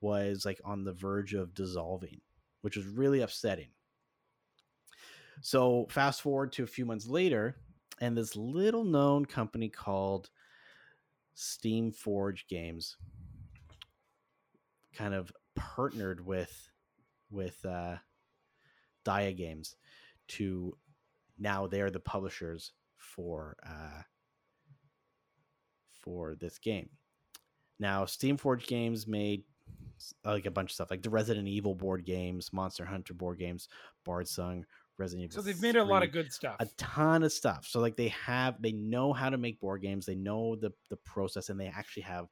was 0.00 0.44
like 0.44 0.60
on 0.64 0.84
the 0.84 0.92
verge 0.92 1.34
of 1.34 1.54
dissolving 1.54 2.20
which 2.60 2.76
was 2.76 2.86
really 2.86 3.22
upsetting 3.22 3.70
so 5.40 5.86
fast 5.90 6.22
forward 6.22 6.52
to 6.52 6.62
a 6.62 6.66
few 6.66 6.84
months 6.84 7.06
later 7.06 7.56
and 8.00 8.16
this 8.16 8.36
little 8.36 8.84
known 8.84 9.24
company 9.24 9.68
called 9.68 10.30
steam 11.34 11.90
forge 11.90 12.46
games 12.48 12.96
kind 14.94 15.14
of 15.14 15.32
partnered 15.54 16.24
with 16.24 16.70
with 17.30 17.64
uh 17.64 17.96
dia 19.04 19.32
games 19.32 19.76
to 20.28 20.76
now 21.38 21.66
they're 21.66 21.90
the 21.90 22.00
publishers 22.00 22.72
for 22.96 23.56
uh, 23.66 24.02
for 25.90 26.34
this 26.36 26.58
game. 26.58 26.88
Now, 27.78 28.04
Steam 28.04 28.36
Forge 28.36 28.66
Games 28.66 29.06
made 29.06 29.44
like 30.24 30.46
a 30.46 30.50
bunch 30.50 30.70
of 30.70 30.74
stuff, 30.74 30.90
like 30.90 31.02
the 31.02 31.10
Resident 31.10 31.48
Evil 31.48 31.74
board 31.74 32.04
games, 32.04 32.52
Monster 32.52 32.84
Hunter 32.84 33.14
board 33.14 33.38
games, 33.38 33.68
Bardsung, 34.06 34.64
Resident 34.98 35.32
Evil. 35.32 35.42
So 35.42 35.46
they've 35.46 35.60
made 35.60 35.76
a 35.76 35.84
lot 35.84 36.02
of 36.02 36.12
good 36.12 36.32
stuff. 36.32 36.56
a 36.60 36.66
ton 36.76 37.22
of 37.22 37.32
stuff. 37.32 37.66
So 37.66 37.80
like 37.80 37.96
they 37.96 38.08
have, 38.08 38.60
they 38.60 38.72
know 38.72 39.12
how 39.12 39.30
to 39.30 39.38
make 39.38 39.60
board 39.60 39.82
games. 39.82 40.06
They 40.06 40.14
know 40.14 40.56
the 40.56 40.72
the 40.90 40.96
process, 40.96 41.48
and 41.48 41.58
they 41.58 41.66
actually 41.66 42.04
have 42.04 42.26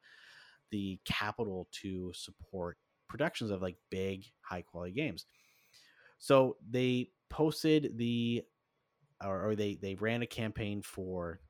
the 0.70 1.00
capital 1.04 1.68
to 1.82 2.12
support 2.14 2.78
productions 3.08 3.50
of 3.50 3.62
like 3.62 3.76
big, 3.90 4.24
high 4.40 4.62
quality 4.62 4.92
games. 4.92 5.26
So 6.18 6.56
they 6.68 7.10
posted 7.28 7.96
the 7.96 8.42
or, 9.24 9.50
or 9.50 9.56
they 9.56 9.76
they 9.80 9.94
ran 9.94 10.22
a 10.22 10.26
campaign 10.26 10.82
for 10.82 11.40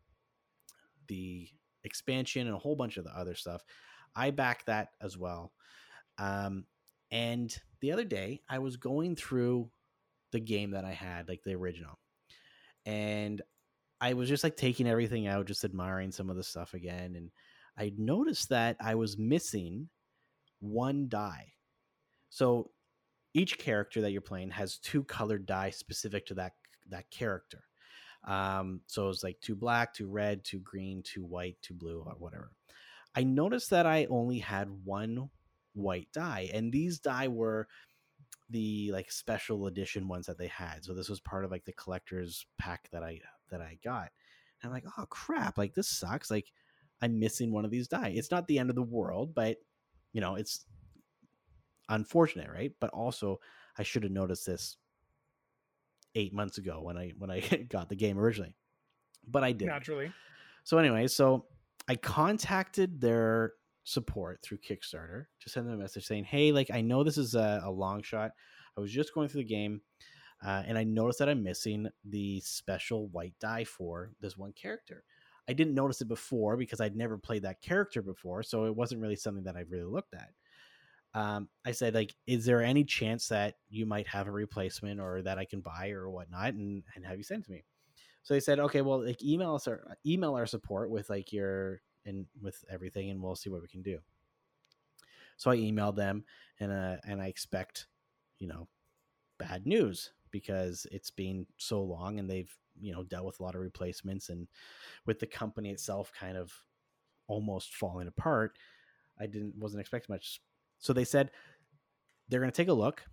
the 1.09 1.49
expansion 1.85 2.47
and 2.47 2.57
a 2.57 2.59
whole 2.59 2.77
bunch 2.77 2.97
of 2.97 3.05
the 3.05 3.17
other 3.17 3.35
stuff. 3.35 3.65
I 4.15 4.31
backed 4.31 4.67
that 4.67 4.91
as 5.01 5.17
well. 5.17 5.53
Um, 6.19 6.65
and 7.11 7.55
the 7.81 7.93
other 7.93 8.05
day, 8.05 8.43
I 8.49 8.59
was 8.59 8.77
going 8.77 9.17
through 9.17 9.71
the 10.33 10.41
game 10.41 10.73
that 10.73 10.85
I 10.85 10.93
had, 10.93 11.29
like 11.29 11.43
the 11.45 11.55
original, 11.55 11.99
and 12.87 13.41
I 14.01 14.15
was 14.15 14.29
just 14.29 14.45
like 14.45 14.57
taking 14.57 14.89
everything 14.89 15.27
out, 15.27 15.47
just 15.47 15.65
admiring 15.65 16.13
some 16.13 16.31
of 16.31 16.37
the 16.37 16.43
stuff 16.43 16.75
again, 16.75 17.15
and 17.17 17.31
I 17.79 17.93
noticed 17.97 18.49
that 18.51 18.77
I 18.81 18.95
was 18.95 19.19
missing 19.19 19.89
one 20.61 21.09
die. 21.09 21.53
So 22.31 22.71
each 23.35 23.59
character 23.59 24.01
that 24.01 24.13
you're 24.13 24.21
playing 24.21 24.51
has 24.51 24.79
two 24.79 25.05
colored 25.05 25.47
die 25.47 25.71
specific 25.71 26.27
to 26.27 26.35
that 26.35 26.53
that 26.89 27.11
character. 27.11 27.65
Um, 28.27 28.81
so 28.87 29.09
it's 29.09 29.25
like 29.25 29.41
two 29.41 29.57
black, 29.57 29.95
two 29.95 30.09
red, 30.09 30.45
two 30.45 30.61
green, 30.61 31.03
two 31.03 31.25
white, 31.25 31.57
two 31.63 31.75
blue, 31.75 32.03
or 32.05 32.15
whatever. 32.19 32.51
I 33.15 33.23
noticed 33.23 33.71
that 33.71 33.87
I 33.87 34.07
only 34.11 34.39
had 34.39 34.69
one 34.85 35.31
white 35.75 36.09
die, 36.13 36.51
and 36.53 36.73
these 36.73 36.99
die 36.99 37.29
were 37.29 37.69
the 38.51 38.91
like 38.93 39.11
special 39.11 39.67
edition 39.67 40.09
ones 40.09 40.27
that 40.27 40.39
they 40.39 40.49
had. 40.49 40.85
So 40.85 40.95
this 40.95 41.09
was 41.09 41.21
part 41.21 41.45
of 41.45 41.51
like 41.51 41.65
the 41.65 41.73
collector's 41.73 42.47
pack 42.59 42.89
that 42.93 43.03
I 43.03 43.21
that 43.51 43.61
I 43.61 43.79
got. 43.83 44.11
And 44.63 44.69
I'm 44.69 44.73
like, 44.73 44.85
oh 44.99 45.07
crap, 45.07 45.57
like 45.57 45.75
this 45.75 45.89
sucks. 45.89 46.31
Like 46.31 46.53
I'm 47.01 47.19
missing 47.19 47.53
one 47.53 47.65
of 47.65 47.71
these 47.71 47.89
die. 47.89 48.13
It's 48.15 48.31
not 48.31 48.47
the 48.47 48.59
end 48.59 48.71
of 48.71 48.77
the 48.77 48.83
world, 48.83 49.35
but 49.35 49.57
you 50.13 50.21
know, 50.21 50.35
it's 50.35 50.67
unfortunate, 51.89 52.51
right? 52.51 52.73
But 52.81 52.91
also 52.91 53.41
I 53.79 53.83
should 53.83 54.03
have 54.03 54.13
noticed 54.13 54.47
this 54.47 54.77
eight 56.15 56.35
months 56.35 56.59
ago 56.59 56.81
when 56.83 56.99
I 56.99 57.13
when 57.17 57.31
I 57.31 57.41
got 57.69 57.89
the 57.89 57.97
game 57.97 58.19
originally, 58.19 58.55
but 59.27 59.45
I 59.45 59.53
did. 59.53 59.69
Naturally. 59.69 60.13
So 60.65 60.79
anyway, 60.79 61.07
so 61.07 61.47
I 61.89 61.97
contacted 61.97 63.01
their 63.01 63.53
support 63.85 64.41
through 64.43 64.59
Kickstarter 64.59 65.25
to 65.41 65.51
send 65.51 65.67
them 65.67 65.75
a 65.75 65.79
message 65.79 66.07
saying, 66.07 66.25
"Hey, 66.25 66.53
like 66.53 66.71
I 66.71 66.81
know 66.81 67.05
this 67.05 67.19
is 67.19 67.35
a, 67.35 67.63
a 67.65 67.71
long 67.71 68.03
shot. 68.03 68.33
I 68.77 68.81
was 68.81 68.93
just 68.93 69.15
going 69.15 69.29
through 69.29 69.43
the 69.43 69.49
game, 69.49 69.81
uh, 70.45 70.63
and 70.67 70.79
I 70.79 70.85
noticed 70.85 71.19
that 71.19 71.29
I'm 71.29 71.43
missing 71.43 71.89
the 72.05 72.41
special 72.41 73.09
white 73.09 73.35
die 73.41 73.65
for 73.65 74.13
this 74.21 74.37
one 74.37 74.53
character. 74.53 75.05
I 75.49 75.53
didn't 75.53 75.75
notice 75.75 76.01
it 76.01 76.09
before 76.09 76.57
because 76.57 76.81
I'd 76.81 76.97
never 76.97 77.19
played 77.19 77.43
that 77.43 77.63
character 77.63 78.03
before, 78.03 78.43
so 78.43 78.67
it 78.67 78.77
wasn't 78.77 79.01
really 79.01 79.17
something 79.17 79.45
that 79.45 79.57
I 79.57 79.65
really 79.69 79.85
looked 79.85 80.15
at." 80.15 80.31
um, 81.15 81.49
I 81.65 81.73
said, 81.73 81.95
like, 81.95 82.15
is 82.27 82.45
there 82.45 82.63
any 82.63 82.85
chance 82.85 83.29
that 83.29 83.55
you 83.69 83.85
might 83.85 84.07
have 84.07 84.29
a 84.29 84.33
replacement 84.33 85.01
or 85.01 85.23
that 85.23 85.39
I 85.39 85.45
can 85.45 85.61
buy 85.61 85.91
or 85.91 86.09
whatnot 86.09 86.55
and, 86.55 86.85
and 86.95 87.05
have 87.05 87.17
you 87.17 87.25
sent 87.25 87.45
to 87.47 87.51
me? 87.51 87.65
So 88.23 88.35
they 88.35 88.41
said, 88.41 88.61
okay, 88.61 88.83
well, 88.83 89.05
like 89.05 89.23
email 89.25 89.55
us 89.55 89.67
or 89.67 89.97
email 90.07 90.37
our 90.37 90.47
support 90.47 90.91
with 90.91 91.11
like 91.11 91.33
your 91.33 91.81
and 92.05 92.27
with 92.41 92.65
everything, 92.71 93.11
and 93.11 93.23
we'll 93.23 93.37
see 93.37 93.51
what 93.51 93.63
we 93.63 93.69
can 93.69 93.83
do. 93.83 93.99
So 95.37 95.51
I 95.51 95.57
emailed 95.57 95.97
them, 95.97 96.25
and 96.59 96.73
uh, 96.73 96.97
and 97.07 97.21
I 97.21 97.27
expect, 97.27 97.87
you 98.39 98.49
know, 98.49 98.69
bad 99.39 99.67
news 99.67 100.13
because 100.31 100.87
it's 100.93 101.11
been 101.11 101.47
so 101.57 101.83
long, 101.83 102.19
and 102.19 102.29
they've 102.29 102.55
you 102.81 102.93
know 102.93 103.05
dealt 103.05 103.27
with 103.27 103.41
a 103.41 103.43
lot 103.43 103.55
of 103.55 103.61
replacements, 103.61 104.29
and 104.29 104.49
with 105.07 105.19
the 105.19 105.27
company 105.27 105.71
itself 105.71 106.13
kind 106.19 106.37
of 106.37 106.53
almost 107.29 107.75
falling 107.77 108.09
apart 108.09 108.59
I 109.21 109.27
didn't 109.27 109.55
wasn't 109.57 109.81
expecting 109.81 110.13
much. 110.13 110.41
So 110.79 110.93
they 110.93 111.05
said 111.05 111.31
they're 112.29 112.41
going 112.41 112.51
to 112.51 112.57
take 112.57 112.69
a 112.69 112.73
look, 112.73 113.05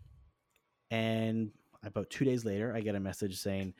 and 0.89 1.51
about 1.83 2.09
two 2.09 2.25
days 2.25 2.45
later, 2.45 2.73
I 2.73 2.81
get 2.81 2.95
a 2.95 2.99
message 2.99 3.37
saying 3.37 3.73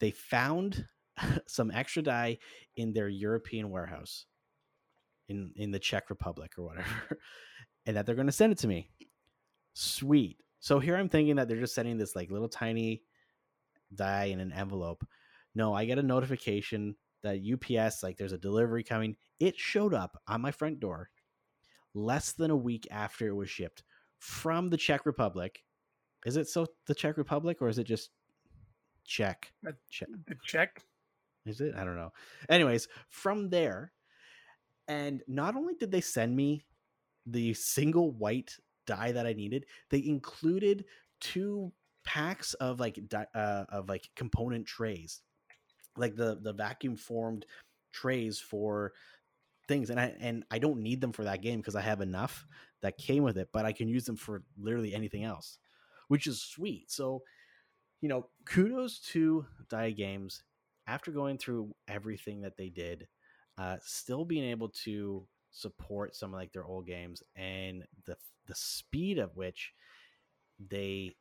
they 0.00 0.10
found 0.10 0.86
some 1.46 1.70
extra 1.70 2.02
dye 2.02 2.38
in 2.76 2.92
their 2.92 3.08
European 3.08 3.70
warehouse 3.70 4.26
in 5.28 5.52
in 5.56 5.70
the 5.70 5.78
Czech 5.78 6.10
Republic 6.10 6.52
or 6.58 6.64
whatever, 6.64 7.18
and 7.86 7.96
that 7.96 8.06
they're 8.06 8.14
going 8.14 8.26
to 8.26 8.32
send 8.32 8.52
it 8.52 8.58
to 8.58 8.68
me. 8.68 8.90
Sweet. 9.74 10.38
So 10.60 10.78
here 10.78 10.96
I'm 10.96 11.08
thinking 11.08 11.36
that 11.36 11.48
they're 11.48 11.60
just 11.60 11.74
sending 11.74 11.98
this 11.98 12.16
like 12.16 12.30
little 12.30 12.48
tiny 12.48 13.02
die 13.94 14.26
in 14.26 14.40
an 14.40 14.52
envelope. 14.52 15.04
No, 15.54 15.74
I 15.74 15.84
get 15.84 15.98
a 15.98 16.02
notification 16.02 16.96
that 17.22 17.40
UPS 17.40 18.02
like 18.02 18.16
there's 18.16 18.32
a 18.32 18.38
delivery 18.38 18.82
coming. 18.82 19.16
It 19.40 19.58
showed 19.58 19.94
up 19.94 20.20
on 20.26 20.40
my 20.40 20.50
front 20.50 20.80
door 20.80 21.10
less 21.94 22.32
than 22.32 22.50
a 22.50 22.56
week 22.56 22.86
after 22.90 23.26
it 23.28 23.34
was 23.34 23.50
shipped 23.50 23.84
from 24.18 24.68
the 24.68 24.76
Czech 24.76 25.06
Republic. 25.06 25.62
Is 26.24 26.36
it 26.36 26.48
so 26.48 26.66
the 26.86 26.94
Czech 26.94 27.16
Republic 27.16 27.58
or 27.60 27.68
is 27.68 27.78
it 27.78 27.84
just 27.84 28.10
Czech? 29.04 29.52
Uh, 29.66 29.72
Czech. 29.90 30.08
The 30.26 30.36
check. 30.44 30.82
Is 31.46 31.60
it? 31.60 31.74
I 31.74 31.84
don't 31.84 31.96
know. 31.96 32.12
Anyways, 32.48 32.88
from 33.08 33.50
there, 33.50 33.92
and 34.88 35.22
not 35.26 35.56
only 35.56 35.74
did 35.74 35.90
they 35.90 36.00
send 36.00 36.36
me 36.36 36.64
the 37.26 37.54
single 37.54 38.12
white 38.12 38.56
die 38.86 39.12
that 39.12 39.26
I 39.26 39.32
needed, 39.32 39.66
they 39.90 40.04
included 40.04 40.84
two 41.20 41.72
packs 42.04 42.54
of 42.54 42.80
like 42.80 42.98
uh, 43.14 43.64
of 43.68 43.88
like 43.88 44.10
component 44.14 44.66
trays, 44.66 45.22
like 45.96 46.16
the 46.16 46.38
the 46.42 46.52
vacuum 46.52 46.96
formed 46.96 47.46
trays 47.92 48.38
for 48.38 48.92
things, 49.68 49.90
and 49.90 49.98
I 49.98 50.14
and 50.20 50.44
I 50.50 50.58
don't 50.58 50.80
need 50.80 51.00
them 51.00 51.12
for 51.12 51.24
that 51.24 51.42
game 51.42 51.60
because 51.60 51.76
I 51.76 51.80
have 51.80 52.00
enough 52.00 52.46
that 52.82 52.98
came 52.98 53.22
with 53.22 53.38
it, 53.38 53.48
but 53.52 53.64
I 53.64 53.72
can 53.72 53.88
use 53.88 54.04
them 54.04 54.16
for 54.16 54.42
literally 54.58 54.94
anything 54.94 55.24
else, 55.24 55.58
which 56.08 56.26
is 56.26 56.42
sweet. 56.42 56.90
So, 56.90 57.22
you 58.02 58.08
know, 58.08 58.28
kudos 58.44 58.98
to 59.12 59.46
Die 59.70 59.90
Games 59.92 60.42
after 60.86 61.10
going 61.10 61.38
through 61.38 61.74
everything 61.88 62.42
that 62.42 62.58
they 62.58 62.68
did, 62.68 63.08
uh, 63.58 63.76
still 63.82 64.24
being 64.24 64.44
able 64.44 64.68
to 64.68 65.26
support 65.50 66.16
some 66.16 66.34
of 66.34 66.38
like 66.40 66.52
their 66.52 66.64
old 66.64 66.86
games 66.86 67.22
and 67.36 67.84
the 68.06 68.16
the 68.46 68.54
speed 68.54 69.18
of 69.18 69.36
which 69.36 69.72
they 70.68 71.14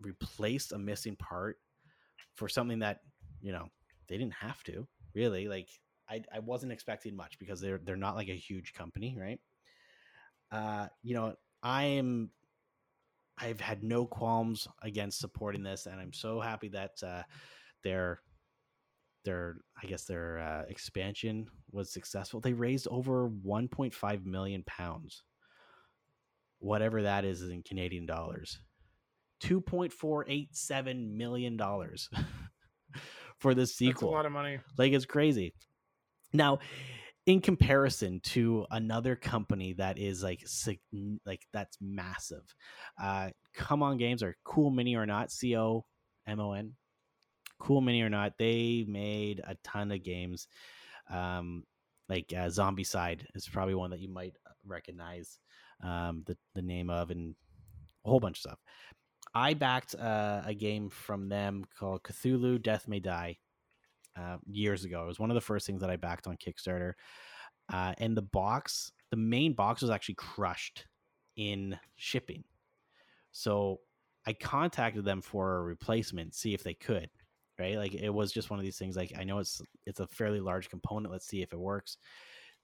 replaced 0.00 0.72
a 0.72 0.78
missing 0.78 1.16
part 1.16 1.58
for 2.34 2.48
something 2.48 2.78
that 2.78 3.00
you 3.40 3.52
know 3.52 3.68
they 4.08 4.16
didn't 4.16 4.34
have 4.34 4.62
to 4.64 4.86
really 5.14 5.48
like 5.48 5.68
I, 6.08 6.22
I 6.34 6.38
wasn't 6.40 6.72
expecting 6.72 7.16
much 7.16 7.38
because 7.38 7.60
they're 7.60 7.80
they're 7.82 7.96
not 7.96 8.16
like 8.16 8.28
a 8.28 8.36
huge 8.36 8.72
company 8.72 9.16
right? 9.18 9.40
Uh 10.50 10.88
you 11.02 11.14
know 11.14 11.34
i 11.62 11.84
am 11.84 12.30
i've 13.38 13.60
had 13.60 13.82
no 13.82 14.04
qualms 14.04 14.68
against 14.82 15.18
supporting 15.18 15.62
this 15.62 15.86
and 15.86 16.00
i'm 16.00 16.12
so 16.12 16.40
happy 16.40 16.68
that 16.68 17.00
uh 17.02 17.22
they're 17.82 18.20
their 19.24 19.56
I 19.82 19.86
guess 19.86 20.04
their 20.04 20.38
uh, 20.38 20.62
expansion 20.68 21.46
was 21.70 21.92
successful. 21.92 22.40
They 22.40 22.52
raised 22.52 22.88
over 22.88 23.28
1.5 23.28 24.24
million 24.24 24.62
pounds, 24.66 25.22
whatever 26.58 27.02
that 27.02 27.24
is 27.24 27.42
in 27.42 27.62
Canadian 27.62 28.06
dollars, 28.06 28.58
2.487 29.42 31.12
million 31.12 31.56
dollars 31.56 32.08
for 33.38 33.54
the 33.54 33.62
That's 33.62 34.02
a 34.02 34.06
lot 34.06 34.26
of 34.26 34.32
money. 34.32 34.60
Like 34.78 34.92
it's 34.92 35.06
crazy. 35.06 35.54
Now, 36.32 36.60
in 37.26 37.40
comparison 37.40 38.20
to 38.20 38.66
another 38.70 39.14
company 39.14 39.74
that 39.74 39.98
is 39.98 40.22
like 40.22 40.44
like 41.24 41.42
that's 41.52 41.76
massive, 41.80 42.42
uh, 43.00 43.30
Come 43.54 43.82
On 43.82 43.96
Games 43.96 44.22
or 44.22 44.36
Cool 44.44 44.70
Mini 44.70 44.96
or 44.96 45.06
not, 45.06 45.30
C 45.30 45.56
O 45.56 45.84
M 46.26 46.40
O 46.40 46.52
N, 46.52 46.72
Cool 47.62 47.80
Mini 47.80 48.02
or 48.02 48.10
not, 48.10 48.38
they 48.38 48.84
made 48.88 49.40
a 49.46 49.54
ton 49.62 49.92
of 49.92 50.02
games. 50.02 50.48
Um, 51.08 51.62
like 52.08 52.32
uh, 52.36 52.48
Zombicide 52.48 53.24
is 53.36 53.48
probably 53.48 53.76
one 53.76 53.90
that 53.90 54.00
you 54.00 54.08
might 54.08 54.34
recognize 54.66 55.38
um, 55.80 56.24
the 56.26 56.36
the 56.54 56.62
name 56.62 56.90
of, 56.90 57.12
and 57.12 57.36
a 58.04 58.08
whole 58.08 58.18
bunch 58.18 58.38
of 58.38 58.40
stuff. 58.40 58.58
I 59.32 59.54
backed 59.54 59.94
uh, 59.94 60.42
a 60.44 60.54
game 60.54 60.90
from 60.90 61.28
them 61.28 61.64
called 61.78 62.02
Cthulhu 62.02 62.60
Death 62.60 62.88
May 62.88 62.98
Die 62.98 63.38
uh, 64.18 64.36
years 64.50 64.84
ago. 64.84 65.04
It 65.04 65.06
was 65.06 65.20
one 65.20 65.30
of 65.30 65.36
the 65.36 65.40
first 65.40 65.64
things 65.64 65.80
that 65.82 65.90
I 65.90 65.96
backed 65.96 66.26
on 66.26 66.36
Kickstarter. 66.36 66.94
Uh, 67.72 67.94
and 67.98 68.16
the 68.16 68.22
box, 68.22 68.90
the 69.10 69.16
main 69.16 69.54
box 69.54 69.82
was 69.82 69.90
actually 69.90 70.16
crushed 70.16 70.86
in 71.36 71.78
shipping. 71.94 72.42
So 73.30 73.78
I 74.26 74.32
contacted 74.32 75.04
them 75.04 75.22
for 75.22 75.58
a 75.58 75.62
replacement, 75.62 76.34
see 76.34 76.54
if 76.54 76.64
they 76.64 76.74
could. 76.74 77.08
Right, 77.62 77.76
like 77.78 77.94
it 77.94 78.10
was 78.10 78.32
just 78.32 78.50
one 78.50 78.58
of 78.58 78.64
these 78.64 78.76
things. 78.76 78.96
Like 78.96 79.12
I 79.16 79.22
know 79.22 79.38
it's 79.38 79.62
it's 79.86 80.00
a 80.00 80.06
fairly 80.08 80.40
large 80.40 80.68
component. 80.68 81.12
Let's 81.12 81.28
see 81.28 81.42
if 81.42 81.52
it 81.52 81.60
works. 81.60 81.96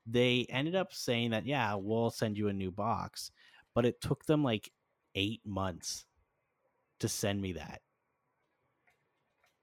They 0.06 0.44
ended 0.50 0.74
up 0.74 0.92
saying 0.92 1.30
that 1.30 1.46
yeah, 1.46 1.74
we'll 1.76 2.10
send 2.10 2.36
you 2.36 2.48
a 2.48 2.52
new 2.52 2.72
box, 2.72 3.30
but 3.76 3.86
it 3.86 4.00
took 4.00 4.24
them 4.24 4.42
like 4.42 4.72
eight 5.14 5.40
months 5.46 6.04
to 6.98 7.08
send 7.08 7.40
me 7.40 7.52
that. 7.52 7.80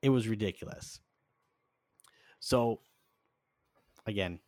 It 0.02 0.08
was 0.10 0.30
ridiculous. 0.30 1.02
So, 2.40 2.80
again, 4.06 4.40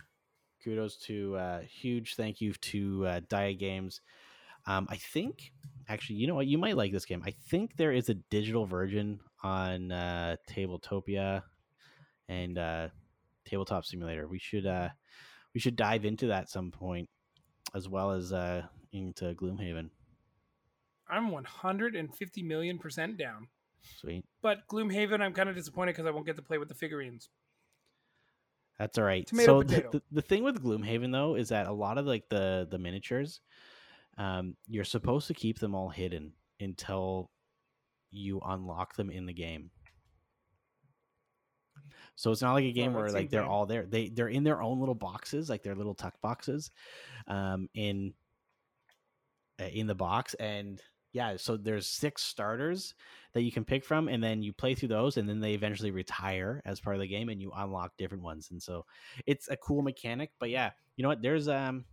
kudos 0.63 0.95
to 1.07 1.35
uh, 1.35 1.59
huge 1.61 2.15
thank 2.15 2.39
you 2.39 2.53
to 2.53 3.05
uh, 3.07 3.21
Dia 3.27 3.53
Games. 3.55 3.99
Um, 4.67 4.87
I 4.89 4.97
think 4.97 5.51
actually, 5.87 6.17
you 6.17 6.27
know 6.27 6.35
what? 6.35 6.47
You 6.47 6.57
might 6.57 6.77
like 6.77 6.91
this 6.91 7.05
game. 7.05 7.23
I 7.25 7.31
think 7.31 7.77
there 7.77 7.91
is 7.91 8.09
a 8.09 8.15
digital 8.15 8.65
version 8.65 9.19
on 9.43 9.91
uh, 9.91 10.35
Tabletopia 10.49 11.43
and 12.27 12.57
uh, 12.57 12.89
Tabletop 13.45 13.85
Simulator. 13.85 14.27
We 14.27 14.39
should 14.39 14.65
uh, 14.65 14.89
we 15.53 15.59
should 15.59 15.75
dive 15.75 16.05
into 16.05 16.27
that 16.27 16.49
some 16.49 16.71
point, 16.71 17.09
as 17.73 17.87
well 17.87 18.11
as 18.11 18.33
uh, 18.33 18.63
into 18.91 19.33
Gloomhaven. 19.33 19.89
I'm 21.09 21.31
150 21.31 22.43
million 22.43 22.77
percent 22.77 23.17
down. 23.17 23.47
Sweet. 23.99 24.25
But 24.41 24.67
Gloomhaven, 24.69 25.21
I'm 25.21 25.33
kind 25.33 25.47
of 25.47 25.55
disappointed 25.55 25.93
because 25.93 26.05
I 26.05 26.11
won't 26.11 26.25
get 26.25 26.35
to 26.35 26.41
play 26.41 26.57
with 26.57 26.67
the 26.67 26.75
figurines. 26.75 27.29
That's 28.77 28.97
all 28.97 29.05
right. 29.05 29.25
Tomato, 29.25 29.61
so 29.61 29.63
the, 29.63 29.75
potato. 29.75 29.89
the, 29.91 30.01
the 30.11 30.21
thing 30.21 30.43
with 30.43 30.61
Gloomhaven 30.61 31.11
though 31.11 31.35
is 31.35 31.49
that 31.49 31.67
a 31.67 31.71
lot 31.71 31.97
of 31.97 32.05
like 32.05 32.29
the 32.29 32.67
the 32.69 32.77
miniatures, 32.77 33.39
um, 34.17 34.55
you're 34.67 34.83
supposed 34.83 35.27
to 35.27 35.33
keep 35.33 35.59
them 35.59 35.75
all 35.75 35.89
hidden 35.89 36.33
until 36.59 37.29
you 38.11 38.41
unlock 38.45 38.95
them 38.95 39.09
in 39.09 39.25
the 39.25 39.33
game. 39.33 39.69
So 42.15 42.31
it's 42.31 42.41
not 42.41 42.53
like 42.53 42.65
a 42.65 42.71
game 42.71 42.93
where 42.93 43.11
like 43.11 43.29
they're 43.29 43.41
right. 43.41 43.49
all 43.49 43.67
there. 43.67 43.85
They 43.85 44.09
they're 44.09 44.27
in 44.27 44.43
their 44.43 44.61
own 44.61 44.79
little 44.79 44.95
boxes, 44.95 45.49
like 45.49 45.61
their 45.61 45.75
little 45.75 45.93
tuck 45.93 46.19
boxes, 46.21 46.71
um, 47.27 47.69
in 47.75 48.13
uh, 49.61 49.65
in 49.65 49.85
the 49.85 49.95
box. 49.95 50.33
And 50.35 50.81
yeah, 51.13 51.37
so 51.37 51.57
there's 51.57 51.85
six 51.85 52.23
starters 52.23 52.95
that 53.33 53.43
you 53.43 53.51
can 53.51 53.63
pick 53.63 53.85
from, 53.85 54.07
and 54.07 54.23
then 54.23 54.41
you 54.41 54.51
play 54.51 54.73
through 54.73 54.89
those, 54.89 55.17
and 55.17 55.29
then 55.29 55.39
they 55.39 55.53
eventually 55.53 55.91
retire 55.91 56.61
as 56.65 56.79
part 56.79 56.95
of 56.95 57.01
the 57.01 57.07
game, 57.07 57.29
and 57.29 57.39
you 57.39 57.51
unlock 57.55 57.95
different 57.97 58.23
ones. 58.23 58.49
And 58.49 58.61
so 58.61 58.85
it's 59.27 59.47
a 59.49 59.57
cool 59.57 59.83
mechanic. 59.83 60.31
But 60.39 60.49
yeah, 60.49 60.71
you 60.95 61.03
know 61.03 61.09
what? 61.09 61.21
There's 61.21 61.47
um 61.47 61.85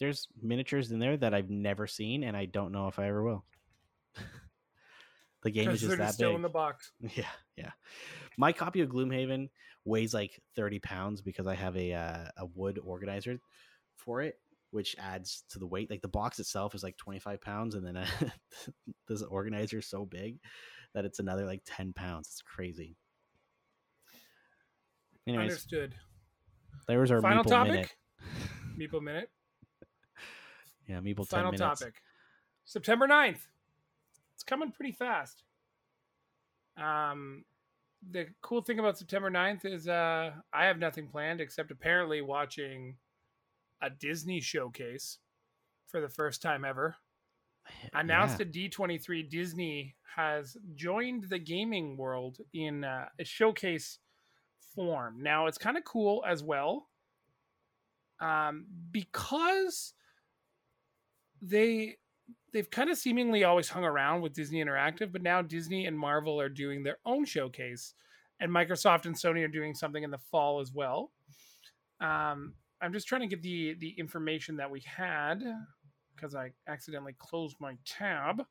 there's 0.00 0.28
miniatures 0.42 0.90
in 0.90 0.98
there 0.98 1.16
that 1.16 1.34
I've 1.34 1.50
never 1.50 1.86
seen, 1.86 2.24
and 2.24 2.36
I 2.36 2.46
don't 2.46 2.72
know 2.72 2.88
if 2.88 2.98
I 2.98 3.08
ever 3.08 3.22
will. 3.22 3.44
the 5.42 5.50
game 5.50 5.70
is 5.70 5.80
just 5.80 5.98
that 5.98 6.14
still 6.14 6.30
big. 6.30 6.36
in 6.36 6.42
the 6.42 6.48
box. 6.48 6.92
Yeah, 7.14 7.24
yeah. 7.56 7.70
My 8.36 8.52
copy 8.52 8.80
of 8.80 8.88
Gloomhaven 8.88 9.48
weighs 9.84 10.14
like 10.14 10.40
thirty 10.56 10.78
pounds 10.80 11.20
because 11.22 11.46
I 11.46 11.54
have 11.54 11.76
a 11.76 11.92
uh, 11.92 12.24
a 12.38 12.46
wood 12.46 12.78
organizer 12.84 13.38
for 13.96 14.22
it, 14.22 14.40
which 14.70 14.96
adds 14.98 15.44
to 15.50 15.58
the 15.58 15.66
weight. 15.66 15.90
Like 15.90 16.02
the 16.02 16.08
box 16.08 16.38
itself 16.40 16.74
is 16.74 16.82
like 16.82 16.96
twenty 16.96 17.20
five 17.20 17.40
pounds, 17.40 17.74
and 17.76 17.86
then 17.86 17.96
uh, 17.96 18.06
this 19.08 19.22
organizer 19.22 19.78
is 19.78 19.86
so 19.86 20.04
big 20.04 20.38
that 20.94 21.04
it's 21.04 21.20
another 21.20 21.46
like 21.46 21.62
ten 21.64 21.92
pounds. 21.92 22.28
It's 22.32 22.42
crazy. 22.42 22.96
Anyways, 25.26 25.50
Understood. 25.52 25.94
there 26.88 27.00
was 27.00 27.10
our 27.10 27.22
Final 27.22 27.44
Meeple 27.44 27.48
topic. 27.48 27.72
minute. 27.72 27.94
Meeple 28.78 29.02
minute. 29.02 29.30
Yeah, 30.86 31.00
Meeple 31.00 31.26
Final 31.26 31.50
ten 31.52 31.60
minutes. 31.60 31.80
topic. 31.80 31.94
September 32.64 33.06
9th. 33.06 33.40
It's 34.34 34.42
coming 34.44 34.72
pretty 34.72 34.92
fast. 34.92 35.42
Um, 36.76 37.44
the 38.10 38.26
cool 38.42 38.62
thing 38.62 38.78
about 38.78 38.98
September 38.98 39.30
9th 39.30 39.64
is 39.64 39.88
uh, 39.88 40.32
I 40.52 40.64
have 40.66 40.78
nothing 40.78 41.08
planned 41.08 41.40
except 41.40 41.70
apparently 41.70 42.20
watching 42.20 42.96
a 43.80 43.90
Disney 43.90 44.40
showcase 44.40 45.18
for 45.86 46.00
the 46.00 46.08
first 46.08 46.42
time 46.42 46.64
ever. 46.64 46.96
Announced 47.94 48.38
Yeah. 48.40 48.46
at 48.46 48.52
D23, 48.52 49.28
Disney 49.30 49.94
has 50.16 50.56
joined 50.74 51.24
the 51.30 51.38
gaming 51.38 51.96
world 51.96 52.38
in 52.52 52.84
uh, 52.84 53.06
a 53.18 53.24
showcase 53.24 53.98
form. 54.74 55.22
Now, 55.22 55.46
it's 55.46 55.58
kind 55.58 55.76
of 55.78 55.84
cool 55.84 56.22
as 56.26 56.42
well 56.42 56.88
um, 58.20 58.66
because 58.90 59.94
they 61.44 61.96
they've 62.52 62.70
kind 62.70 62.90
of 62.90 62.96
seemingly 62.96 63.44
always 63.44 63.68
hung 63.68 63.84
around 63.84 64.22
with 64.22 64.32
Disney 64.32 64.64
Interactive, 64.64 65.12
but 65.12 65.22
now 65.22 65.42
Disney 65.42 65.86
and 65.86 65.98
Marvel 65.98 66.40
are 66.40 66.48
doing 66.48 66.82
their 66.82 66.98
own 67.04 67.24
showcase, 67.24 67.94
and 68.40 68.50
Microsoft 68.50 69.06
and 69.06 69.14
Sony 69.14 69.44
are 69.44 69.48
doing 69.48 69.74
something 69.74 70.02
in 70.02 70.10
the 70.10 70.18
fall 70.30 70.60
as 70.60 70.72
well. 70.72 71.12
Um, 72.00 72.54
I'm 72.80 72.92
just 72.92 73.08
trying 73.08 73.22
to 73.22 73.26
get 73.26 73.42
the 73.42 73.74
the 73.74 73.90
information 73.98 74.56
that 74.56 74.70
we 74.70 74.82
had 74.86 75.42
because 76.14 76.34
I 76.34 76.52
accidentally 76.68 77.14
closed 77.18 77.56
my 77.60 77.76
tab. 77.84 78.42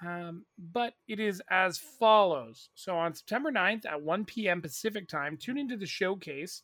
Um, 0.00 0.44
but 0.56 0.94
it 1.08 1.18
is 1.18 1.42
as 1.50 1.76
follows. 1.76 2.70
So 2.76 2.96
on 2.96 3.14
September 3.14 3.50
9th 3.50 3.84
at 3.84 4.00
1 4.00 4.24
p.m. 4.26 4.62
Pacific 4.62 5.08
time, 5.08 5.36
tune 5.36 5.58
into 5.58 5.76
the 5.76 5.86
showcase 5.86 6.62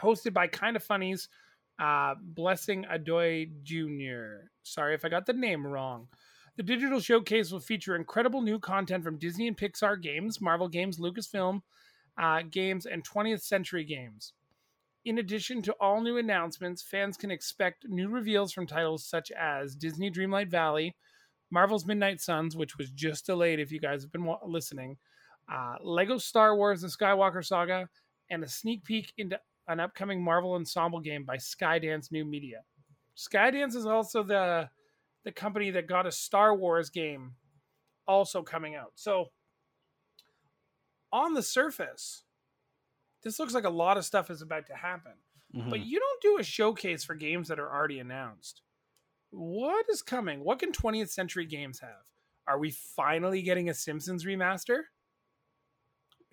hosted 0.00 0.32
by 0.32 0.46
Kinda 0.46 0.80
Funny's, 0.80 1.28
uh, 1.78 2.14
Blessing 2.20 2.84
Adeoye 2.84 3.50
Jr. 3.62 4.48
Sorry 4.62 4.94
if 4.94 5.04
I 5.04 5.08
got 5.08 5.26
the 5.26 5.32
name 5.32 5.66
wrong. 5.66 6.08
The 6.56 6.62
digital 6.62 7.00
showcase 7.00 7.50
will 7.50 7.60
feature 7.60 7.96
incredible 7.96 8.42
new 8.42 8.58
content 8.58 9.04
from 9.04 9.18
Disney 9.18 9.48
and 9.48 9.56
Pixar 9.56 10.00
games, 10.00 10.40
Marvel 10.40 10.68
games, 10.68 10.98
Lucasfilm 10.98 11.62
uh, 12.18 12.42
games, 12.50 12.86
and 12.86 13.02
20th 13.08 13.42
Century 13.42 13.84
games. 13.84 14.34
In 15.04 15.18
addition 15.18 15.62
to 15.62 15.72
all 15.80 16.00
new 16.00 16.18
announcements, 16.18 16.82
fans 16.82 17.16
can 17.16 17.30
expect 17.30 17.88
new 17.88 18.08
reveals 18.08 18.52
from 18.52 18.66
titles 18.66 19.04
such 19.04 19.32
as 19.32 19.74
Disney 19.74 20.10
Dreamlight 20.10 20.48
Valley, 20.48 20.94
Marvel's 21.50 21.86
Midnight 21.86 22.20
Suns, 22.20 22.56
which 22.56 22.78
was 22.78 22.90
just 22.90 23.26
delayed 23.26 23.58
if 23.58 23.72
you 23.72 23.80
guys 23.80 24.02
have 24.02 24.12
been 24.12 24.24
wa- 24.24 24.38
listening, 24.46 24.96
uh, 25.52 25.74
Lego 25.82 26.18
Star 26.18 26.54
Wars 26.54 26.82
The 26.82 26.88
Skywalker 26.88 27.44
Saga, 27.44 27.88
and 28.30 28.44
a 28.44 28.48
sneak 28.48 28.84
peek 28.84 29.12
into 29.18 29.40
an 29.68 29.80
upcoming 29.80 30.22
Marvel 30.22 30.54
ensemble 30.54 31.00
game 31.00 31.24
by 31.24 31.36
Skydance 31.36 32.12
New 32.12 32.24
Media. 32.24 32.62
Skydance 33.16 33.74
is 33.74 33.86
also 33.86 34.22
the 34.22 34.70
the 35.24 35.32
company 35.32 35.70
that 35.70 35.86
got 35.86 36.06
a 36.06 36.12
Star 36.12 36.54
Wars 36.54 36.90
game 36.90 37.34
also 38.06 38.42
coming 38.42 38.74
out. 38.74 38.92
So 38.96 39.26
on 41.12 41.34
the 41.34 41.42
surface, 41.42 42.24
this 43.22 43.38
looks 43.38 43.54
like 43.54 43.64
a 43.64 43.70
lot 43.70 43.96
of 43.96 44.04
stuff 44.04 44.30
is 44.30 44.42
about 44.42 44.66
to 44.66 44.74
happen. 44.74 45.12
Mhm. 45.54 45.70
But 45.70 45.80
you 45.80 46.00
don't 46.00 46.22
do 46.22 46.38
a 46.38 46.42
showcase 46.42 47.04
for 47.04 47.14
games 47.14 47.48
that 47.48 47.60
are 47.60 47.70
already 47.70 47.98
announced. 48.00 48.62
What 49.30 49.86
is 49.88 50.02
coming? 50.02 50.42
What 50.44 50.58
can 50.58 50.72
20th 50.72 51.10
Century 51.10 51.46
Games 51.46 51.80
have? 51.80 52.04
Are 52.46 52.58
we 52.58 52.70
finally 52.70 53.42
getting 53.42 53.68
a 53.68 53.74
Simpsons 53.74 54.24
remaster? 54.24 54.84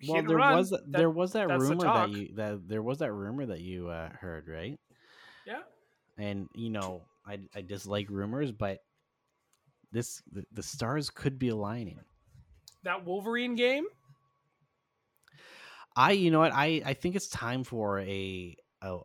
well, 0.08 0.22
there 0.22 0.36
run, 0.36 0.56
was 0.56 0.70
that, 0.70 0.90
there 0.90 1.10
was 1.10 1.32
that 1.32 1.48
rumor 1.48 1.84
that 1.84 2.10
you 2.10 2.34
that 2.34 2.66
there 2.66 2.82
was 2.82 2.98
that 2.98 3.12
rumor 3.12 3.46
that 3.46 3.60
you 3.60 3.88
uh, 3.88 4.08
heard, 4.10 4.48
right? 4.48 4.78
Yeah. 5.46 5.60
And 6.20 6.48
you 6.54 6.70
know, 6.70 7.02
I 7.26 7.38
I 7.54 7.62
dislike 7.62 8.08
rumors, 8.10 8.52
but 8.52 8.78
this 9.90 10.22
the, 10.30 10.44
the 10.52 10.62
stars 10.62 11.10
could 11.10 11.38
be 11.38 11.48
aligning. 11.48 12.00
That 12.82 13.04
Wolverine 13.04 13.56
game? 13.56 13.86
I 15.96 16.12
you 16.12 16.30
know 16.30 16.40
what 16.40 16.52
I 16.52 16.82
I 16.84 16.94
think 16.94 17.16
it's 17.16 17.28
time 17.28 17.64
for 17.64 18.00
a 18.00 18.56
a 18.82 18.98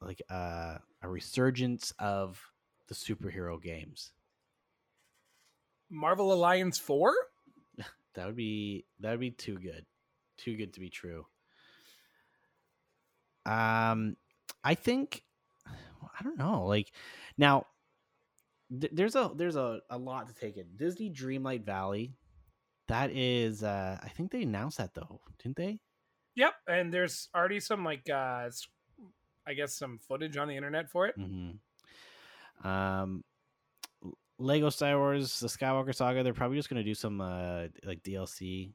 like 0.00 0.22
a 0.30 0.80
a 1.02 1.08
resurgence 1.08 1.92
of 1.98 2.40
the 2.88 2.94
superhero 2.94 3.60
games. 3.60 4.12
Marvel 5.90 6.32
Alliance 6.32 6.78
4? 6.78 7.14
That 8.14 8.24
would 8.24 8.36
be 8.36 8.86
that 9.00 9.10
would 9.10 9.20
be 9.20 9.30
too 9.30 9.58
good, 9.58 9.84
too 10.38 10.56
good 10.56 10.72
to 10.72 10.80
be 10.80 10.88
true. 10.88 11.26
Um, 13.44 14.16
I 14.64 14.74
think 14.74 15.22
I 16.18 16.22
don't 16.22 16.38
know. 16.38 16.66
Like 16.66 16.92
now, 17.38 17.66
th- 18.80 18.92
there's 18.94 19.14
a 19.16 19.30
there's 19.34 19.56
a, 19.56 19.80
a 19.90 19.98
lot 19.98 20.28
to 20.28 20.34
take 20.34 20.56
in. 20.56 20.66
Disney 20.76 21.10
Dreamlight 21.10 21.64
Valley. 21.64 22.14
That 22.88 23.10
is, 23.10 23.62
uh 23.64 23.98
I 24.02 24.08
think 24.10 24.30
they 24.30 24.42
announced 24.42 24.78
that 24.78 24.94
though, 24.94 25.20
didn't 25.42 25.56
they? 25.56 25.80
Yep, 26.36 26.52
and 26.68 26.92
there's 26.94 27.28
already 27.34 27.60
some 27.60 27.84
like 27.84 28.08
uh 28.10 28.48
I 29.48 29.54
guess 29.54 29.76
some 29.76 29.98
footage 30.08 30.36
on 30.36 30.48
the 30.48 30.56
internet 30.56 30.90
for 30.90 31.06
it. 31.06 31.18
Mm-hmm. 31.18 32.66
Um, 32.66 33.22
Lego 34.38 34.70
Star 34.70 34.96
Wars: 34.98 35.40
The 35.40 35.46
Skywalker 35.46 35.94
Saga. 35.94 36.22
They're 36.22 36.34
probably 36.34 36.56
just 36.58 36.68
gonna 36.68 36.82
do 36.84 36.94
some 36.94 37.20
uh 37.20 37.68
like 37.84 38.02
DLC. 38.02 38.72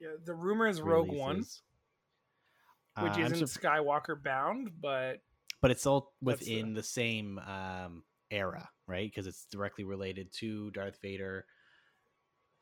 Yeah, 0.00 0.08
the 0.24 0.34
rumor 0.34 0.66
is 0.66 0.80
Rogue 0.80 1.10
One, 1.12 1.38
which 1.38 3.12
Uh, 3.18 3.20
isn't 3.20 3.46
sup- 3.48 3.62
Skywalker 3.62 4.20
bound, 4.22 4.70
but 4.80 5.20
but 5.64 5.70
it's 5.70 5.86
all 5.86 6.12
That's 6.20 6.44
the- 6.44 6.56
within 6.56 6.74
the 6.74 6.82
same 6.82 7.38
um 7.38 8.04
era, 8.30 8.68
right? 8.86 9.10
Because 9.10 9.26
it's 9.26 9.46
directly 9.50 9.84
related 9.84 10.30
to 10.40 10.70
Darth 10.72 10.98
Vader. 11.00 11.46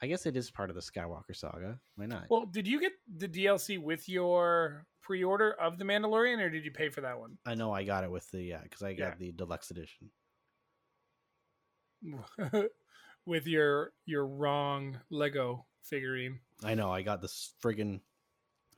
I 0.00 0.06
guess 0.06 0.24
it 0.26 0.36
is 0.36 0.50
part 0.52 0.70
of 0.70 0.76
the 0.76 0.82
Skywalker 0.82 1.34
saga. 1.34 1.80
Why 1.96 2.06
not? 2.06 2.26
well, 2.30 2.46
did 2.46 2.66
you 2.68 2.80
get 2.80 2.92
the 3.16 3.28
DLC 3.28 3.78
with 3.82 4.08
your 4.08 4.86
pre-order 5.00 5.52
of 5.60 5.78
the 5.78 5.84
Mandalorian, 5.84 6.38
or 6.38 6.48
did 6.50 6.64
you 6.64 6.70
pay 6.70 6.90
for 6.90 7.00
that 7.00 7.18
one? 7.18 7.38
I 7.44 7.54
know 7.56 7.72
I 7.72 7.82
got 7.84 8.04
it 8.04 8.10
with 8.10 8.30
the 8.30 8.40
yeah, 8.42 8.60
because 8.62 8.82
I 8.82 8.92
got 8.94 9.04
Yeah. 9.04 9.14
the 9.18 9.32
deluxe 9.32 9.70
edition. 9.72 10.10
with 13.26 13.46
your 13.46 13.92
your 14.06 14.26
wrong 14.26 14.98
Lego 15.10 15.66
figurine. 15.82 16.38
I 16.64 16.74
know 16.74 16.92
I 16.92 17.02
got 17.02 17.20
this 17.20 17.54
friggin' 17.64 18.00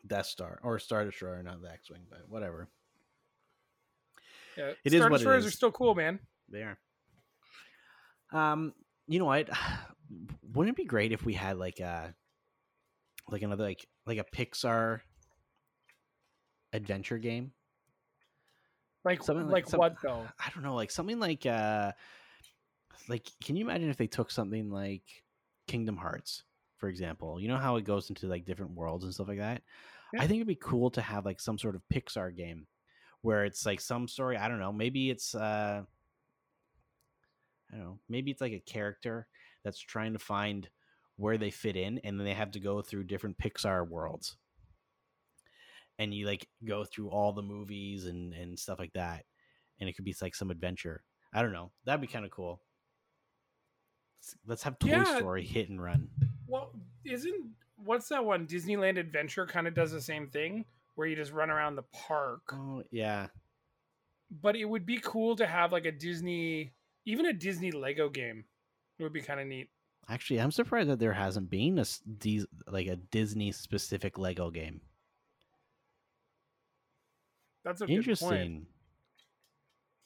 Death 0.06 0.26
Star 0.26 0.60
or 0.62 0.78
Star 0.78 1.04
Destroyer, 1.04 1.42
not 1.42 1.60
the 1.62 1.70
X-wing, 1.70 2.02
but 2.10 2.28
whatever. 2.28 2.68
Yeah, 4.56 4.72
It 4.84 4.92
is 4.94 5.00
Star 5.00 5.10
what 5.10 5.20
it 5.20 5.26
is. 5.38 5.46
are 5.46 5.50
still 5.50 5.72
cool, 5.72 5.94
man. 5.94 6.18
They 6.48 6.62
are. 6.62 6.78
Um, 8.32 8.72
you 9.06 9.18
know 9.18 9.24
what? 9.26 9.48
Wouldn't 10.54 10.74
it 10.74 10.80
be 10.80 10.84
great 10.86 11.12
if 11.12 11.24
we 11.24 11.34
had 11.34 11.58
like 11.58 11.80
a 11.80 12.14
like 13.28 13.42
another 13.42 13.64
like 13.64 13.86
like 14.06 14.18
a 14.18 14.24
Pixar 14.24 15.00
adventure 16.72 17.18
game? 17.18 17.52
Like 19.04 19.22
Something 19.22 19.46
like, 19.46 19.52
like 19.64 19.68
some- 19.68 19.78
what 19.78 19.96
though? 20.02 20.26
I 20.38 20.50
don't 20.54 20.62
know, 20.62 20.74
like 20.74 20.90
something 20.90 21.18
like 21.18 21.46
uh 21.46 21.92
like 23.08 23.26
can 23.42 23.56
you 23.56 23.64
imagine 23.64 23.90
if 23.90 23.96
they 23.96 24.06
took 24.06 24.30
something 24.30 24.70
like 24.70 25.02
Kingdom 25.66 25.96
Hearts, 25.96 26.44
for 26.78 26.88
example? 26.88 27.40
You 27.40 27.48
know 27.48 27.58
how 27.58 27.76
it 27.76 27.84
goes 27.84 28.08
into 28.08 28.26
like 28.26 28.44
different 28.44 28.72
worlds 28.74 29.04
and 29.04 29.12
stuff 29.12 29.28
like 29.28 29.38
that? 29.38 29.62
Yeah. 30.12 30.22
I 30.22 30.26
think 30.26 30.36
it'd 30.38 30.46
be 30.48 30.54
cool 30.54 30.90
to 30.92 31.02
have 31.02 31.24
like 31.24 31.40
some 31.40 31.58
sort 31.58 31.74
of 31.74 31.82
Pixar 31.92 32.34
game 32.36 32.66
where 33.24 33.46
it's 33.46 33.64
like 33.64 33.80
some 33.80 34.06
story, 34.06 34.36
I 34.36 34.48
don't 34.48 34.60
know, 34.60 34.70
maybe 34.70 35.08
it's 35.08 35.34
uh 35.34 35.82
I 37.72 37.76
don't 37.76 37.84
know, 37.84 37.98
maybe 38.06 38.30
it's 38.30 38.42
like 38.42 38.52
a 38.52 38.60
character 38.60 39.26
that's 39.64 39.80
trying 39.80 40.12
to 40.12 40.18
find 40.18 40.68
where 41.16 41.38
they 41.38 41.50
fit 41.50 41.74
in 41.74 41.98
and 42.04 42.20
then 42.20 42.26
they 42.26 42.34
have 42.34 42.50
to 42.50 42.60
go 42.60 42.82
through 42.82 43.04
different 43.04 43.38
Pixar 43.38 43.88
worlds. 43.88 44.36
And 45.98 46.12
you 46.12 46.26
like 46.26 46.46
go 46.66 46.84
through 46.84 47.08
all 47.08 47.32
the 47.32 47.40
movies 47.42 48.04
and 48.04 48.34
and 48.34 48.58
stuff 48.58 48.78
like 48.78 48.92
that. 48.92 49.24
And 49.80 49.88
it 49.88 49.94
could 49.96 50.04
be 50.04 50.14
like 50.20 50.34
some 50.34 50.50
adventure. 50.50 51.02
I 51.32 51.40
don't 51.40 51.52
know. 51.52 51.72
That'd 51.86 52.02
be 52.02 52.06
kind 52.06 52.26
of 52.26 52.30
cool. 52.30 52.60
Let's- 54.46 54.62
have 54.64 54.78
Toy 54.78 54.88
Yeah. 54.88 55.16
Story 55.16 55.44
hit 55.44 55.70
and 55.70 55.82
run. 55.82 56.10
Well, 56.46 56.72
isn't 57.06 57.52
what's 57.76 58.08
that 58.10 58.24
one? 58.24 58.46
Disneyland 58.46 58.98
Adventure 58.98 59.46
kind 59.46 59.66
of 59.66 59.72
does 59.72 59.92
the 59.92 60.00
same 60.02 60.28
thing 60.28 60.66
where 60.94 61.06
you 61.06 61.16
just 61.16 61.32
run 61.32 61.50
around 61.50 61.76
the 61.76 61.82
park. 61.92 62.42
Oh 62.52 62.82
yeah, 62.90 63.28
But 64.30 64.56
it 64.56 64.64
would 64.64 64.86
be 64.86 64.98
cool 65.02 65.36
to 65.36 65.46
have 65.46 65.72
like 65.72 65.84
a 65.86 65.92
Disney, 65.92 66.72
even 67.04 67.26
a 67.26 67.32
Disney 67.32 67.70
Lego 67.72 68.08
game. 68.08 68.44
It 68.98 69.02
would 69.02 69.12
be 69.12 69.22
kind 69.22 69.40
of 69.40 69.46
neat. 69.46 69.68
actually, 70.08 70.40
I'm 70.40 70.52
surprised 70.52 70.88
that 70.90 70.98
there 71.00 71.12
hasn't 71.12 71.50
been 71.50 71.78
a 71.78 71.84
like 72.70 72.86
a 72.86 72.96
Disney 72.96 73.52
specific 73.52 74.18
Lego 74.18 74.50
game. 74.50 74.80
That's 77.64 77.80
a 77.80 77.86
good 77.86 77.94
point. 77.94 77.98
Interesting. 77.98 78.66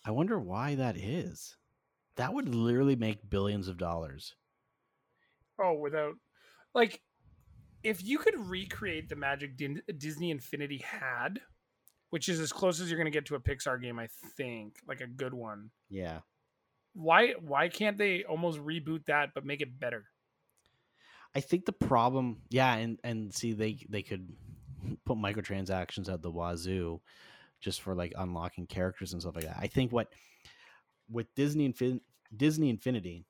I 0.07 0.11
wonder 0.13 0.39
why 0.39 0.77
that 0.77 0.97
is. 0.97 1.57
That 2.17 2.33
would 2.33 2.49
literally 2.49 2.97
make 2.97 3.29
billions 3.29 3.69
of 3.69 3.79
dollars. 3.79 4.35
Oh, 5.61 5.75
without 5.75 6.15
like, 6.75 7.01
if 7.83 8.05
you 8.05 8.19
could 8.19 8.39
recreate 8.39 9.09
the 9.09 9.17
magic 9.17 9.57
Din- 9.57 9.83
Disney 9.97 10.31
Infinity 10.31 10.79
had, 10.79 11.41
which 12.11 12.29
is 12.29 12.41
as 12.41 12.53
close 12.53 12.81
as 12.81 12.91
you're 12.91 12.99
going 12.99 13.11
to 13.11 13.17
get 13.17 13.27
to 13.27 13.35
a 13.35 13.41
Pixar 13.41 13.81
game, 13.81 13.99
I 13.99 14.09
think, 14.37 14.79
like 14.87 15.01
a 15.01 15.07
good 15.07 15.35
one. 15.35 15.71
Yeah. 15.89 16.21
Why 16.95 17.35
why 17.41 17.69
can't 17.69 17.99
they 17.99 18.25
almost 18.25 18.59
reboot 18.59 19.05
that 19.07 19.31
but 19.35 19.45
make 19.45 19.61
it 19.61 19.79
better? 19.79 20.07
I 21.35 21.41
think 21.41 21.67
the 21.67 21.73
problem, 21.73 22.39
yeah, 22.49 22.75
and 22.75 22.99
and 23.05 23.33
see 23.33 23.53
they 23.53 23.79
they 23.89 24.03
could 24.03 24.33
put 25.05 25.19
microtransactions 25.19 26.13
at 26.13 26.23
the 26.23 26.31
wazoo 26.31 27.01
just 27.61 27.83
for 27.83 27.95
like 27.95 28.13
unlocking 28.17 28.67
characters 28.67 29.13
and 29.13 29.23
stuff 29.23 29.37
like 29.37 29.45
that. 29.45 29.59
I 29.59 29.67
think 29.67 29.93
what 29.93 30.09
with 31.11 31.33
Disney 31.35 31.69
Infin- 31.69 32.01
Disney 32.37 32.71
Infinity 32.71 33.27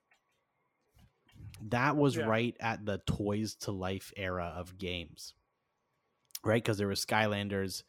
that 1.69 1.97
was 1.97 2.17
Yeah. 2.17 2.27
right 2.27 2.57
at 2.61 2.85
the 2.85 2.99
toys 3.07 3.55
to 3.57 3.73
life 3.73 4.13
era 4.17 4.53
of 4.57 4.79
games. 4.79 5.35
Right? 6.45 6.63
Because 6.63 6.79
there 6.79 6.89
was 6.89 7.05
Skylanders, 7.05 7.83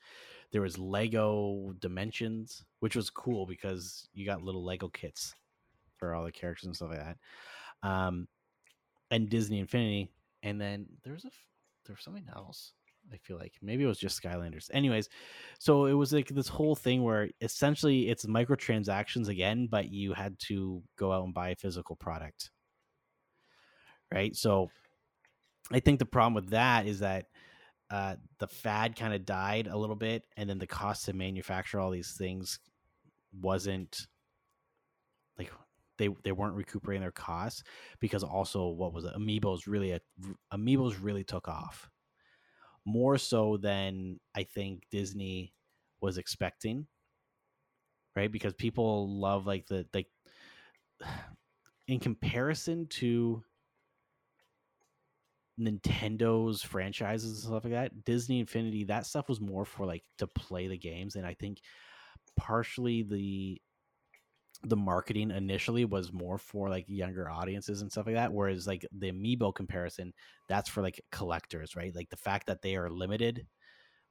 there 0.51 0.61
was 0.61 0.77
Lego 0.79 1.73
Dimensions, 1.79 2.65
which 2.79 2.95
was 2.95 3.09
cool 3.09 3.45
because 3.45 4.07
you 4.13 4.25
got 4.25 4.41
little 4.41 4.63
Lego 4.63 4.89
kits 4.89 5.35
for 5.97 6.15
all 6.15 6.23
the 6.23 6.31
characters 6.31 6.65
and 6.65 6.75
stuff 6.75 6.89
like 6.89 6.99
that. 6.99 7.17
Um, 7.83 8.27
and 9.11 9.29
Disney 9.29 9.59
Infinity, 9.59 10.09
and 10.43 10.59
then 10.59 10.87
there's 11.03 11.25
a 11.25 11.27
f- 11.27 11.47
there 11.85 11.95
was 11.95 12.03
something 12.03 12.27
else. 12.35 12.73
I 13.11 13.17
feel 13.17 13.37
like 13.37 13.53
maybe 13.61 13.83
it 13.83 13.87
was 13.87 13.97
just 13.99 14.21
Skylanders. 14.21 14.69
Anyways, 14.73 15.09
so 15.57 15.85
it 15.85 15.93
was 15.93 16.13
like 16.13 16.27
this 16.27 16.47
whole 16.47 16.75
thing 16.75 17.01
where 17.03 17.29
essentially 17.41 18.09
it's 18.09 18.25
microtransactions 18.25 19.29
again, 19.29 19.67
but 19.69 19.89
you 19.89 20.13
had 20.13 20.37
to 20.47 20.83
go 20.95 21.11
out 21.11 21.23
and 21.23 21.33
buy 21.33 21.49
a 21.49 21.55
physical 21.55 21.95
product. 21.95 22.51
Right? 24.13 24.35
So 24.35 24.69
I 25.71 25.79
think 25.79 25.99
the 25.99 26.05
problem 26.05 26.33
with 26.33 26.49
that 26.49 26.87
is 26.87 26.99
that 26.99 27.25
uh, 27.91 28.15
the 28.39 28.47
fad 28.47 28.95
kind 28.95 29.13
of 29.13 29.25
died 29.25 29.67
a 29.67 29.77
little 29.77 29.95
bit, 29.95 30.23
and 30.37 30.49
then 30.49 30.59
the 30.59 30.67
cost 30.67 31.05
to 31.05 31.13
manufacture 31.13 31.79
all 31.79 31.91
these 31.91 32.13
things 32.13 32.59
wasn't 33.41 34.07
like 35.37 35.51
they 35.97 36.09
they 36.23 36.31
weren't 36.31 36.55
recuperating 36.55 37.01
their 37.01 37.11
costs 37.11 37.63
because 37.99 38.23
also 38.23 38.67
what 38.67 38.93
was 38.93 39.05
it? 39.05 39.13
Amiibos 39.15 39.67
really 39.67 39.91
a, 39.91 39.99
Amiibos 40.53 40.97
really 41.01 41.23
took 41.23 41.47
off 41.47 41.89
more 42.85 43.17
so 43.17 43.57
than 43.57 44.19
I 44.35 44.43
think 44.43 44.83
Disney 44.91 45.53
was 46.01 46.17
expecting, 46.17 46.87
right? 48.15 48.31
Because 48.31 48.53
people 48.53 49.19
love 49.19 49.45
like 49.45 49.67
the 49.67 49.85
like 49.93 50.07
in 51.87 51.99
comparison 51.99 52.87
to 52.87 53.43
Nintendo's 55.59 56.61
franchises 56.63 57.31
and 57.31 57.51
stuff 57.51 57.63
like 57.63 57.73
that, 57.73 58.05
Disney 58.05 58.39
Infinity, 58.39 58.85
that 58.85 59.05
stuff 59.05 59.29
was 59.29 59.41
more 59.41 59.65
for 59.65 59.85
like 59.85 60.03
to 60.19 60.27
play 60.27 60.67
the 60.67 60.77
games. 60.77 61.15
And 61.15 61.25
I 61.25 61.33
think 61.33 61.59
partially 62.37 63.03
the 63.03 63.61
the 64.63 64.75
marketing 64.75 65.31
initially 65.31 65.85
was 65.85 66.11
more 66.11 66.37
for 66.37 66.69
like 66.69 66.83
younger 66.87 67.29
audiences 67.29 67.81
and 67.81 67.91
stuff 67.91 68.05
like 68.05 68.15
that. 68.15 68.33
Whereas 68.33 68.67
like 68.67 68.85
the 68.91 69.11
amiibo 69.11 69.55
comparison, 69.55 70.13
that's 70.49 70.69
for 70.69 70.81
like 70.81 70.99
collectors, 71.11 71.75
right? 71.77 71.95
Like 71.95 72.09
the 72.09 72.17
fact 72.17 72.47
that 72.47 72.61
they 72.61 72.75
are 72.75 72.89
limited, 72.89 73.47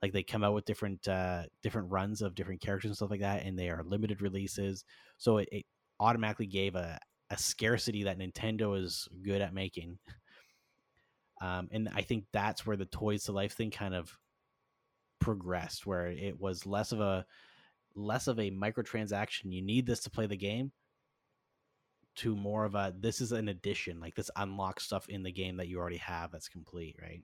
like 0.02 0.12
they 0.12 0.22
come 0.22 0.44
out 0.44 0.54
with 0.54 0.64
different 0.66 1.06
uh 1.08 1.44
different 1.62 1.90
runs 1.90 2.22
of 2.22 2.34
different 2.34 2.60
characters 2.62 2.90
and 2.90 2.96
stuff 2.96 3.10
like 3.10 3.20
that, 3.20 3.44
and 3.44 3.58
they 3.58 3.70
are 3.70 3.84
limited 3.84 4.22
releases. 4.22 4.84
So 5.18 5.38
it, 5.38 5.48
it 5.52 5.66
automatically 6.00 6.46
gave 6.46 6.76
a, 6.76 6.98
a 7.30 7.38
scarcity 7.38 8.04
that 8.04 8.18
Nintendo 8.18 8.80
is 8.82 9.08
good 9.22 9.42
at 9.42 9.54
making. 9.54 9.98
Um, 11.40 11.68
and 11.70 11.88
I 11.94 12.02
think 12.02 12.24
that's 12.32 12.66
where 12.66 12.76
the 12.76 12.84
toys 12.84 13.24
to 13.24 13.32
life 13.32 13.52
thing 13.52 13.70
kind 13.70 13.94
of 13.94 14.16
progressed, 15.20 15.86
where 15.86 16.06
it 16.08 16.40
was 16.40 16.66
less 16.66 16.92
of 16.92 17.00
a 17.00 17.24
less 17.94 18.26
of 18.28 18.38
a 18.38 18.50
microtransaction. 18.50 19.52
You 19.52 19.62
need 19.62 19.86
this 19.86 20.00
to 20.00 20.10
play 20.10 20.26
the 20.26 20.36
game. 20.36 20.72
To 22.16 22.34
more 22.34 22.64
of 22.64 22.74
a 22.74 22.92
this 22.98 23.20
is 23.20 23.30
an 23.30 23.48
addition, 23.48 24.00
like 24.00 24.16
this 24.16 24.30
unlocks 24.34 24.84
stuff 24.84 25.08
in 25.08 25.22
the 25.22 25.30
game 25.30 25.58
that 25.58 25.68
you 25.68 25.78
already 25.78 25.98
have 25.98 26.32
that's 26.32 26.48
complete, 26.48 26.96
right? 27.00 27.22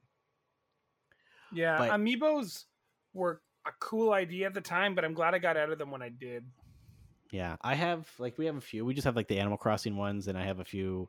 Yeah, 1.53 1.79
But- 1.79 1.91
amiibos 1.91 2.65
were 3.13 3.41
a 3.67 3.73
cool 3.81 4.13
idea 4.13 4.47
at 4.47 4.55
the 4.55 4.61
time, 4.61 4.95
but 4.95 5.05
I'm 5.05 5.15
glad 5.15 5.35
I 5.35 5.39
got 5.39 5.57
out 5.57 5.71
of 5.71 5.79
them 5.79 5.91
when 5.91 6.03
I 6.03 6.11
did. 6.11 6.45
Yeah, 7.33 7.57
I 7.63 7.75
have 7.75 8.09
like 8.21 8.39
we 8.39 8.47
have 8.47 8.57
a 8.57 8.61
few. 8.61 8.85
We 8.85 8.95
just 8.95 9.07
have 9.07 9.17
like 9.17 9.27
the 9.27 9.41
Animal 9.41 9.59
Crossing 9.59 9.97
ones, 9.97 10.29
and 10.29 10.39
I 10.39 10.45
have 10.45 10.61
a 10.61 10.65
few 10.65 11.09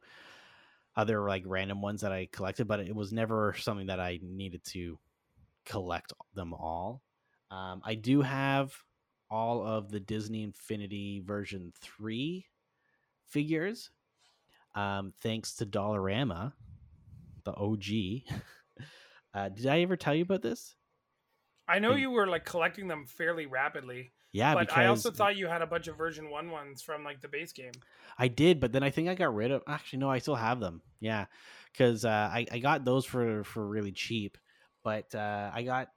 other 0.96 1.28
like 1.28 1.44
random 1.46 1.82
ones 1.82 2.02
that 2.02 2.12
I 2.12 2.28
collected, 2.32 2.68
but 2.68 2.80
it 2.80 2.96
was 2.96 3.12
never 3.12 3.56
something 3.60 3.88
that 3.88 4.00
I 4.00 4.20
needed 4.22 4.64
to 4.72 4.98
collect 5.66 6.14
them 6.34 6.54
all. 6.54 7.02
Um, 7.52 7.82
I 7.84 7.96
do 7.96 8.22
have 8.22 8.74
all 9.30 9.66
of 9.66 9.92
the 9.92 10.00
Disney 10.00 10.44
Infinity 10.44 11.22
version 11.26 11.74
three 11.82 12.46
figures, 13.28 13.92
um, 14.76 15.14
thanks 15.22 15.56
to 15.56 15.66
Dollarama, 15.66 16.54
the 17.44 17.54
OG. 17.54 18.40
uh, 19.34 19.50
did 19.50 19.68
I 19.68 19.82
ever 19.82 19.98
tell 19.98 20.16
you 20.16 20.24
about 20.24 20.42
this? 20.42 20.76
I 21.68 21.80
know 21.80 21.96
you 21.96 22.12
were 22.12 22.28
like 22.28 22.46
collecting 22.46 22.88
them 22.88 23.06
fairly 23.06 23.48
rapidly, 23.48 24.12
Yeah, 24.36 24.54
but 24.54 24.68
because 24.68 24.78
I 24.78 24.88
also 24.88 25.12
thought 25.12 25.38
you 25.38 25.48
had 25.48 25.62
a 25.62 25.66
bunch 25.66 25.88
of 25.88 25.98
version 25.98 26.30
one 26.30 26.52
ones 26.52 26.82
from 26.82 27.06
like 27.06 27.22
the 27.22 27.30
base 27.30 27.54
game. 27.54 27.72
I 28.20 28.28
did, 28.28 28.60
but 28.60 28.74
then 28.74 28.84
I 28.84 28.90
think 28.90 29.08
I 29.08 29.16
got 29.16 29.34
rid 29.34 29.50
of. 29.50 29.64
Actually, 29.66 30.00
no, 30.00 30.10
I 30.10 30.18
still 30.18 30.36
have 30.36 30.60
them. 30.60 30.82
Yeah, 31.00 31.28
because 31.72 32.04
uh, 32.04 32.30
I 32.34 32.46
I 32.52 32.60
got 32.60 32.84
those 32.84 33.06
for 33.06 33.46
for 33.46 33.66
really 33.66 33.94
cheap, 33.94 34.38
but 34.84 35.16
uh, 35.16 35.52
I 35.54 35.64
got 35.64 35.88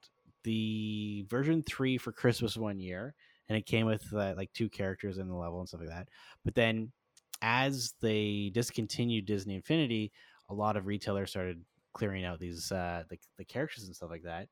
the 0.45 1.25
version 1.27 1.63
three 1.63 1.97
for 1.97 2.13
Christmas 2.13 2.55
one 2.55 2.79
year, 2.79 3.13
and 3.49 3.57
it 3.57 3.65
came 3.65 3.85
with 3.85 4.05
uh, 4.13 4.35
like 4.37 4.53
two 4.53 4.69
characters 4.69 5.17
in 5.17 5.27
the 5.27 5.35
level 5.35 5.59
and 5.59 5.67
stuff 5.67 5.81
like 5.81 5.89
that. 5.89 6.07
But 6.45 6.55
then, 6.55 6.93
as 7.41 7.93
they 7.99 8.51
discontinued 8.53 9.25
Disney 9.25 9.55
Infinity, 9.55 10.13
a 10.47 10.53
lot 10.53 10.77
of 10.77 10.87
retailers 10.87 11.29
started 11.29 11.61
clearing 11.91 12.23
out 12.23 12.39
these 12.39 12.71
uh, 12.71 13.03
the 13.09 13.17
the 13.37 13.43
characters 13.43 13.83
and 13.83 13.93
stuff 13.93 14.09
like 14.09 14.23
that. 14.23 14.47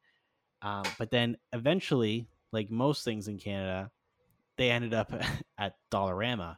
Um, 0.61 0.83
but 0.99 1.09
then 1.09 1.37
eventually, 1.53 2.27
like 2.51 2.69
most 2.69 3.03
things 3.03 3.27
in 3.27 3.37
Canada, 3.37 3.91
they 4.57 4.71
ended 4.71 4.93
up 4.93 5.13
at 5.57 5.73
Dollarama. 5.91 6.57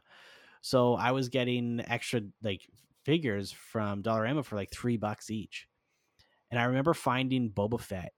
So 0.62 0.94
I 0.94 1.12
was 1.12 1.28
getting 1.28 1.82
extra 1.86 2.22
like 2.42 2.62
figures 3.04 3.50
from 3.50 4.02
Dollarama 4.02 4.44
for 4.44 4.56
like 4.56 4.70
three 4.70 4.96
bucks 4.96 5.30
each. 5.30 5.66
And 6.50 6.60
I 6.60 6.64
remember 6.64 6.94
finding 6.94 7.50
Boba 7.50 7.80
Fett 7.80 8.12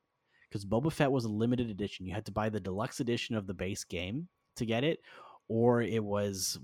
because 0.49 0.65
Boba 0.65 0.93
Fett 0.93 1.13
was 1.13 1.25
a 1.25 1.31
limited 1.31 1.71
edition. 1.71 2.07
You 2.07 2.15
had 2.15 2.27
to 2.27 2.33
buy 2.33 2.49
the 2.49 2.61
deluxe 2.61 3.01
edition 3.01 3.37
of 3.37 3.47
the 3.47 3.55
base 3.55 3.85
game 3.85 4.29
to 4.57 4.67
get 4.67 4.85
it, 4.85 5.01
or 5.49 5.83
it 5.83 6.03
was 6.03 6.59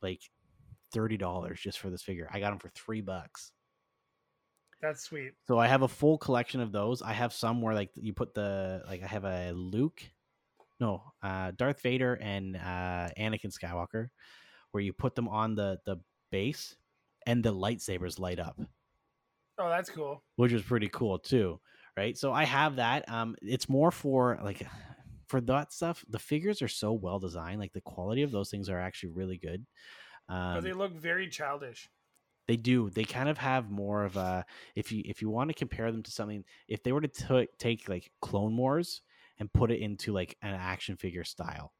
like 0.00 0.20
thirty 0.92 1.16
dollars 1.16 1.60
just 1.60 1.78
for 1.78 1.90
this 1.90 2.02
figure. 2.02 2.28
I 2.32 2.40
got 2.40 2.50
them 2.50 2.58
for 2.58 2.70
three 2.70 3.00
bucks. 3.00 3.52
That's 4.80 5.02
sweet. 5.02 5.32
So 5.46 5.58
I 5.58 5.68
have 5.68 5.82
a 5.82 5.88
full 5.88 6.18
collection 6.18 6.60
of 6.60 6.72
those. 6.72 7.02
I 7.02 7.12
have 7.12 7.32
some 7.32 7.62
where 7.62 7.74
like 7.74 7.90
you 7.94 8.12
put 8.12 8.34
the 8.34 8.82
like 8.88 9.02
I 9.02 9.06
have 9.06 9.24
a 9.24 9.52
Luke, 9.52 10.02
no, 10.82 11.02
uh, 11.22 11.52
Darth 11.56 11.80
Vader 11.80 12.14
and 12.20 12.56
uh, 12.56 13.08
Anakin 13.18 13.52
Skywalker, 13.56 14.08
where 14.72 14.82
you 14.82 14.92
put 14.92 15.14
them 15.14 15.28
on 15.28 15.54
the 15.54 15.78
the 15.86 15.96
base, 16.30 16.76
and 17.26 17.42
the 17.44 17.54
lightsabers 17.54 18.18
light 18.18 18.40
up, 18.40 18.56
Oh, 19.58 19.68
that's 19.68 19.90
cool. 19.90 20.22
which 20.36 20.52
is 20.52 20.62
pretty 20.62 20.88
cool 20.88 21.18
too, 21.18 21.60
right? 21.96 22.16
So 22.18 22.32
I 22.32 22.44
have 22.44 22.76
that. 22.76 23.08
Um, 23.08 23.36
it's 23.42 23.68
more 23.68 23.90
for 23.90 24.38
like 24.42 24.66
for 25.28 25.40
that 25.42 25.72
stuff. 25.72 26.04
The 26.10 26.18
figures 26.18 26.62
are 26.62 26.68
so 26.68 26.92
well 26.92 27.18
designed. 27.18 27.60
Like 27.60 27.72
the 27.72 27.80
quality 27.82 28.22
of 28.22 28.32
those 28.32 28.50
things 28.50 28.68
are 28.68 28.80
actually 28.80 29.10
really 29.10 29.38
good. 29.38 29.64
Um, 30.28 30.54
but 30.54 30.64
they 30.64 30.72
look 30.72 30.94
very 30.94 31.28
childish. 31.28 31.88
they 32.48 32.56
do. 32.56 32.90
They 32.90 33.04
kind 33.04 33.28
of 33.28 33.38
have 33.38 33.70
more 33.70 34.04
of 34.04 34.16
a 34.16 34.44
if 34.74 34.90
you 34.90 35.02
if 35.04 35.22
you 35.22 35.30
want 35.30 35.50
to 35.50 35.54
compare 35.54 35.92
them 35.92 36.02
to 36.02 36.10
something, 36.10 36.44
if 36.66 36.82
they 36.82 36.92
were 36.92 37.02
to 37.02 37.08
t- 37.08 37.48
take 37.58 37.88
like 37.88 38.10
Clone 38.20 38.56
Wars 38.56 39.02
and 39.42 39.52
put 39.52 39.72
it 39.72 39.80
into 39.80 40.12
like 40.12 40.36
an 40.40 40.54
action 40.54 40.96
figure 40.96 41.24
style, 41.24 41.74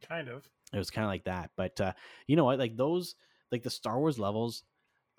Kind 0.00 0.28
of. 0.28 0.48
it 0.72 0.78
was 0.78 0.90
kind 0.90 1.04
of 1.04 1.10
like 1.10 1.24
that. 1.24 1.50
But 1.56 1.78
uh, 1.80 1.92
you 2.26 2.36
know 2.36 2.44
what? 2.44 2.58
Like 2.58 2.76
those, 2.76 3.14
like 3.52 3.62
the 3.62 3.70
Star 3.70 3.98
Wars 3.98 4.18
levels 4.18 4.64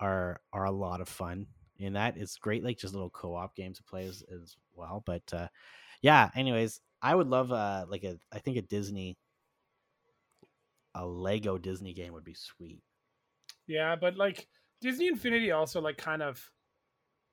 are 0.00 0.40
are 0.52 0.64
a 0.64 0.72
lot 0.72 1.00
of 1.00 1.08
fun. 1.08 1.46
And 1.78 1.94
that 1.96 2.16
is 2.16 2.36
great, 2.36 2.64
like 2.64 2.78
just 2.78 2.94
little 2.94 3.10
co 3.10 3.34
op 3.36 3.54
games 3.54 3.76
to 3.78 3.84
play 3.84 4.06
as, 4.06 4.24
as 4.34 4.56
well. 4.74 5.02
But 5.06 5.22
uh, 5.32 5.48
yeah, 6.02 6.30
anyways, 6.34 6.80
I 7.02 7.14
would 7.14 7.28
love 7.28 7.52
uh 7.52 7.86
like 7.88 8.04
a 8.04 8.18
I 8.32 8.40
think 8.40 8.56
a 8.56 8.62
Disney 8.62 9.18
a 10.94 11.06
Lego 11.06 11.58
Disney 11.58 11.92
game 11.92 12.12
would 12.12 12.24
be 12.24 12.34
sweet. 12.34 12.82
Yeah, 13.66 13.96
but 13.96 14.16
like 14.16 14.48
Disney 14.80 15.08
Infinity 15.08 15.50
also 15.50 15.80
like 15.80 15.98
kind 15.98 16.22
of 16.22 16.50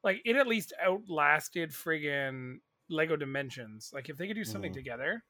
like 0.04 0.22
it 0.26 0.36
at 0.36 0.48
least 0.48 0.74
outlasted 0.82 1.72
friggin' 1.72 2.60
Lego 2.94 3.16
Dimensions. 3.16 3.92
Like 3.94 4.10
if 4.10 4.18
they 4.18 4.28
could 4.28 4.36
do 4.36 4.44
something 4.46 4.72
Mhm. 4.72 4.76
together. 4.76 5.24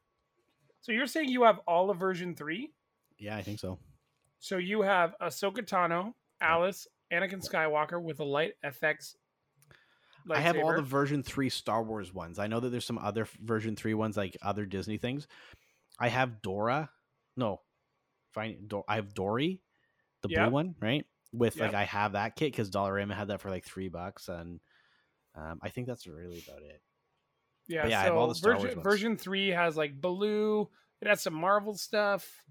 So 0.80 0.92
you're 0.92 1.06
saying 1.06 1.30
you 1.30 1.42
have 1.44 1.58
all 1.66 1.90
of 1.90 1.98
version 1.98 2.34
three? 2.36 2.72
Yeah, 3.18 3.36
I 3.36 3.42
think 3.42 3.58
so. 3.58 3.78
So 4.38 4.58
you 4.58 4.82
have 4.82 5.14
Ahsoka 5.20 5.58
Tano, 5.66 6.14
Alice, 6.40 6.86
Anakin 7.12 7.42
Skywalker 7.48 8.00
with 8.02 8.20
a 8.20 8.24
light 8.24 8.54
FX. 8.62 9.16
I 10.30 10.40
have 10.40 10.56
all 10.58 10.74
the 10.74 10.82
version 10.82 11.22
three 11.22 11.48
Star 11.48 11.82
Wars 11.82 12.12
ones. 12.12 12.38
I 12.38 12.46
know 12.46 12.60
that 12.60 12.68
there's 12.70 12.84
some 12.86 12.98
other 12.98 13.26
version 13.40 13.76
three 13.76 13.94
ones 13.94 14.16
like 14.16 14.36
other 14.42 14.66
Disney 14.66 14.96
things. 14.98 15.26
I 15.98 16.08
have 16.08 16.42
Dora. 16.42 16.90
No, 17.36 17.60
fine. 18.32 18.68
I 18.88 18.96
have 18.96 19.14
Dory, 19.14 19.62
the 20.22 20.28
Yep. 20.28 20.40
blue 20.40 20.50
one, 20.50 20.74
right? 20.80 21.06
With 21.32 21.56
like 21.58 21.74
I 21.74 21.84
have 21.84 22.12
that 22.12 22.36
kit 22.36 22.52
because 22.52 22.70
Dollarama 22.70 23.14
had 23.14 23.28
that 23.28 23.40
for 23.40 23.50
like 23.50 23.64
three 23.64 23.88
bucks, 23.88 24.28
and 24.28 24.60
um, 25.34 25.58
I 25.62 25.68
think 25.68 25.86
that's 25.86 26.06
really 26.06 26.42
about 26.46 26.62
it. 26.62 26.80
Yeah, 27.66 27.86
yeah, 27.86 28.02
so 28.02 28.08
have 28.08 28.16
all 28.16 28.28
the 28.28 28.34
Star 28.34 28.58
version, 28.58 28.82
version 28.82 29.16
three 29.16 29.48
has 29.48 29.76
like 29.76 30.00
Baloo. 30.00 30.68
It 31.00 31.08
has 31.08 31.22
some 31.22 31.34
Marvel 31.34 31.74
stuff. 31.74 32.44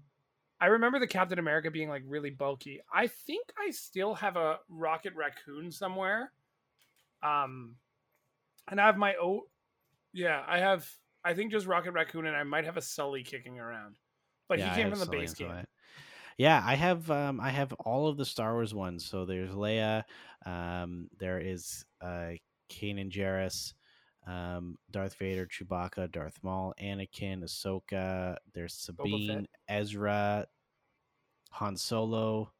I 0.60 0.66
remember 0.66 0.98
the 0.98 1.06
Captain 1.06 1.38
America 1.38 1.70
being 1.70 1.88
like 1.88 2.02
really 2.06 2.30
bulky. 2.30 2.80
I 2.92 3.06
think 3.06 3.48
I 3.58 3.70
still 3.70 4.14
have 4.14 4.36
a 4.36 4.58
Rocket 4.68 5.14
Raccoon 5.14 5.70
somewhere. 5.70 6.32
Um, 7.22 7.76
and 8.68 8.80
I 8.80 8.86
have 8.86 8.96
my 8.96 9.14
oh, 9.20 9.42
yeah, 10.12 10.42
I 10.46 10.58
have. 10.58 10.88
I 11.24 11.34
think 11.34 11.52
just 11.52 11.66
Rocket 11.66 11.92
Raccoon, 11.92 12.26
and 12.26 12.36
I 12.36 12.42
might 12.42 12.64
have 12.64 12.76
a 12.76 12.82
Sully 12.82 13.22
kicking 13.22 13.58
around. 13.58 13.96
But 14.48 14.58
Yeah, 14.58 14.74
he 14.74 14.82
came 14.82 14.90
from 14.90 14.98
the 14.98 15.06
Sully 15.06 15.18
base 15.18 15.34
game. 15.34 15.48
that. 15.48 15.68
Yeah, 16.38 16.62
I 16.64 16.74
have 16.74 17.10
um 17.10 17.40
I 17.40 17.50
have 17.50 17.72
all 17.74 18.08
of 18.08 18.16
the 18.16 18.24
Star 18.24 18.54
Wars 18.54 18.74
ones. 18.74 19.04
So 19.04 19.24
there's 19.24 19.50
Leia, 19.50 20.04
um 20.44 21.08
there 21.18 21.38
is 21.38 21.84
uh 22.00 22.32
Kanan 22.70 23.10
Jarrus, 23.10 23.74
um 24.26 24.78
Darth 24.90 25.14
Vader, 25.16 25.46
Chewbacca, 25.46 26.10
Darth 26.10 26.38
Maul, 26.42 26.74
Anakin, 26.80 27.42
Ahsoka, 27.44 28.36
there's 28.54 28.72
Sabine, 28.74 29.46
Ezra, 29.68 30.46
Han 31.52 31.76
Solo, 31.76 32.52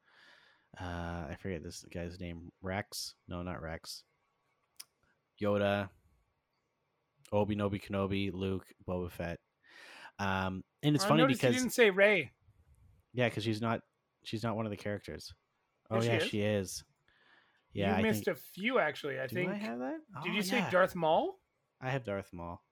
uh 0.81 0.85
I 1.31 1.37
forget 1.41 1.62
this 1.62 1.85
guy's 1.93 2.21
name, 2.21 2.53
Rex. 2.62 3.15
No, 3.29 3.43
not 3.43 3.62
Rex. 3.62 4.03
Yoda, 5.43 5.89
Obi 7.33 7.57
Nobi 7.57 7.83
Kenobi, 7.83 8.33
Luke, 8.33 8.67
Boba 8.87 9.11
Fett. 9.11 9.41
Um 10.19 10.62
and 10.83 10.95
it's 10.95 11.05
I 11.05 11.09
funny 11.09 11.27
because 11.27 11.55
you 11.55 11.61
didn't 11.61 11.73
say 11.75 11.91
Rey. 11.91 12.31
yeah, 13.15 13.29
because 13.29 13.43
she's 13.45 13.61
not 13.62 13.81
she's 14.23 14.43
not 14.43 14.57
one 14.57 14.67
of 14.67 14.71
the 14.71 14.77
characters. 14.77 15.33
Oh 15.91 15.97
Yeah, 16.03 16.03
she 16.03 16.09
yeah, 16.09 16.17
is. 16.17 16.29
she 16.29 16.41
is. 16.43 16.85
Yeah, 17.73 17.91
you 17.93 17.97
I 17.99 18.03
missed 18.03 18.25
think, 18.27 18.37
a 18.37 18.41
few 18.41 18.79
actually. 18.79 19.19
I 19.19 19.27
do 19.27 19.35
think. 19.35 19.51
I 19.51 19.55
have 19.57 19.79
that? 19.81 19.99
Did 20.23 20.33
Oh, 20.33 20.35
you 20.35 20.43
say. 20.43 20.65
Darth 20.71 20.95
Maul? 20.95 21.41
I 21.85 21.91
have 21.91 22.05
Darth 22.05 22.32
Maul. 22.32 22.62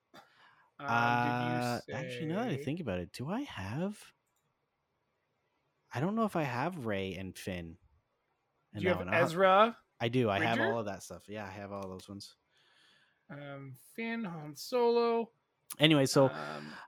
Um, 0.81 0.89
uh, 0.89 1.79
you 1.87 1.95
Actually, 1.95 2.27
now 2.27 2.41
that 2.41 2.49
I 2.49 2.57
think 2.57 2.81
about 2.81 2.99
it, 2.99 3.13
do 3.13 3.31
I 3.31 3.43
have? 3.43 3.99
I 5.95 6.01
don't 6.01 6.17
know 6.17 6.25
if 6.25 6.35
I 6.35 6.43
have 6.43 6.87
Rey 6.87 7.15
and 7.15 7.37
Finn. 7.37 7.73
do 7.73 7.77
And 8.75 8.83
you 8.83 8.89
have 8.89 8.99
one. 8.99 9.13
Ezra, 9.13 9.77
I 10.01 10.09
do. 10.09 10.31
I 10.31 10.41
have 10.41 10.61
all 10.61 10.79
of 10.79 10.87
that 10.87 11.03
stuff. 11.03 11.23
Yeah, 11.29 11.45
I 11.45 11.51
have 11.51 11.73
all 11.73 11.89
those 11.89 12.09
ones. 12.09 12.35
um, 13.31 13.75
Finn, 13.95 14.25
Han 14.25 14.57
Solo? 14.57 15.29
Anyway, 15.79 16.07
so 16.07 16.31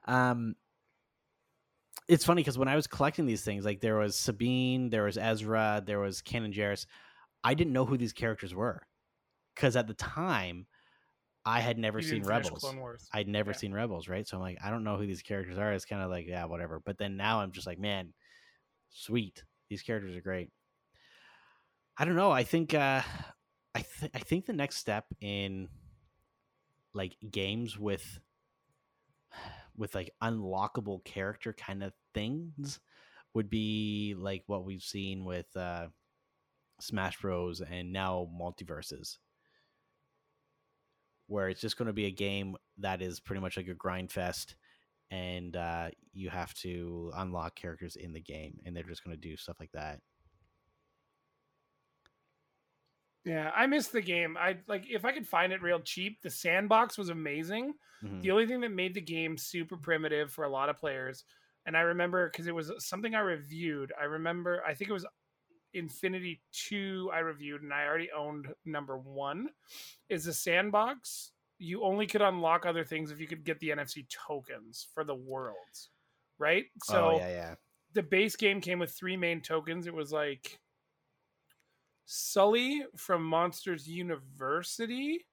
um, 0.06 0.14
um 0.14 0.56
it's 2.08 2.24
funny 2.24 2.40
because 2.42 2.58
when 2.58 2.68
I 2.68 2.76
was 2.76 2.86
collecting 2.86 3.26
these 3.26 3.42
things, 3.42 3.64
like 3.64 3.80
there 3.80 3.96
was 3.96 4.16
Sabine, 4.16 4.90
there 4.90 5.04
was 5.04 5.16
Ezra, 5.18 5.82
there 5.84 6.00
was 6.00 6.22
Kanan 6.22 6.54
Jarrus. 6.54 6.86
I 7.42 7.54
didn't 7.54 7.72
know 7.72 7.84
who 7.84 7.96
these 7.96 8.12
characters 8.12 8.54
were 8.54 8.86
because 9.54 9.76
at 9.76 9.86
the 9.86 9.94
time 9.94 10.66
I 11.46 11.60
had 11.60 11.78
never 11.78 12.00
seen 12.00 12.22
Rebels. 12.24 12.64
I'd 13.12 13.28
never 13.28 13.50
Yeah. 13.50 13.56
seen 13.56 13.72
Rebels, 13.72 14.08
right? 14.08 14.26
So 14.26 14.36
I'm 14.36 14.42
like, 14.42 14.58
I 14.64 14.70
don't 14.70 14.84
know 14.84 14.96
who 14.96 15.06
these 15.06 15.22
characters 15.22 15.58
are. 15.58 15.72
It's 15.72 15.84
kind 15.84 16.02
of 16.02 16.10
like, 16.10 16.26
yeah, 16.26 16.44
whatever. 16.46 16.80
But 16.80 16.98
then 16.98 17.16
now 17.16 17.40
I'm 17.40 17.52
just 17.52 17.66
like, 17.66 17.78
man, 17.78 18.14
sweet. 18.90 19.44
These 19.68 19.82
characters 19.82 20.16
are 20.16 20.20
great. 20.22 20.50
I 21.96 22.04
don't 22.04 22.16
know. 22.16 22.30
I 22.30 22.44
think 22.44 22.74
uh 22.74 23.02
I 23.74 23.82
th- 23.82 24.10
I 24.14 24.18
think 24.20 24.46
the 24.46 24.52
next 24.52 24.76
step 24.78 25.06
in 25.20 25.68
like 26.92 27.16
games 27.30 27.78
with 27.78 28.20
with 29.76 29.94
like 29.94 30.14
unlockable 30.22 31.04
character 31.04 31.52
kind 31.52 31.82
of 31.82 31.92
things 32.14 32.80
would 33.34 33.50
be 33.50 34.14
like 34.16 34.44
what 34.46 34.64
we've 34.64 34.82
seen 34.82 35.24
with 35.24 35.54
uh 35.56 35.88
Smash 36.80 37.20
Bros 37.20 37.60
and 37.60 37.92
now 37.92 38.28
MultiVersus 38.40 39.18
where 41.26 41.48
it's 41.48 41.60
just 41.60 41.76
going 41.76 41.86
to 41.86 41.92
be 41.92 42.06
a 42.06 42.10
game 42.10 42.56
that 42.78 43.02
is 43.02 43.20
pretty 43.20 43.40
much 43.40 43.56
like 43.56 43.68
a 43.68 43.74
grind 43.74 44.12
fest 44.12 44.56
and 45.10 45.56
uh, 45.56 45.90
you 46.12 46.30
have 46.30 46.54
to 46.54 47.12
unlock 47.16 47.56
characters 47.56 47.96
in 47.96 48.12
the 48.12 48.20
game 48.20 48.60
and 48.64 48.76
they're 48.76 48.84
just 48.84 49.04
going 49.04 49.16
to 49.16 49.20
do 49.20 49.36
stuff 49.36 49.60
like 49.60 49.72
that 49.72 50.00
Yeah, 53.24 53.50
I 53.54 53.66
missed 53.66 53.92
the 53.92 54.02
game. 54.02 54.36
I 54.36 54.58
like 54.66 54.84
if 54.88 55.04
I 55.04 55.12
could 55.12 55.26
find 55.26 55.52
it 55.52 55.62
real 55.62 55.80
cheap. 55.80 56.20
The 56.22 56.30
sandbox 56.30 56.98
was 56.98 57.08
amazing. 57.08 57.74
Mhm. 58.02 58.22
The 58.22 58.30
only 58.30 58.46
thing 58.46 58.60
that 58.60 58.70
made 58.70 58.94
the 58.94 59.00
game 59.00 59.38
super 59.38 59.76
primitive 59.78 60.30
for 60.32 60.44
a 60.44 60.48
lot 60.50 60.68
of 60.68 60.76
players, 60.76 61.24
and 61.64 61.76
I 61.76 61.80
remember 61.82 62.28
because 62.30 62.46
it 62.46 62.54
was 62.54 62.70
something 62.86 63.14
I 63.14 63.20
reviewed. 63.20 63.92
I 63.98 64.04
remember 64.04 64.62
I 64.64 64.74
think 64.74 64.90
it 64.90 64.94
was 64.94 65.06
Infinity 65.74 66.40
Two 66.52 67.10
I 67.12 67.18
reviewed, 67.18 67.62
and 67.62 67.72
I 67.72 67.84
already 67.84 68.10
owned 68.16 68.48
number 68.64 68.96
one. 68.96 69.48
Is 70.08 70.24
the 70.24 70.32
sandbox? 70.32 71.32
You 71.58 71.84
only 71.84 72.06
could 72.06 72.22
unlock 72.22 72.66
other 72.66 72.84
things 72.84 73.10
if 73.10 73.20
you 73.20 73.26
could 73.26 73.44
get 73.44 73.60
the 73.60 73.70
NFC 73.70 74.06
tokens 74.08 74.86
for 74.94 75.04
the 75.04 75.14
worlds, 75.14 75.90
right? 76.38 76.64
So 76.84 77.12
oh 77.14 77.18
yeah 77.18 77.28
yeah 77.28 77.54
the 77.94 78.02
base 78.02 78.36
game 78.36 78.60
came 78.60 78.78
with 78.78 78.90
three 78.90 79.16
main 79.16 79.40
tokens. 79.40 79.86
It 79.86 79.94
was 79.94 80.12
like 80.12 80.58
Sully 82.04 82.82
from 82.96 83.24
Monsters 83.24 83.88
University, 83.88 85.24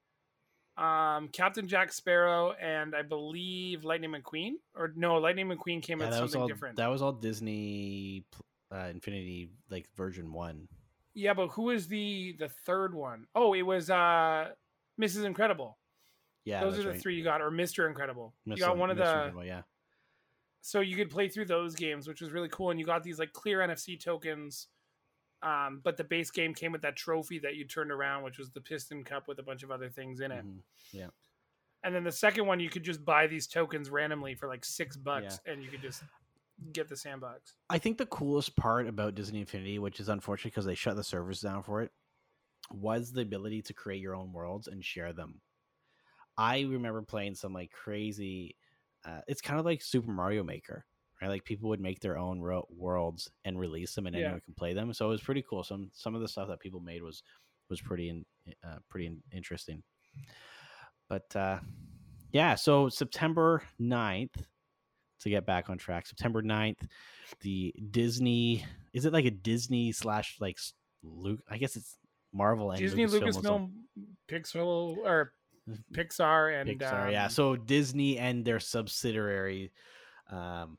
um, 0.78 1.28
Captain 1.32 1.68
Jack 1.68 1.92
Sparrow, 1.92 2.52
and 2.52 2.94
I 2.94 3.02
believe 3.02 3.84
Lightning 3.84 4.12
McQueen. 4.12 4.52
Or 4.74 4.92
no, 4.96 5.16
Lightning 5.16 5.48
McQueen 5.48 5.82
came 5.82 6.00
yeah, 6.00 6.06
with 6.08 6.16
something 6.16 6.40
all 6.40 6.48
different. 6.48 6.76
that 6.76 6.88
was 6.88 7.02
all 7.02 7.12
disney 7.12 8.24
uh, 8.72 8.88
infinity 8.88 9.50
like 9.70 9.86
version 9.96 10.32
one 10.32 10.66
Yeah, 11.14 11.34
but 11.34 11.48
who 11.48 11.62
was 11.64 11.88
the 11.88 12.34
the 12.38 12.48
third 12.48 12.94
one? 12.94 13.26
Oh, 13.34 13.54
it 13.54 13.62
was 13.62 13.90
uh 13.90 14.50
Mrs. 15.00 15.24
Incredible. 15.24 15.78
yeah 16.44 16.60
Those 16.60 16.78
are 16.78 16.82
the 16.84 16.88
right. 16.90 17.00
three 17.00 17.16
you 17.16 17.24
got, 17.24 17.40
or 17.42 17.50
Mr. 17.50 17.86
Incredible. 17.88 18.34
you 18.44 18.56
got 18.56 18.76
one 18.76 18.90
of 18.90 18.96
Mr. 18.96 19.00
the 19.04 19.12
Incredible, 19.12 19.44
yeah 19.44 19.62
so 20.64 20.78
you 20.78 20.94
could 20.96 21.10
play 21.10 21.26
through 21.28 21.46
those 21.46 21.74
games, 21.74 22.06
which 22.06 22.20
was 22.20 22.30
really 22.30 22.48
cool. 22.48 22.70
And 22.70 22.78
you 22.78 22.86
got 22.86 23.02
these 23.02 23.18
like 23.18 23.32
clear 23.32 23.58
NFC 23.58 24.00
tokens. 24.00 24.68
Um, 25.42 25.80
but 25.82 25.96
the 25.96 26.04
base 26.04 26.30
game 26.30 26.54
came 26.54 26.70
with 26.70 26.82
that 26.82 26.94
trophy 26.94 27.40
that 27.40 27.56
you 27.56 27.64
turned 27.64 27.90
around, 27.90 28.22
which 28.22 28.38
was 28.38 28.50
the 28.52 28.60
Piston 28.60 29.02
Cup 29.02 29.26
with 29.26 29.40
a 29.40 29.42
bunch 29.42 29.64
of 29.64 29.72
other 29.72 29.88
things 29.90 30.20
in 30.20 30.30
it. 30.30 30.44
Mhm. 30.46 31.10
And 31.82 31.92
then 31.92 32.04
the 32.04 32.12
second 32.12 32.46
one, 32.46 32.60
you 32.60 32.70
could 32.70 32.84
just 32.84 33.04
buy 33.04 33.26
these 33.26 33.48
tokens 33.48 33.90
randomly 33.90 34.36
for 34.36 34.46
like 34.46 34.64
six 34.64 34.96
bucks, 34.96 35.40
and 35.46 35.64
you 35.64 35.68
could 35.68 35.82
just 35.82 36.04
get 36.72 36.88
the 36.88 36.96
sandbox. 36.96 37.54
I 37.70 37.78
think 37.78 37.98
the 37.98 38.06
coolest 38.06 38.56
part 38.56 38.86
about 38.86 39.14
Disney 39.14 39.40
Infinity, 39.40 39.78
which 39.78 40.00
is 40.00 40.08
unfortunate 40.08 40.52
because 40.52 40.64
they 40.66 40.74
shut 40.74 40.96
the 40.96 41.04
servers 41.04 41.40
down 41.40 41.62
for 41.62 41.82
it, 41.82 41.90
was 42.70 43.12
the 43.12 43.22
ability 43.22 43.62
to 43.62 43.74
create 43.74 44.00
your 44.00 44.14
own 44.14 44.32
worlds 44.32 44.68
and 44.68 44.84
share 44.84 45.12
them. 45.12 45.40
I 46.36 46.60
remember 46.62 47.02
playing 47.02 47.34
some 47.34 47.52
like 47.52 47.70
crazy. 47.70 48.56
Uh, 49.04 49.20
it's 49.26 49.40
kind 49.42 49.58
of 49.58 49.66
like 49.66 49.82
Super 49.82 50.10
Mario 50.12 50.42
Maker, 50.42 50.84
right? 51.20 51.28
Like 51.28 51.44
people 51.44 51.68
would 51.70 51.80
make 51.80 52.00
their 52.00 52.16
own 52.16 52.40
ro- 52.40 52.66
worlds 52.70 53.30
and 53.44 53.58
release 53.58 53.94
them, 53.94 54.06
and 54.06 54.14
Yeah. 54.16 54.22
anyone 54.22 54.40
can 54.40 54.54
play 54.54 54.72
them. 54.72 54.92
So 54.94 55.06
it 55.06 55.10
was 55.10 55.20
pretty 55.22 55.42
cool. 55.48 55.62
Some 55.64 55.90
some 55.92 56.14
of 56.14 56.20
the 56.22 56.28
stuff 56.28 56.48
that 56.48 56.60
people 56.60 56.80
made 56.80 57.02
was 57.02 57.22
was 57.68 57.80
pretty 57.80 58.08
in, 58.08 58.24
uh, 58.64 58.78
pretty 58.88 59.06
in, 59.06 59.22
interesting. 59.32 59.82
But 61.08 61.34
uh, 61.36 61.58
yeah, 62.32 62.54
so 62.54 62.88
September 62.88 63.62
9th, 63.80 64.44
to 65.22 65.30
get 65.30 65.46
back 65.46 65.70
on 65.70 65.78
track, 65.78 66.06
September 66.06 66.42
9th, 66.42 66.88
the 67.40 67.74
Disney 67.90 68.64
is 68.92 69.06
it 69.06 69.12
like 69.12 69.24
a 69.24 69.30
Disney 69.30 69.92
slash 69.92 70.36
like 70.40 70.58
Luke? 71.02 71.40
I 71.50 71.58
guess 71.58 71.76
it's 71.76 71.96
Marvel 72.32 72.70
and 72.70 72.80
Disney, 72.80 73.06
Lucasfilm 73.06 73.70
Pixel, 74.28 74.96
or 74.98 75.32
Pixar, 75.94 76.60
and 76.60 76.70
Pixar, 76.70 77.12
yeah. 77.12 77.24
um, 77.24 77.30
So 77.30 77.56
Disney 77.56 78.18
and 78.18 78.44
their 78.44 78.60
subsidiary 78.60 79.72
um, 80.30 80.78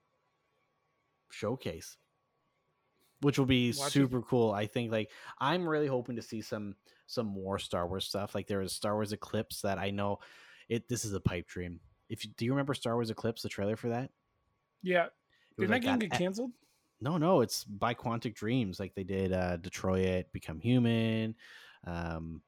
showcase, 1.31 1.97
which 3.21 3.39
will 3.39 3.45
be 3.45 3.73
Watch 3.77 3.87
it. 3.87 3.91
super 3.91 4.21
cool. 4.21 4.51
I 4.51 4.67
think 4.67 4.91
like 4.91 5.11
I'm 5.39 5.67
really 5.67 5.87
hoping 5.87 6.15
to 6.17 6.21
see 6.21 6.41
some 6.41 6.75
some 7.07 7.27
more 7.27 7.59
Star 7.59 7.87
Wars 7.87 8.05
stuff. 8.05 8.35
Like 8.35 8.47
there 8.47 8.61
is 8.61 8.73
Star 8.73 8.95
Wars 8.95 9.11
Eclipse 9.13 9.61
that 9.61 9.77
I 9.77 9.89
know 9.91 10.19
it. 10.69 10.87
This 10.89 11.05
is 11.05 11.13
a 11.13 11.19
pipe 11.19 11.47
dream. 11.47 11.79
If 12.09 12.25
you, 12.25 12.31
do 12.37 12.45
you 12.45 12.51
remember 12.51 12.73
Star 12.73 12.95
Wars 12.95 13.09
Eclipse, 13.09 13.41
the 13.41 13.49
trailer 13.49 13.75
for 13.75 13.89
that? 13.89 14.11
Yeah. 14.83 15.07
Did 15.57 15.69
that 15.69 15.73
like 15.73 15.81
game 15.83 15.99
get 15.99 16.11
canceled? 16.11 16.51
No, 17.01 17.17
no, 17.17 17.41
it's 17.41 17.63
by 17.63 17.93
Quantic 17.93 18.35
Dreams. 18.35 18.79
Like 18.79 18.93
they 18.95 19.03
did 19.03 19.33
uh 19.33 19.57
Detroit, 19.57 20.25
Become 20.31 20.59
Human, 20.59 21.35
um, 21.85 22.41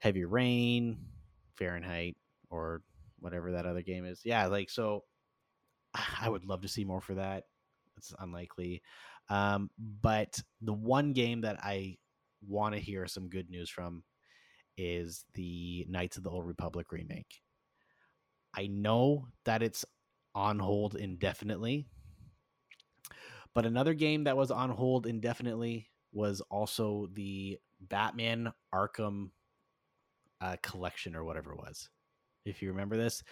Heavy 0.00 0.24
Rain, 0.24 0.98
Fahrenheit, 1.56 2.16
or 2.50 2.82
whatever 3.18 3.52
that 3.52 3.66
other 3.66 3.82
game 3.82 4.04
is. 4.04 4.20
Yeah, 4.24 4.46
like 4.46 4.70
so 4.70 5.04
I 6.20 6.28
would 6.28 6.44
love 6.44 6.62
to 6.62 6.68
see 6.68 6.84
more 6.84 7.00
for 7.00 7.14
that. 7.14 7.44
It's 7.96 8.14
unlikely. 8.18 8.82
Um, 9.28 9.70
but 9.78 10.40
the 10.62 10.72
one 10.72 11.12
game 11.12 11.42
that 11.42 11.58
I 11.62 11.98
want 12.46 12.74
to 12.74 12.80
hear 12.80 13.06
some 13.06 13.28
good 13.28 13.50
news 13.50 13.68
from 13.68 14.02
is 14.76 15.24
the 15.34 15.86
Knights 15.88 16.16
of 16.16 16.22
the 16.22 16.30
Old 16.30 16.46
Republic 16.46 16.92
remake. 16.92 17.42
I 18.54 18.68
know 18.68 19.26
that 19.44 19.62
it's 19.62 19.84
on 20.34 20.58
hold 20.58 20.94
indefinitely. 20.94 21.86
But 23.54 23.66
another 23.66 23.94
game 23.94 24.24
that 24.24 24.36
was 24.36 24.50
on 24.50 24.70
hold 24.70 25.06
indefinitely 25.06 25.88
was 26.12 26.40
also 26.50 27.08
the 27.14 27.58
Batman 27.80 28.52
Arkham 28.74 29.30
uh, 30.40 30.56
collection 30.62 31.16
or 31.16 31.24
whatever 31.24 31.52
it 31.52 31.58
was. 31.58 31.88
If 32.44 32.62
you 32.62 32.68
remember 32.68 32.96
this, 32.96 33.22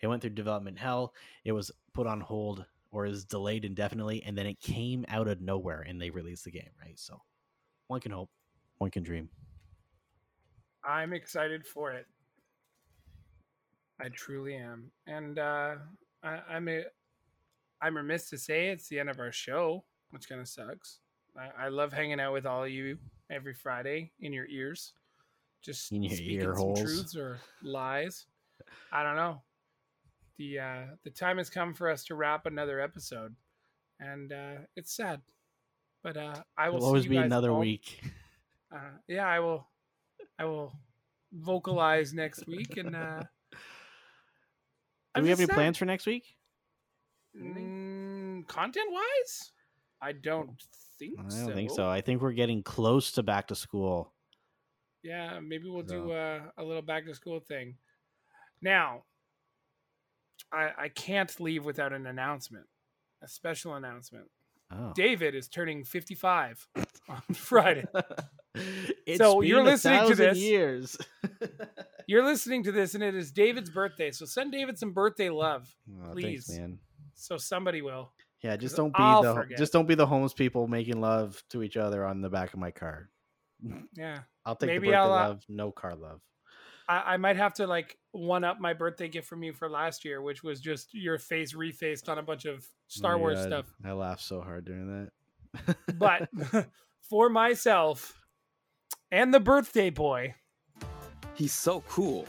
it 0.00 0.06
went 0.06 0.22
through 0.22 0.30
development 0.30 0.78
hell. 0.78 1.14
It 1.44 1.52
was 1.52 1.70
put 1.92 2.06
on 2.06 2.20
hold 2.20 2.64
or 2.90 3.06
is 3.06 3.24
delayed 3.24 3.64
indefinitely, 3.64 4.22
and 4.24 4.38
then 4.38 4.46
it 4.46 4.60
came 4.60 5.04
out 5.08 5.28
of 5.28 5.40
nowhere 5.40 5.84
and 5.86 6.00
they 6.00 6.10
released 6.10 6.44
the 6.44 6.50
game. 6.50 6.70
Right, 6.80 6.98
so 6.98 7.20
one 7.88 8.00
can 8.00 8.12
hope, 8.12 8.30
one 8.78 8.90
can 8.90 9.02
dream. 9.02 9.28
I'm 10.84 11.12
excited 11.12 11.66
for 11.66 11.92
it. 11.92 12.06
I 14.00 14.08
truly 14.08 14.54
am, 14.56 14.90
and 15.06 15.38
uh, 15.38 15.74
I, 16.24 16.40
I'm 16.50 16.68
a, 16.68 16.84
I'm 17.82 17.96
remiss 17.96 18.30
to 18.30 18.38
say 18.38 18.68
it's 18.68 18.88
the 18.88 18.98
end 18.98 19.10
of 19.10 19.20
our 19.20 19.30
show, 19.32 19.84
which 20.10 20.28
kind 20.28 20.40
of 20.40 20.48
sucks. 20.48 21.00
I, 21.36 21.66
I 21.66 21.68
love 21.68 21.92
hanging 21.92 22.20
out 22.20 22.32
with 22.32 22.46
all 22.46 22.64
of 22.64 22.70
you 22.70 22.98
every 23.30 23.54
Friday 23.54 24.12
in 24.20 24.32
your 24.32 24.46
ears, 24.46 24.92
just 25.62 25.92
In 25.92 26.02
your 26.02 26.16
speaking 26.16 26.40
ear 26.40 26.54
some 26.56 26.74
truths 26.74 27.16
or 27.16 27.38
lies. 27.62 28.26
I 28.92 29.02
don't 29.02 29.16
know. 29.16 29.42
The 30.38 30.58
uh, 30.60 30.82
the 31.04 31.10
time 31.10 31.38
has 31.38 31.50
come 31.50 31.74
for 31.74 31.88
us 31.90 32.04
to 32.06 32.14
wrap 32.14 32.46
another 32.46 32.80
episode, 32.80 33.34
and 34.00 34.32
uh, 34.32 34.54
it's 34.76 34.92
sad, 34.96 35.20
but 36.02 36.16
uh, 36.16 36.34
I 36.56 36.70
will 36.70 36.76
It'll 36.78 36.80
see 36.80 36.86
always 36.88 37.04
you 37.04 37.10
be 37.10 37.16
guys 37.16 37.26
another 37.26 37.50
all- 37.52 37.60
week. 37.60 38.00
Uh, 38.74 38.78
yeah, 39.06 39.26
I 39.26 39.38
will. 39.40 39.66
I 40.38 40.44
will 40.46 40.72
vocalize 41.32 42.12
next 42.12 42.46
week, 42.48 42.76
and 42.76 42.96
uh, 42.96 43.22
Do 45.14 45.18
I'm 45.20 45.22
we 45.24 45.30
have 45.30 45.38
any 45.38 45.46
sad. 45.46 45.54
plans 45.54 45.78
for 45.78 45.84
next 45.84 46.06
week? 46.06 46.24
Mm, 47.40 48.46
content 48.46 48.90
wise, 48.90 49.52
I 50.00 50.12
don't 50.12 50.50
think 50.98 51.18
I 51.18 51.22
don't 51.22 51.30
so. 51.30 51.52
think 51.54 51.70
so. 51.70 51.88
I 51.88 52.00
think 52.00 52.20
we're 52.22 52.32
getting 52.32 52.62
close 52.62 53.12
to 53.12 53.22
back 53.22 53.48
to 53.48 53.54
school. 53.54 54.12
Yeah, 55.02 55.38
maybe 55.40 55.68
we'll 55.68 55.82
do 55.82 56.08
So- 56.08 56.12
uh, 56.12 56.40
a 56.56 56.64
little 56.64 56.82
back 56.82 57.06
to 57.06 57.14
school 57.14 57.40
thing. 57.40 57.76
Now, 58.62 59.04
I 60.52 60.70
I 60.78 60.88
can't 60.88 61.38
leave 61.40 61.64
without 61.64 61.92
an 61.92 62.06
announcement, 62.06 62.66
a 63.22 63.28
special 63.28 63.74
announcement. 63.74 64.30
Oh. 64.70 64.92
David 64.94 65.34
is 65.34 65.48
turning 65.48 65.84
55 65.84 66.66
on 67.08 67.22
Friday. 67.34 67.84
It's 69.04 69.18
So 69.18 69.40
you're 69.40 69.60
a 69.60 69.64
listening 69.64 70.08
to 70.08 70.14
this. 70.14 70.38
Years. 70.38 70.96
You're 72.06 72.24
listening 72.24 72.62
to 72.64 72.72
this, 72.72 72.94
and 72.94 73.02
it 73.02 73.14
is 73.14 73.32
David's 73.32 73.70
birthday. 73.70 74.10
So 74.10 74.24
send 74.24 74.52
David 74.52 74.78
some 74.78 74.92
birthday 74.92 75.30
love. 75.30 75.74
Oh, 75.88 76.12
Please. 76.12 76.46
thanks, 76.46 76.60
man. 76.60 76.78
So 77.14 77.36
somebody 77.36 77.82
will. 77.82 78.12
Yeah, 78.42 78.56
just 78.56 78.76
don't 78.76 78.90
be 78.90 79.02
I'll 79.02 79.22
the 79.22 79.34
forget. 79.34 79.56
just 79.58 79.72
don't 79.72 79.88
be 79.88 79.94
the 79.94 80.06
homeless 80.06 80.34
people 80.34 80.66
making 80.66 81.00
love 81.00 81.42
to 81.50 81.62
each 81.62 81.78
other 81.78 82.04
on 82.04 82.20
the 82.20 82.28
back 82.28 82.52
of 82.52 82.60
my 82.60 82.70
car. 82.70 83.08
Yeah. 83.96 84.18
I'll 84.44 84.56
take 84.56 84.66
Maybe 84.68 84.88
the 84.88 84.92
birthday 84.92 84.98
I'll, 84.98 85.12
uh, 85.12 85.28
love, 85.28 85.44
no 85.48 85.72
car 85.72 85.94
love. 85.94 86.20
I, 86.86 87.14
I 87.14 87.16
might 87.16 87.36
have 87.36 87.54
to 87.54 87.66
like 87.66 87.96
one 88.12 88.44
up 88.44 88.60
my 88.60 88.74
birthday 88.74 89.08
gift 89.08 89.26
from 89.26 89.42
you 89.42 89.54
for 89.54 89.70
last 89.70 90.04
year, 90.04 90.20
which 90.20 90.42
was 90.42 90.60
just 90.60 90.92
your 90.92 91.18
face 91.18 91.54
refaced 91.54 92.10
on 92.10 92.18
a 92.18 92.22
bunch 92.22 92.44
of 92.44 92.66
Star 92.88 93.14
Oh 93.14 93.18
Wars 93.18 93.38
God, 93.38 93.46
stuff. 93.46 93.74
I 93.82 93.92
laughed 93.92 94.22
so 94.22 94.42
hard 94.42 94.66
during 94.66 95.08
that. 95.64 95.76
But 95.96 96.28
for 97.08 97.30
myself 97.30 98.20
and 99.10 99.32
the 99.32 99.40
birthday 99.40 99.88
boy, 99.88 100.34
He's 101.34 101.52
so 101.52 101.82
cool. 101.88 102.26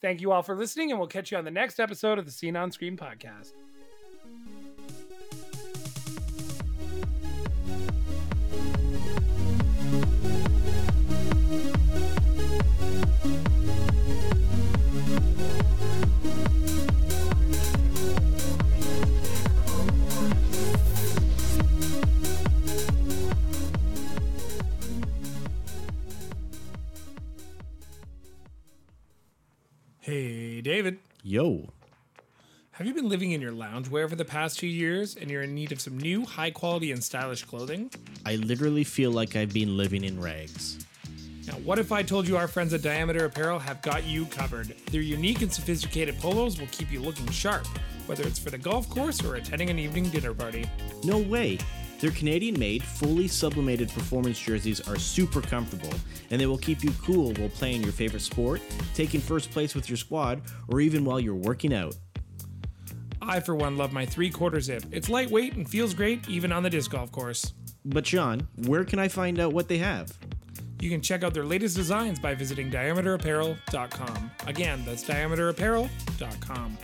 thank 0.00 0.20
you 0.20 0.32
all 0.32 0.42
for 0.42 0.54
listening, 0.54 0.90
and 0.90 0.98
we'll 0.98 1.08
catch 1.08 1.30
you 1.30 1.38
on 1.38 1.44
the 1.44 1.50
next 1.50 1.80
episode 1.80 2.18
of 2.18 2.24
the 2.24 2.32
Scene 2.32 2.56
on 2.56 2.70
Screen 2.70 2.96
podcast. 2.96 3.52
David. 30.68 30.98
Yo, 31.22 31.70
Have 32.72 32.86
you 32.86 32.92
been 32.92 33.08
living 33.08 33.32
in 33.32 33.40
your 33.40 33.52
loungewear 33.52 34.06
for 34.06 34.16
the 34.16 34.24
past 34.26 34.60
few 34.60 34.68
years 34.68 35.16
and 35.16 35.30
you're 35.30 35.40
in 35.40 35.54
need 35.54 35.72
of 35.72 35.80
some 35.80 35.96
new, 35.96 36.26
high 36.26 36.50
quality, 36.50 36.92
and 36.92 37.02
stylish 37.02 37.42
clothing? 37.42 37.90
I 38.26 38.36
literally 38.36 38.84
feel 38.84 39.10
like 39.10 39.34
I've 39.34 39.54
been 39.54 39.78
living 39.78 40.04
in 40.04 40.20
rags. 40.20 40.84
Now, 41.46 41.54
what 41.54 41.78
if 41.78 41.90
I 41.90 42.02
told 42.02 42.28
you 42.28 42.36
our 42.36 42.46
friends 42.46 42.74
at 42.74 42.82
Diameter 42.82 43.24
Apparel 43.24 43.58
have 43.58 43.80
got 43.80 44.04
you 44.04 44.26
covered? 44.26 44.74
Their 44.92 45.00
unique 45.00 45.40
and 45.40 45.50
sophisticated 45.50 46.18
polos 46.18 46.60
will 46.60 46.68
keep 46.70 46.92
you 46.92 47.00
looking 47.00 47.30
sharp, 47.30 47.66
whether 48.06 48.24
it's 48.24 48.38
for 48.38 48.50
the 48.50 48.58
golf 48.58 48.90
course 48.90 49.24
or 49.24 49.36
attending 49.36 49.70
an 49.70 49.78
evening 49.78 50.10
dinner 50.10 50.34
party. 50.34 50.66
No 51.02 51.16
way! 51.16 51.56
Their 51.98 52.10
Canadian 52.12 52.58
made, 52.58 52.82
fully 52.82 53.26
sublimated 53.26 53.88
performance 53.88 54.38
jerseys 54.38 54.80
are 54.86 54.96
super 54.96 55.40
comfortable, 55.40 55.92
and 56.30 56.40
they 56.40 56.46
will 56.46 56.58
keep 56.58 56.84
you 56.84 56.92
cool 57.02 57.32
while 57.34 57.48
playing 57.48 57.82
your 57.82 57.92
favorite 57.92 58.20
sport, 58.20 58.62
taking 58.94 59.20
first 59.20 59.50
place 59.50 59.74
with 59.74 59.88
your 59.90 59.96
squad, 59.96 60.42
or 60.68 60.80
even 60.80 61.04
while 61.04 61.18
you're 61.18 61.34
working 61.34 61.74
out. 61.74 61.96
I, 63.20 63.40
for 63.40 63.54
one, 63.56 63.76
love 63.76 63.92
my 63.92 64.06
three 64.06 64.30
quarter 64.30 64.60
zip. 64.60 64.84
It's 64.92 65.08
lightweight 65.08 65.54
and 65.54 65.68
feels 65.68 65.92
great 65.92 66.28
even 66.28 66.52
on 66.52 66.62
the 66.62 66.70
disc 66.70 66.90
golf 66.90 67.10
course. 67.10 67.52
But, 67.84 68.06
Sean, 68.06 68.46
where 68.66 68.84
can 68.84 68.98
I 68.98 69.08
find 69.08 69.40
out 69.40 69.52
what 69.52 69.68
they 69.68 69.78
have? 69.78 70.16
You 70.80 70.90
can 70.90 71.00
check 71.00 71.24
out 71.24 71.34
their 71.34 71.44
latest 71.44 71.74
designs 71.74 72.20
by 72.20 72.34
visiting 72.34 72.70
diameterapparel.com. 72.70 74.30
Again, 74.46 74.82
that's 74.86 75.04
diameterapparel.com. 75.04 76.78